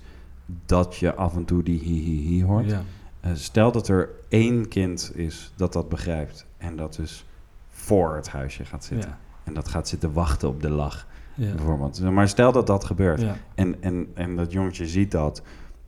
dat 0.66 0.96
je 0.96 1.14
af 1.16 1.36
en 1.36 1.46
toe 1.46 1.64
die 1.64 1.80
hi 1.80 2.00
hi 2.04 2.28
hi 2.28 2.44
hoort. 2.44 2.70
Ja. 2.70 2.82
Eh, 3.20 3.32
stel 3.34 3.72
dat 3.72 3.88
er 3.88 4.10
één 4.30 4.68
kind 4.68 5.12
is 5.16 5.54
dat 5.56 5.74
dat 5.74 5.90
begrijpt... 5.90 6.46
en 6.58 6.76
dat 6.76 6.96
dus 6.96 7.26
voor 7.70 8.16
het 8.16 8.30
huisje 8.30 8.66
gaat 8.66 8.84
zitten. 8.86 9.18
En 9.44 9.54
dat 9.54 9.68
gaat 9.68 9.88
zitten 9.88 10.14
wachten 10.14 10.48
op 10.50 10.62
de 10.62 10.70
lach, 10.70 11.08
Ja. 11.34 11.54
bijvoorbeeld. 11.56 12.02
Maar 12.02 12.28
stel 12.28 12.52
dat 12.52 12.68
dat 12.68 12.84
gebeurt... 12.86 13.24
En, 13.56 13.76
en, 13.82 14.08
en 14.14 14.36
dat 14.36 14.52
jongetje 14.52 14.88
ziet 14.88 15.12
dat. 15.12 15.42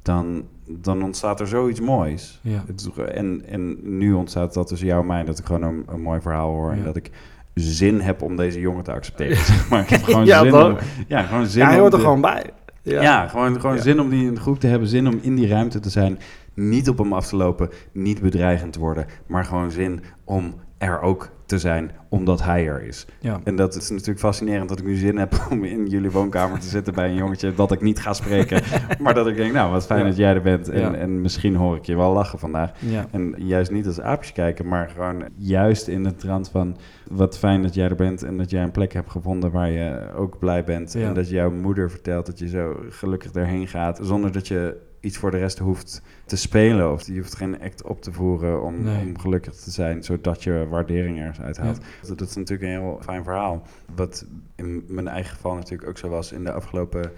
Dan, 0.05 0.43
dan 0.67 1.03
ontstaat 1.03 1.39
er 1.39 1.47
zoiets 1.47 1.79
moois. 1.79 2.39
Ja. 2.43 2.63
Het 2.67 2.81
En, 3.11 3.41
en 3.49 3.77
nu 3.97 4.13
ontstaat 4.13 4.53
dat 4.53 4.67
tussen 4.67 4.87
jou 4.87 5.01
en 5.01 5.07
mij, 5.07 5.23
dat 5.23 5.39
ik 5.39 5.45
gewoon 5.45 5.61
een, 5.63 5.83
een 5.87 6.01
mooi 6.01 6.21
verhaal 6.21 6.49
hoor. 6.49 6.71
En 6.71 6.83
dat 6.83 6.95
ik 6.95 7.11
zin 7.53 7.99
heb 7.99 8.21
om 8.21 8.35
deze 8.35 8.59
jongen 8.59 8.83
te 8.83 8.91
accepteren. 8.91 9.37
maar 9.69 9.81
ik 9.81 9.89
heb 9.89 10.03
gewoon 10.09 10.25
Ja, 10.25 10.41
zin 10.41 10.51
toch? 10.51 10.69
om, 10.71 10.77
ja, 11.07 11.21
gewoon 11.23 11.45
zin 11.45 11.61
Ja, 11.61 11.67
hij 11.69 11.79
hoort 11.79 11.93
er 11.93 11.99
de- 11.99 12.05
gewoon 12.05 12.21
bij. 12.21 12.49
Ja, 12.81 13.27
gewoon, 13.27 13.59
gewoon 13.59 13.79
zin 13.79 13.99
om 13.99 14.09
die 14.09 14.25
in 14.27 14.33
de 14.33 14.39
groep 14.41 14.59
te 14.59 14.67
hebben, 14.67 14.87
zin 14.87 15.07
om 15.07 15.19
in 15.21 15.35
die 15.35 15.47
ruimte 15.47 15.79
te 15.79 15.89
zijn, 15.89 16.19
niet 16.53 16.89
op 16.89 16.97
hem 16.97 17.13
af 17.13 17.27
te 17.27 17.35
lopen, 17.35 17.69
niet 17.91 18.21
bedreigend 18.21 18.73
te 18.73 18.79
worden, 18.79 19.05
maar 19.27 19.45
gewoon 19.45 19.71
zin 19.71 20.01
om 20.23 20.53
er 20.77 21.01
ook 21.01 21.29
te 21.45 21.59
zijn, 21.59 21.91
omdat 22.09 22.43
hij 22.43 22.67
er 22.67 22.83
is. 22.83 23.05
Ja. 23.19 23.39
En 23.43 23.55
dat 23.55 23.75
is 23.75 23.89
natuurlijk 23.89 24.19
fascinerend 24.19 24.69
dat 24.69 24.79
ik 24.79 24.85
nu 24.85 24.95
zin 24.95 25.17
heb 25.17 25.33
om 25.51 25.63
in 25.63 25.87
jullie 25.87 26.11
woonkamer 26.11 26.59
te 26.59 26.67
zitten 26.67 26.93
bij 26.93 27.07
een 27.09 27.15
jongetje 27.15 27.53
dat 27.53 27.71
ik 27.71 27.81
niet 27.81 27.99
ga 27.99 28.13
spreken, 28.13 28.61
maar 29.03 29.13
dat 29.13 29.27
ik 29.27 29.35
denk, 29.35 29.53
nou, 29.53 29.71
wat 29.71 29.85
fijn 29.85 29.99
Ja. 29.99 30.05
dat 30.05 30.17
jij 30.17 30.33
er 30.33 30.41
bent 30.41 30.69
en, 30.69 30.79
Ja. 30.79 30.93
en 30.93 31.21
misschien 31.21 31.55
hoor 31.55 31.75
ik 31.75 31.85
je 31.85 31.95
wel 31.95 32.13
lachen 32.13 32.39
vandaag. 32.39 32.71
Ja. 32.79 33.05
En 33.11 33.33
juist 33.37 33.71
niet 33.71 33.85
als 33.87 34.01
aapjes 34.01 34.31
kijken, 34.33 34.67
maar 34.67 34.89
gewoon 34.89 35.23
juist 35.35 35.87
in 35.87 36.03
de 36.03 36.15
trant 36.15 36.49
van... 36.49 36.77
wat 37.11 37.37
fijn 37.37 37.61
dat 37.61 37.73
jij 37.73 37.89
er 37.89 37.95
bent 37.95 38.23
en 38.23 38.37
dat 38.37 38.49
jij 38.49 38.63
een 38.63 38.71
plek 38.71 38.93
hebt 38.93 39.11
gevonden 39.11 39.51
waar 39.51 39.69
je 39.69 40.11
ook 40.15 40.39
blij 40.39 40.63
bent. 40.63 40.95
En 40.95 41.13
dat 41.13 41.29
jouw 41.29 41.51
moeder 41.51 41.89
vertelt 41.91 42.25
dat 42.25 42.39
je 42.39 42.47
zo 42.47 42.75
gelukkig 42.89 43.31
erheen 43.31 43.67
gaat... 43.67 43.99
zonder 44.01 44.31
dat 44.31 44.47
je 44.47 44.77
iets 45.05 45.17
voor 45.17 45.31
de 45.31 45.37
rest 45.37 45.59
hoeft 45.59 46.01
te 46.25 46.35
spelen. 46.37 46.91
Of 46.91 47.07
je 47.07 47.17
hoeft 47.17 47.35
geen 47.35 47.61
act 47.61 47.83
op 47.83 48.01
te 48.01 48.11
voeren 48.11 48.63
om, 48.63 48.83
Nee. 48.83 49.05
om 49.05 49.19
gelukkig 49.19 49.55
te 49.55 49.71
zijn... 49.71 50.03
zodat 50.03 50.43
je 50.43 50.67
waardering 50.69 51.19
ergens 51.19 51.39
uithaalt. 51.41 51.79
Dat, 52.07 52.17
dat 52.17 52.29
is 52.29 52.35
natuurlijk 52.35 52.71
een 52.71 52.81
heel 52.81 52.99
fijn 53.01 53.23
verhaal. 53.23 53.61
Wat 53.95 54.25
in 54.55 54.83
mijn 54.87 55.07
eigen 55.07 55.35
geval 55.35 55.55
natuurlijk 55.55 55.89
ook 55.89 55.97
zo 55.97 56.09
was 56.09 56.31
in 56.31 56.43
de 56.43 56.51
afgelopen 56.51 57.11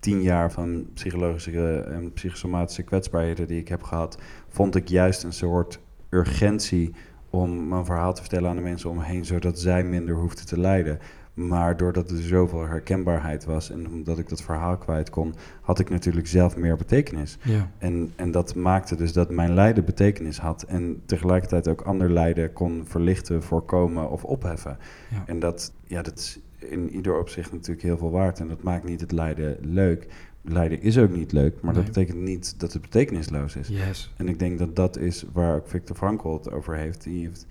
tien 0.00 0.22
jaar 0.22 0.52
van 0.52 0.86
psychologische 0.94 1.78
en 1.80 2.12
psychosomatische 2.12 2.82
kwetsbaarheden 2.82 3.46
die 3.46 3.60
ik 3.60 3.68
heb 3.68 3.82
gehad, 3.82 4.18
vond 4.48 4.76
ik 4.76 4.88
juist 4.88 5.22
een 5.22 5.32
soort 5.32 5.80
urgentie 6.10 6.94
om 7.30 7.68
mijn 7.68 7.84
verhaal 7.84 8.14
te 8.14 8.20
vertellen 8.20 8.50
aan 8.50 8.56
de 8.56 8.62
mensen 8.62 8.90
om 8.90 8.96
me 8.96 9.04
heen, 9.04 9.24
zodat 9.24 9.58
zij 9.58 9.84
minder 9.84 10.14
hoefden 10.14 10.46
te 10.46 10.60
lijden. 10.60 10.98
Maar 11.34 11.76
doordat 11.76 12.10
er 12.10 12.22
zoveel 12.22 12.66
herkenbaarheid 12.66 13.44
was 13.44 13.70
en 13.70 13.88
omdat 13.88 14.18
ik 14.18 14.28
dat 14.28 14.42
verhaal 14.42 14.76
kwijt 14.76 15.10
kon, 15.10 15.34
had 15.60 15.78
ik 15.78 15.90
natuurlijk 15.90 16.26
zelf 16.26 16.56
meer 16.56 16.76
betekenis. 16.76 17.38
Ja. 17.42 17.70
En, 17.78 18.12
en 18.16 18.30
dat 18.30 18.54
maakte 18.54 18.96
dus 18.96 19.12
dat 19.12 19.30
mijn 19.30 19.54
lijden 19.54 19.84
betekenis 19.84 20.38
had 20.38 20.62
en 20.62 21.02
tegelijkertijd 21.06 21.68
ook 21.68 21.80
ander 21.80 22.10
lijden 22.10 22.52
kon 22.52 22.82
verlichten, 22.86 23.42
voorkomen 23.42 24.10
of 24.10 24.24
opheffen. 24.24 24.78
Ja. 25.10 25.22
En 25.26 25.38
dat, 25.38 25.72
ja, 25.86 26.02
dat 26.02 26.18
is 26.18 26.40
in 26.58 26.90
ieder 26.90 27.18
opzicht 27.18 27.52
natuurlijk 27.52 27.82
heel 27.82 27.98
veel 27.98 28.10
waard. 28.10 28.40
En 28.40 28.48
dat 28.48 28.62
maakt 28.62 28.84
niet 28.84 29.00
het 29.00 29.12
lijden 29.12 29.56
leuk. 29.60 30.06
Lijden 30.44 30.82
is 30.82 30.98
ook 30.98 31.14
niet 31.16 31.32
leuk, 31.32 31.60
maar 31.60 31.74
dat 31.74 31.84
betekent 31.84 32.20
niet 32.20 32.60
dat 32.60 32.72
het 32.72 32.82
betekenisloos 32.82 33.56
is. 33.56 33.68
Yes. 33.68 34.12
En 34.16 34.28
ik 34.28 34.38
denk 34.38 34.58
dat 34.58 34.76
dat 34.76 34.98
is 34.98 35.24
waar 35.32 35.56
ook 35.56 35.68
Victor 35.68 35.96
Frankl 35.96 36.32
het 36.32 36.52
over 36.52 36.76
heeft. 36.76 37.02
Die 37.02 37.24
heeft 37.26 37.46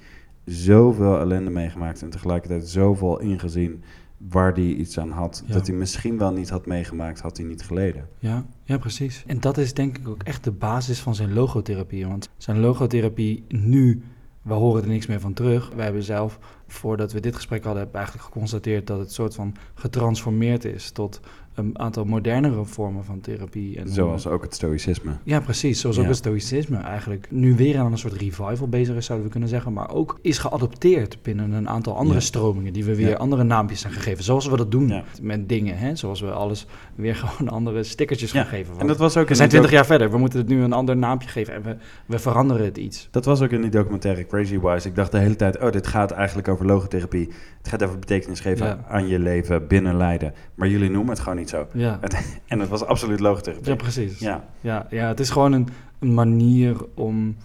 zoveel 0.52 1.20
ellende 1.20 1.50
meegemaakt 1.50 2.02
en 2.02 2.10
tegelijkertijd 2.10 2.68
zoveel 2.68 3.20
ingezien 3.20 3.84
waar 4.30 4.54
hij 4.54 4.64
iets 4.64 5.00
aan 5.00 5.12
had. 5.12 5.44
Ja. 5.46 5.54
Dat 5.54 5.68
hij 5.68 5.76
misschien 5.76 6.18
wel 6.18 6.32
niet 6.32 6.50
had 6.50 6.66
meegemaakt, 6.66 7.20
had 7.20 7.38
hij 7.38 7.46
niet 7.46 7.64
geleden. 7.64 8.08
Ja, 8.20 8.46
ja, 8.64 8.78
precies. 8.78 9.24
En 9.28 9.40
dat 9.40 9.58
is 9.58 9.74
denk 9.74 9.98
ik 9.98 10.08
ook 10.08 10.24
echt 10.24 10.44
de 10.44 10.52
basis 10.52 11.00
van 11.00 11.16
zijn 11.16 11.34
logotherapie. 11.34 12.08
Want 12.08 12.30
zijn 12.38 12.60
logotherapie 12.60 13.46
nu, 13.48 14.02
we 14.42 14.54
horen 14.54 14.82
er 14.82 14.88
niks 14.90 15.06
meer 15.06 15.20
van 15.20 15.34
terug. 15.34 15.72
Wij 15.76 15.84
hebben 15.84 16.04
zelf, 16.04 16.40
voordat 16.68 17.12
we 17.12 17.20
dit 17.20 17.36
gesprek 17.36 17.64
hadden, 17.64 17.82
hebben 17.82 18.00
eigenlijk 18.00 18.28
geconstateerd 18.28 18.88
dat 18.88 19.00
het 19.00 19.14
soort 19.14 19.36
van 19.36 19.56
getransformeerd 19.74 20.66
is 20.66 20.92
tot 20.92 21.20
een 21.56 21.80
aantal 21.80 22.06
modernere 22.06 22.66
vormen 22.66 23.04
van 23.04 23.22
therapie. 23.22 23.78
En 23.80 23.90
Zoals 23.90 24.28
ook 24.28 24.42
het 24.42 24.54
stoïcisme. 24.56 25.12
Ja, 25.24 25.40
precies. 25.40 25.80
Zoals 25.80 25.96
Ja. 25.96 26.02
ook 26.02 26.08
het 26.08 26.18
stoïcisme 26.18 26.78
eigenlijk 26.78 27.28
nu 27.32 27.56
weer 27.56 27.78
aan 27.78 27.92
een 27.92 27.98
soort 27.98 28.14
revival 28.14 28.68
bezig 28.70 28.96
is, 28.96 29.06
zouden 29.06 29.26
we 29.28 29.32
kunnen 29.32 29.50
zeggen. 29.50 29.74
Maar 29.74 29.90
ook 29.94 30.20
is 30.22 30.38
geadopteerd 30.38 31.18
binnen 31.22 31.52
een 31.52 31.70
aantal 31.70 31.96
andere 31.96 32.20
Ja. 32.20 32.26
stromingen 32.26 32.74
die 32.74 32.86
we 32.86 32.96
weer 32.96 33.10
Ja. 33.10 33.16
andere 33.16 33.44
naampjes 33.44 33.80
zijn 33.82 33.94
gegeven. 33.94 34.24
Zoals 34.24 34.48
we 34.48 34.58
dat 34.58 34.72
doen 34.72 34.94
met 35.22 35.50
dingen. 35.50 35.78
Hè? 35.78 35.96
Zoals 35.96 36.22
we 36.22 36.32
alles 36.32 36.66
weer 36.96 37.16
gewoon 37.26 37.50
andere 37.54 37.84
stickertjes 37.84 38.32
gaan 38.32 38.46
geven. 38.46 38.74
En 38.80 38.88
dat 38.88 38.98
was 38.98 39.18
ook 39.18 39.28
we 39.28 39.36
zijn 39.36 39.50
twintig 39.50 39.72
jaar 39.72 39.86
verder. 39.86 40.12
We 40.12 40.18
moeten 40.18 40.40
het 40.40 40.48
nu 40.48 40.62
een 40.64 40.74
ander 40.74 40.98
naampje 40.98 41.30
geven 41.30 41.54
en 41.54 41.62
we, 41.62 41.76
we 42.06 42.20
veranderen 42.20 42.66
het 42.66 42.78
iets. 42.78 43.08
Dat 43.12 43.26
was 43.26 43.42
ook 43.42 43.52
in 43.52 43.62
die 43.62 43.70
documentaire 43.72 44.26
Crazy 44.26 44.60
Wise. 44.60 44.88
Ik 44.88 44.96
dacht 44.96 45.12
de 45.12 45.18
hele 45.18 45.36
tijd, 45.36 45.60
oh, 45.60 45.72
dit 45.72 45.88
gaat 45.88 46.12
eigenlijk 46.12 46.48
over 46.48 46.66
logotherapie. 46.66 47.30
Het 47.58 47.68
gaat 47.68 47.84
over 47.84 48.00
betekenis 48.00 48.40
geven 48.40 48.86
aan 48.88 49.08
je 49.08 49.20
leven 49.20 49.68
binnen 49.68 49.98
lijden. 49.98 50.34
Maar 50.56 50.68
jullie 50.68 50.90
noemen 50.90 51.10
het 51.10 51.20
gewoon 51.20 51.38
niet 51.38 51.41
zo. 51.50 51.68
Ja, 51.74 52.00
En 52.48 52.60
het 52.60 52.70
was 52.70 52.84
absoluut 52.84 53.20
logotherapie. 53.20 53.70
ja 53.70 53.76
precies. 53.76 54.20
Ja, 54.20 54.44
Ja, 54.62 54.88
ja, 54.90 55.08
het 55.08 55.20
is 55.20 55.30
gewoon 55.30 55.52
een, 55.54 55.68
een 56.00 56.14
manier 56.14 56.76
om 56.94 57.36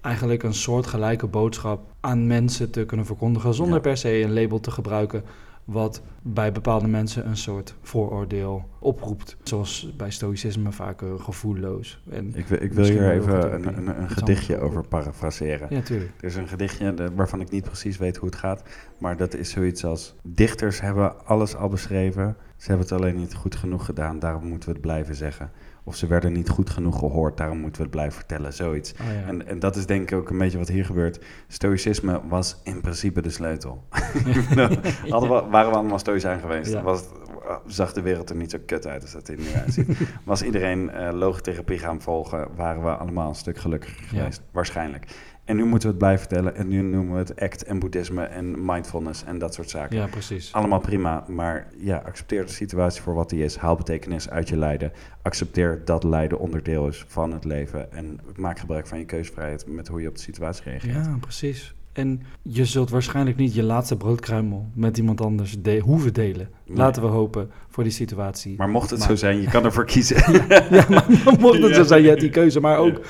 eigenlijk 0.00 0.42
een 0.42 0.54
soort 0.54 0.86
gelijke 0.86 1.26
boodschap 1.26 1.80
aan 2.00 2.26
mensen 2.26 2.70
te 2.70 2.84
kunnen 2.84 3.06
verkondigen. 3.06 3.54
Zonder 3.54 3.74
Ja. 3.74 3.80
per 3.80 3.96
se 3.96 4.20
een 4.22 4.32
label 4.32 4.60
te 4.60 4.70
gebruiken 4.70 5.22
wat 5.64 6.02
bij 6.22 6.52
bepaalde 6.52 6.88
mensen 6.88 7.26
een 7.26 7.36
soort 7.36 7.74
vooroordeel 7.82 8.68
oproept. 8.78 9.36
Zoals 9.42 9.92
bij 9.96 10.10
stoïcisme 10.10 10.72
vaak 10.72 11.02
eh, 11.02 11.08
gevoelloos. 11.20 12.02
En, 12.10 12.34
ik, 12.34 12.46
wil- 12.46 12.62
ik 12.62 12.72
wil 12.72 12.84
hier 12.84 13.10
even 13.10 13.54
een, 13.54 13.76
een, 13.76 14.00
een 14.02 14.10
gedichtje 14.10 14.58
over 14.58 14.86
parafraseren. 14.88 15.66
ja, 15.70 15.80
tuurlijk. 15.80 16.10
Er 16.20 16.24
is 16.24 16.36
een 16.36 16.48
gedichtje 16.48 16.94
de- 16.94 17.14
waarvan 17.14 17.40
ik 17.40 17.50
niet 17.50 17.64
precies 17.64 17.98
weet 17.98 18.16
hoe 18.16 18.28
het 18.28 18.38
gaat. 18.38 18.62
Maar 18.98 19.16
dat 19.16 19.34
is 19.34 19.50
zoiets 19.50 19.84
als... 19.84 20.14
Dichters 20.22 20.80
hebben 20.80 21.26
alles 21.26 21.56
al 21.56 21.68
beschreven. 21.68 22.36
Ze 22.56 22.68
hebben 22.68 22.86
het 22.86 22.96
alleen 22.98 23.16
niet 23.16 23.34
goed 23.34 23.54
genoeg 23.56 23.84
gedaan. 23.84 24.18
Daarom 24.18 24.46
moeten 24.48 24.68
we 24.68 24.74
het 24.74 24.82
blijven 24.82 25.14
zeggen. 25.14 25.50
Of 25.84 25.96
ze 25.96 26.06
werden 26.06 26.32
niet 26.32 26.48
goed 26.48 26.70
genoeg 26.70 26.98
gehoord. 26.98 27.36
Daarom 27.36 27.58
moeten 27.58 27.76
we 27.76 27.82
het 27.82 27.90
blijven 27.90 28.14
vertellen. 28.16 28.52
Zoiets. 28.52 28.92
Oh, 28.92 29.06
ja. 29.06 29.26
En, 29.28 29.46
en 29.46 29.58
dat 29.58 29.76
is 29.76 29.86
denk 29.86 30.10
ik 30.10 30.18
ook 30.18 30.30
een 30.30 30.38
beetje 30.38 30.58
wat 30.58 30.68
hier 30.68 30.84
gebeurt. 30.84 31.24
Stoïcisme 31.48 32.20
was 32.28 32.60
in 32.64 32.80
principe 32.80 33.22
de 33.22 33.30
sleutel. 33.30 33.84
Hadden 35.08 35.30
we, 35.30 35.42
waren 35.50 35.70
we 35.70 35.76
allemaal 35.76 35.98
stoïcijn 35.98 36.40
geweest, 36.40 36.72
Ja. 36.72 36.82
was, 36.82 37.02
het- 37.48 37.60
zag 37.74 37.92
de 37.92 38.00
wereld 38.02 38.30
er 38.30 38.36
niet 38.36 38.50
zo 38.50 38.58
kut 38.66 38.86
uit 38.86 39.02
als 39.02 39.12
dat 39.12 39.28
er 39.28 39.36
nu 39.36 39.52
uitziet. 39.64 39.88
Was 40.24 40.42
iedereen 40.42 40.90
eh 40.90 41.12
logotherapie 41.12 41.78
gaan 41.78 42.00
volgen, 42.02 42.48
waren 42.56 42.82
we 42.82 42.88
allemaal 42.96 43.28
een 43.28 43.34
stuk 43.34 43.58
gelukkiger 43.58 44.02
Ja. 44.02 44.08
geweest. 44.08 44.42
Waarschijnlijk. 44.52 45.06
En 45.44 45.56
nu 45.56 45.64
moeten 45.64 45.82
we 45.88 45.88
het 45.94 45.98
blijven 45.98 46.20
vertellen. 46.26 46.54
En 46.56 46.68
nu 46.68 46.80
noemen 46.82 47.12
we 47.12 47.18
het 47.18 47.40
act 47.40 47.64
en 47.64 47.78
boeddhisme 47.78 48.24
en 48.24 48.64
mindfulness 48.64 49.24
en 49.24 49.38
dat 49.38 49.54
soort 49.54 49.70
zaken. 49.70 49.96
ja, 49.96 50.06
precies. 50.06 50.52
Allemaal 50.52 50.80
prima, 50.80 51.24
maar 51.28 51.66
ja, 51.76 51.96
accepteer 52.06 52.46
de 52.46 52.52
situatie 52.52 53.02
voor 53.02 53.14
wat 53.14 53.30
die 53.30 53.44
is. 53.44 53.56
Haal 53.56 53.76
betekenis 53.76 54.30
uit 54.30 54.48
je 54.48 54.56
lijden. 54.56 54.92
Accepteer 55.22 55.82
dat 55.84 56.04
lijden 56.04 56.38
onderdeel 56.38 56.88
is 56.88 57.04
van 57.08 57.32
het 57.32 57.44
leven. 57.44 57.92
En 57.92 58.20
maak 58.36 58.58
gebruik 58.58 58.86
van 58.86 58.98
je 58.98 59.04
keusvrijheid 59.04 59.66
met 59.66 59.88
hoe 59.88 60.00
je 60.00 60.08
op 60.08 60.14
de 60.14 60.20
situatie 60.20 60.64
reageert. 60.64 61.04
Ja, 61.06 61.16
precies. 61.20 61.74
En 61.92 62.22
je 62.42 62.64
zult 62.64 62.90
waarschijnlijk 62.90 63.36
niet 63.36 63.54
je 63.54 63.62
laatste 63.62 63.96
broodkruimel 63.96 64.66
met 64.74 64.98
iemand 64.98 65.20
anders 65.20 65.56
de- 65.62 65.78
hoeven 65.78 66.12
delen. 66.12 66.48
Nee. 66.66 66.76
Laten 66.76 67.02
we 67.02 67.08
hopen 67.08 67.50
voor 67.68 67.82
die 67.82 67.92
situatie. 67.92 68.54
Maar 68.56 68.68
mocht 68.68 68.90
het 68.90 68.98
Maar- 68.98 69.08
zo 69.08 69.14
zijn, 69.14 69.40
je 69.40 69.46
kan 69.48 69.64
ervoor 69.64 69.84
kiezen. 69.84 70.16
ja, 70.70 70.86
maar 70.88 71.06
mocht 71.40 71.62
het 71.62 71.74
zo 71.74 71.82
zijn, 71.82 72.02
je 72.02 72.08
hebt 72.08 72.20
die 72.20 72.30
keuze. 72.30 72.60
Maar 72.60 72.78
ook 72.78 73.00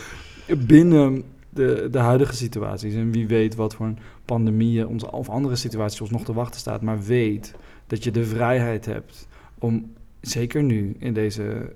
binnen 0.58 1.22
de, 1.48 1.88
de 1.90 1.98
huidige 1.98 2.34
situaties. 2.36 2.94
En 2.94 3.10
wie 3.12 3.26
weet 3.26 3.54
wat 3.54 3.74
voor 3.74 3.86
een 3.86 3.98
pandemieën 4.24 4.86
ons, 4.86 5.04
of 5.04 5.28
andere 5.28 5.56
situaties 5.56 6.00
ons 6.00 6.10
nog 6.10 6.24
te 6.24 6.32
wachten 6.32 6.60
staat. 6.60 6.82
Maar 6.82 7.02
weet 7.02 7.54
dat 7.86 8.04
je 8.04 8.10
de 8.10 8.24
vrijheid 8.24 8.84
hebt 8.86 9.28
om, 9.58 9.92
zeker 10.20 10.62
nu 10.62 10.94
in 10.98 11.14
deze 11.14 11.72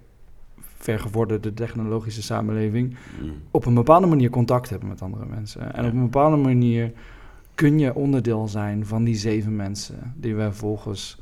vergevorderde 0.86 1.54
technologische 1.54 2.22
samenleving, 2.22 2.96
Mm. 3.22 3.30
op 3.50 3.66
een 3.66 3.74
bepaalde 3.74 4.06
manier 4.06 4.30
contact 4.30 4.70
hebben 4.70 4.88
met 4.88 5.02
andere 5.02 5.26
mensen. 5.26 5.74
En 5.74 5.82
Ja. 5.82 5.88
op 5.88 5.94
een 5.94 6.02
bepaalde 6.02 6.36
manier 6.36 6.92
kun 7.54 7.78
je 7.78 7.94
onderdeel 7.94 8.48
zijn 8.48 8.86
van 8.86 9.04
die 9.04 9.14
zeven 9.14 9.56
mensen 9.56 10.14
die 10.16 10.34
wij 10.34 10.52
volgens 10.52 11.18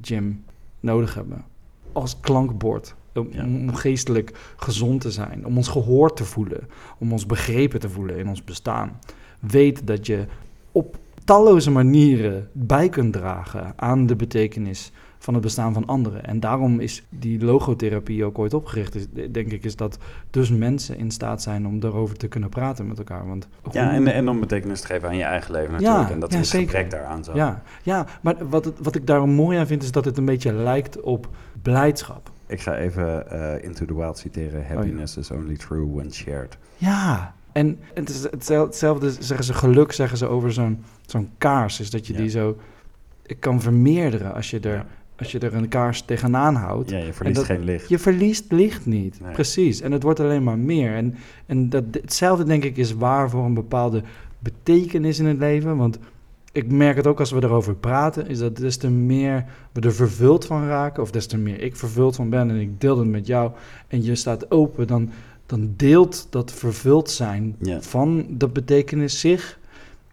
Jim 0.00 0.44
nodig 0.80 1.14
hebben. 1.14 1.44
Als 1.92 2.20
klankbord. 2.20 2.94
Om, 3.14 3.28
Ja. 3.30 3.44
om 3.44 3.74
geestelijk 3.74 4.52
gezond 4.56 5.00
te 5.00 5.10
zijn. 5.10 5.46
Om 5.46 5.56
ons 5.56 5.68
gehoord 5.68 6.16
te 6.16 6.24
voelen. 6.24 6.60
Om 6.98 7.12
ons 7.12 7.26
begrepen 7.26 7.80
te 7.80 7.88
voelen 7.90 8.18
in 8.18 8.28
ons 8.28 8.44
bestaan. 8.44 9.00
Weet 9.40 9.86
dat 9.86 10.06
je 10.06 10.24
op 10.72 10.98
talloze 11.24 11.70
manieren 11.70 12.48
bij 12.52 12.88
kunt 12.88 13.12
dragen 13.12 13.72
aan 13.76 14.06
de 14.06 14.16
betekenis 14.16 14.92
van 15.18 15.34
het 15.34 15.42
bestaan 15.42 15.72
van 15.72 15.86
anderen. 15.86 16.24
En 16.24 16.40
daarom 16.40 16.80
is 16.80 17.04
die 17.08 17.44
logotherapie 17.44 18.24
ook 18.24 18.38
ooit 18.38 18.54
opgericht. 18.54 18.94
Is, 18.94 19.06
denk 19.30 19.52
ik, 19.52 19.64
is 19.64 19.76
dat 19.76 19.98
dus 20.30 20.50
mensen 20.50 20.96
in 20.98 21.10
staat 21.10 21.42
zijn 21.42 21.66
om 21.66 21.80
daarover 21.80 22.16
te 22.16 22.28
kunnen 22.28 22.48
praten 22.48 22.86
met 22.86 22.98
elkaar. 22.98 23.26
Want 23.26 23.48
Ja, 23.72 23.92
en, 23.92 24.06
en 24.06 24.28
om 24.28 24.40
betekenis 24.40 24.80
te 24.80 24.86
geven 24.86 25.08
aan 25.08 25.16
je 25.16 25.22
eigen 25.24 25.52
leven 25.52 25.72
natuurlijk. 25.72 26.08
Ja, 26.08 26.14
en 26.14 26.20
dat 26.20 26.32
ja, 26.32 26.38
is 26.38 26.50
zeker. 26.50 26.68
gebrek 26.68 26.90
daaraan 26.90 27.24
zo. 27.24 27.34
ja, 27.34 27.62
ja, 27.82 28.06
maar 28.22 28.48
wat, 28.48 28.64
het, 28.64 28.74
wat 28.82 28.94
ik 28.94 29.06
daar 29.06 29.28
mooi 29.28 29.58
aan 29.58 29.66
vind, 29.66 29.82
is 29.82 29.90
dat 29.92 30.04
het 30.04 30.18
een 30.18 30.24
beetje 30.24 30.52
lijkt 30.52 31.00
op 31.00 31.28
blijdschap. 31.62 32.30
Ik 32.46 32.60
ga 32.60 32.76
even 32.76 33.30
eh, 33.30 33.64
Into 33.64 33.84
the 33.86 33.94
Wild 33.94 34.08
Oh, 34.08 34.14
citeren. 34.16 34.66
Happiness 34.66 35.16
is 35.16 35.30
only 35.30 35.56
true 35.56 35.86
when 35.94 36.12
shared. 36.12 36.58
Ja, 36.76 37.34
en 37.52 37.78
het 37.94 38.08
is 38.08 38.22
hetzel- 38.22 38.64
hetzelfde 38.64 39.10
zeggen 39.10 39.44
ze 39.46 39.54
geluk, 39.54 39.92
zeggen 39.92 40.18
ze 40.18 40.26
over 40.26 40.52
zo'n 40.52 40.82
zo'n 41.06 41.30
kaars. 41.38 41.80
Is 41.80 41.90
dat 41.90 42.06
je 42.06 42.12
Ja. 42.12 42.18
die 42.18 42.28
zo 42.28 42.56
kan 43.38 43.60
vermeerderen 43.60 44.34
als 44.34 44.50
je 44.50 44.60
er. 44.60 44.86
Als 45.18 45.32
je 45.32 45.38
er 45.38 45.54
een 45.54 45.68
kaars 45.68 46.00
tegenaan 46.02 46.54
houdt, 46.54 46.90
Ja, 46.90 46.98
je 46.98 47.12
verliest 47.12 47.36
dat- 47.36 47.44
geen 47.46 47.64
licht. 47.64 47.88
je 47.88 47.98
verliest 47.98 48.52
licht 48.52 48.86
niet. 48.86 49.20
Nee. 49.20 49.32
Precies. 49.32 49.80
En 49.80 49.92
het 49.92 50.02
wordt 50.02 50.20
alleen 50.20 50.42
maar 50.44 50.58
meer. 50.58 50.94
En, 50.94 51.14
en 51.46 51.68
dat, 51.68 51.84
hetzelfde 51.90 52.44
denk 52.44 52.64
ik 52.64 52.76
is 52.76 52.92
waar 52.94 53.30
voor 53.30 53.44
een 53.44 53.54
bepaalde 53.54 54.02
betekenis 54.38 55.18
in 55.18 55.26
het 55.26 55.38
leven. 55.38 55.76
Want 55.76 55.98
ik 56.52 56.70
merk 56.72 56.96
het 56.96 57.06
ook 57.06 57.18
als 57.20 57.30
we 57.30 57.42
erover 57.42 57.74
praten, 57.74 58.28
is 58.28 58.38
dat 58.38 58.56
des 58.56 58.76
te 58.76 58.90
meer 58.90 59.44
we 59.72 59.80
er 59.80 59.94
vervuld 59.94 60.44
van 60.46 60.66
raken, 60.66 61.02
of 61.02 61.10
des 61.10 61.26
te 61.26 61.36
meer 61.38 61.60
ik 61.62 61.76
vervuld 61.76 62.16
van 62.16 62.30
ben 62.30 62.50
en 62.50 62.56
ik 62.56 62.80
deel 62.80 62.98
het 62.98 63.08
met 63.08 63.26
jou 63.26 63.50
en 63.88 64.02
je 64.04 64.14
staat 64.14 64.50
open, 64.50 64.86
dan, 64.86 65.10
dan 65.46 65.72
deelt 65.76 66.26
dat 66.30 66.52
vervuld 66.52 67.10
zijn 67.10 67.56
Ja. 67.58 67.80
van 67.82 68.26
de 68.30 68.48
betekenis 68.48 69.20
zich 69.20 69.58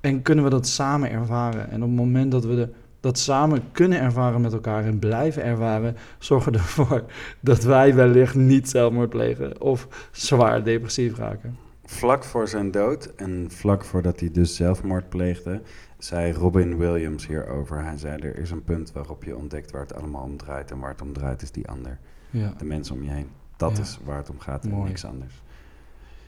en 0.01 0.21
kunnen 0.21 0.43
we 0.43 0.49
dat 0.49 0.67
samen 0.67 1.11
ervaren. 1.11 1.69
En 1.71 1.81
op 1.83 1.87
het 1.87 1.97
moment 1.97 2.31
dat 2.31 2.45
we 2.45 2.55
de, 2.55 2.69
dat 3.03 3.17
samen 3.19 3.71
kunnen 3.71 3.99
ervaren 3.99 4.41
met 4.41 4.53
elkaar 4.53 4.83
en 4.85 4.99
blijven 4.99 5.43
ervaren, 5.43 5.95
zorgen 6.19 6.53
ervoor 6.53 7.03
dat 7.39 7.63
wij 7.63 7.95
wellicht 7.95 8.35
niet 8.35 8.69
zelfmoord 8.69 9.09
plegen 9.09 9.61
of 9.61 9.87
zwaar 10.11 10.63
depressief 10.63 11.17
raken. 11.17 11.57
Vlak 11.85 12.23
voor 12.23 12.47
zijn 12.47 12.71
dood 12.71 13.05
en 13.15 13.45
vlak 13.51 13.83
voordat 13.85 14.19
hij 14.19 14.31
dus 14.31 14.55
zelfmoord 14.55 15.09
pleegde, 15.09 15.61
zei 15.97 16.33
Robin 16.33 16.77
Williams 16.77 17.27
hierover. 17.27 17.83
Hij 17.83 17.97
zei, 17.97 18.21
er 18.21 18.37
is 18.37 18.51
een 18.51 18.63
punt 18.63 18.91
waarop 18.91 19.23
je 19.23 19.35
ontdekt 19.37 19.71
waar 19.71 19.81
het 19.81 19.95
allemaal 19.95 20.23
om 20.23 20.37
draait. 20.37 20.71
En 20.71 20.79
waar 20.79 20.91
het 20.91 21.01
om 21.01 21.13
draait 21.13 21.41
is 21.41 21.51
die 21.51 21.67
ander, 21.67 21.97
Ja. 22.29 22.53
de 22.57 22.65
mensen 22.65 22.95
om 22.95 23.03
je 23.03 23.09
heen. 23.11 23.27
Dat 23.57 23.77
Ja. 23.77 23.83
is 23.83 23.99
waar 24.03 24.17
het 24.17 24.29
om 24.29 24.39
gaat 24.39 24.63
en 24.63 24.69
Mooi. 24.69 24.87
niks 24.87 25.05
anders. 25.05 25.41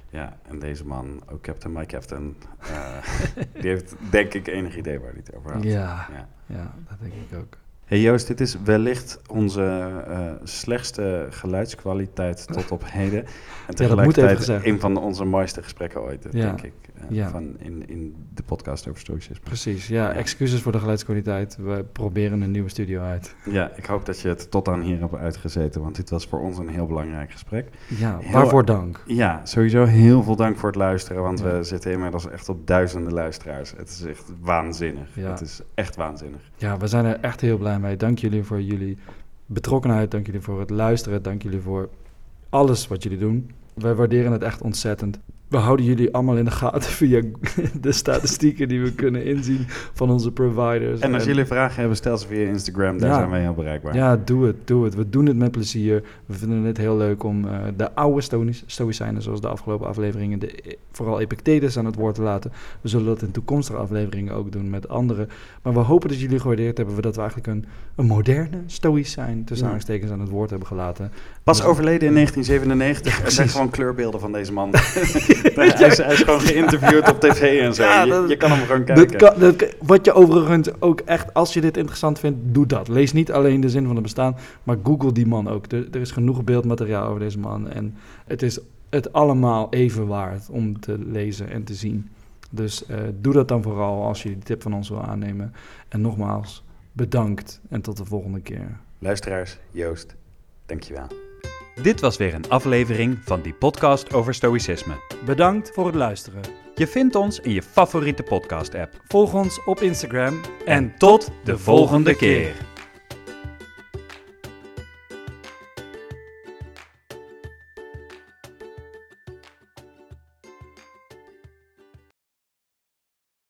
Ja, 0.09 0.37
en 0.49 0.59
deze 0.59 0.85
man, 0.85 1.21
ook 1.31 1.41
Captain 1.41 1.73
My 1.73 1.85
Captain, 1.85 2.35
eh, 2.59 2.97
die 3.61 3.69
heeft 3.69 3.95
denk 4.09 4.33
ik 4.33 4.47
enig 4.47 4.77
idee 4.77 4.99
waar 4.99 5.09
hij 5.11 5.21
het 5.25 5.35
over 5.35 5.53
had. 5.53 5.63
Ja, 5.63 6.07
Ja. 6.13 6.27
ja, 6.45 6.73
dat 6.89 6.97
denk 7.01 7.13
ik 7.29 7.37
ook. 7.37 7.57
Hey 7.85 7.99
Joost, 8.01 8.27
dit 8.27 8.41
is 8.41 8.57
wellicht 8.63 9.19
onze 9.27 9.63
eh, 10.07 10.31
slechtste 10.43 11.27
geluidskwaliteit 11.29 12.47
tot 12.47 12.71
op 12.71 12.83
heden. 12.85 13.25
En 13.25 13.31
moet 13.67 13.75
tegelijkertijd 13.75 14.25
even 14.25 14.37
gezegd. 14.37 14.65
een 14.65 14.79
van 14.79 14.97
onze 14.97 15.23
mooiste 15.25 15.63
gesprekken 15.63 16.01
ooit, 16.01 16.27
Ja. 16.31 16.45
denk 16.45 16.61
ik. 16.61 16.73
Eh, 16.97 17.03
Ja. 17.09 17.29
Van 17.29 17.55
in, 17.59 17.87
in 17.87 18.15
de 18.33 18.43
podcast 18.43 18.87
over 18.87 18.99
stoïcisme. 18.99 19.43
Precies, 19.43 19.87
ja, 19.87 20.03
Ja. 20.09 20.13
excuses 20.13 20.61
voor 20.61 20.71
de 20.71 20.79
geluidskwaliteit. 20.79 21.55
We 21.55 21.85
proberen 21.91 22.41
een 22.41 22.51
nieuwe 22.51 22.69
studio 22.69 23.01
uit. 23.01 23.35
Ja, 23.49 23.71
ik 23.75 23.85
hoop 23.85 24.05
dat 24.05 24.19
je 24.19 24.27
het 24.27 24.51
tot 24.51 24.67
aan 24.67 24.81
hier 24.81 24.99
hebt 24.99 25.15
uitgezeten, 25.15 25.81
want 25.81 25.95
dit 25.95 26.09
was 26.09 26.25
voor 26.27 26.39
ons 26.39 26.57
een 26.57 26.67
heel 26.69 26.85
belangrijk 26.85 27.31
gesprek. 27.31 27.69
Ja, 27.87 28.17
Heel- 28.21 28.31
waarvoor 28.31 28.65
dank. 28.65 29.03
Ja, 29.05 29.41
sowieso 29.45 29.83
heel 29.83 30.23
veel 30.23 30.35
dank 30.35 30.57
voor 30.57 30.69
het 30.69 30.77
luisteren, 30.77 31.21
want 31.21 31.39
Ja. 31.39 31.57
we 31.57 31.63
zitten 31.63 31.91
inmiddels 31.91 32.29
echt 32.29 32.49
op 32.49 32.67
duizenden 32.67 33.13
luisteraars. 33.13 33.73
Het 33.77 33.89
is 33.89 34.03
echt 34.03 34.31
waanzinnig. 34.41 35.07
Ja. 35.15 35.29
Het 35.29 35.41
is 35.41 35.61
echt 35.73 35.95
waanzinnig. 35.95 36.41
Ja, 36.57 36.77
we 36.77 36.87
zijn 36.87 37.05
er 37.05 37.19
echt 37.19 37.41
heel 37.41 37.57
blij 37.57 37.79
mee. 37.79 37.97
Dank 37.97 38.17
jullie 38.19 38.43
voor 38.43 38.61
jullie 38.61 38.97
betrokkenheid. 39.45 40.11
Dank 40.11 40.25
jullie 40.25 40.41
voor 40.41 40.59
het 40.59 40.69
luisteren. 40.69 41.23
Dank 41.23 41.41
jullie 41.43 41.59
voor 41.61 41.89
alles 42.49 42.87
wat 42.87 43.03
jullie 43.03 43.17
doen. 43.17 43.51
Wij 43.73 43.93
waarderen 43.93 44.31
het 44.31 44.41
echt 44.43 44.61
ontzettend. 44.61 45.19
We 45.55 45.61
houden 45.61 45.85
jullie 45.85 46.13
allemaal 46.13 46.37
in 46.37 46.45
de 46.45 46.51
gaten 46.51 46.81
via 47.01 47.21
de 47.81 47.91
statistieken 47.91 48.67
die 48.67 48.81
we 48.81 48.91
kunnen 48.93 49.25
inzien 49.25 49.65
van 49.93 50.09
onze 50.11 50.31
providers. 50.31 50.99
En 50.99 51.13
als 51.13 51.23
jullie 51.23 51.45
vragen 51.45 51.79
hebben, 51.79 51.95
stel 51.97 52.17
ze 52.17 52.27
via 52.27 52.47
Instagram, 52.47 52.97
daar 52.97 53.09
Ja. 53.09 53.15
zijn 53.17 53.29
wij 53.29 53.41
heel 53.41 53.53
bereikbaar. 53.53 53.95
Ja, 53.95 54.17
doe 54.25 54.45
het, 54.45 54.55
doe 54.67 54.83
het. 54.83 54.95
We 54.95 55.09
doen 55.09 55.25
het 55.25 55.37
met 55.37 55.51
plezier. 55.51 56.03
We 56.25 56.33
vinden 56.33 56.63
het 56.63 56.77
heel 56.77 56.97
leuk 56.97 57.23
om 57.23 57.47
eh, 57.47 57.57
de 57.77 57.93
oude 57.95 58.21
Stoïci- 58.21 58.63
Stoïcijnen, 58.65 59.21
zoals 59.21 59.41
de 59.41 59.47
afgelopen 59.47 59.87
afleveringen, 59.87 60.39
de, 60.39 60.77
vooral 60.91 61.19
Epictetus 61.19 61.77
aan 61.77 61.85
het 61.85 61.95
woord 61.95 62.15
te 62.15 62.21
laten. 62.21 62.51
We 62.81 62.89
zullen 62.89 63.05
dat 63.05 63.21
in 63.21 63.31
toekomstige 63.31 63.77
afleveringen 63.79 64.33
ook 64.33 64.51
doen 64.51 64.69
met 64.69 64.89
anderen. 64.89 65.29
Maar 65.61 65.73
we 65.73 65.79
hopen 65.79 66.09
dat 66.09 66.19
jullie 66.19 66.39
gewaardeerd 66.39 66.77
hebben 66.77 67.01
dat 67.01 67.13
we 67.15 67.21
eigenlijk 67.21 67.49
een, 67.49 67.65
een 67.95 68.05
moderne 68.05 68.57
Stoïcijn, 68.65 69.37
tussen 69.37 69.55
Ja. 69.55 69.61
aanhalingstekens, 69.63 70.11
aan 70.11 70.19
het 70.19 70.29
woord 70.29 70.49
hebben 70.49 70.67
gelaten. 70.67 71.11
Pas 71.43 71.57
Ja. 71.57 71.63
overleden 71.65 72.07
in 72.07 72.13
1997. 72.13 73.23
er 73.25 73.31
zijn 73.31 73.49
gewoon 73.49 73.69
kleurbeelden 73.69 74.19
van 74.19 74.31
deze 74.31 74.53
man. 74.53 74.69
hij, 75.55 75.87
is, 75.87 75.97
hij 75.97 76.13
is 76.13 76.21
gewoon 76.21 76.39
geïnterviewd 76.41 77.09
op 77.11 77.19
tv 77.19 77.59
en 77.61 77.73
zo. 77.73 77.83
Ja, 77.83 78.03
je, 78.03 78.09
dat- 78.11 78.29
je 78.29 78.37
kan 78.37 78.51
hem 78.51 78.65
gewoon 78.65 78.85
Dat 78.85 78.95
kijken. 78.95 79.17
kan, 79.17 79.39
dat 79.39 79.75
wat 79.81 80.05
je 80.05 80.13
overigens 80.13 80.69
ook 80.81 80.99
echt, 80.99 81.33
als 81.33 81.53
je 81.53 81.61
dit 81.61 81.77
interessant 81.77 82.19
vindt, 82.19 82.37
doe 82.41 82.65
dat. 82.65 82.87
Lees 82.87 83.13
niet 83.13 83.31
alleen 83.31 83.59
de 83.61 83.69
zin 83.69 83.85
van 83.85 83.93
het 83.93 84.03
bestaan, 84.03 84.35
maar 84.63 84.77
google 84.83 85.11
die 85.11 85.27
man 85.27 85.47
ook. 85.49 85.71
Er, 85.71 85.87
er 85.91 86.01
is 86.01 86.11
genoeg 86.11 86.43
beeldmateriaal 86.43 87.07
over 87.07 87.19
deze 87.19 87.39
man. 87.39 87.69
En 87.69 87.95
het 88.25 88.41
is 88.41 88.59
het 88.89 89.13
allemaal 89.13 89.67
even 89.69 90.07
waard 90.07 90.49
om 90.49 90.79
te 90.79 90.97
lezen 91.05 91.49
en 91.49 91.63
te 91.63 91.73
zien. 91.73 92.09
Dus 92.51 92.85
eh, 92.85 92.97
doe 93.21 93.33
dat 93.33 93.47
dan 93.47 93.61
vooral 93.63 94.03
als 94.03 94.23
je 94.23 94.29
die 94.29 94.37
tip 94.43 94.61
van 94.61 94.73
ons 94.73 94.89
wil 94.89 95.01
aannemen. 95.03 95.53
En 95.89 96.01
nogmaals, 96.01 96.63
bedankt 96.91 97.61
en 97.69 97.81
tot 97.81 97.97
de 97.97 98.05
volgende 98.05 98.39
keer. 98.39 98.77
Luisteraars, 98.99 99.57
Joost, 99.71 100.15
dankjewel. 100.65 101.07
Dit 101.81 101.99
was 101.99 102.17
weer 102.17 102.33
een 102.33 102.49
aflevering 102.49 103.17
van 103.23 103.41
die 103.41 103.53
podcast 103.53 104.13
over 104.13 104.33
stoïcisme. 104.33 104.93
Bedankt 105.25 105.71
voor 105.73 105.85
het 105.85 105.95
luisteren. 105.95 106.41
Je 106.75 106.87
vindt 106.87 107.15
ons 107.15 107.39
in 107.39 107.51
je 107.51 107.61
favoriete 107.61 108.23
podcast-app. 108.23 109.01
Volg 109.07 109.33
ons 109.33 109.63
op 109.65 109.81
Instagram 109.81 110.41
En 110.65 110.97
tot 110.97 111.31
de 111.43 111.57
volgende 111.57 112.15
keer. 112.15 112.74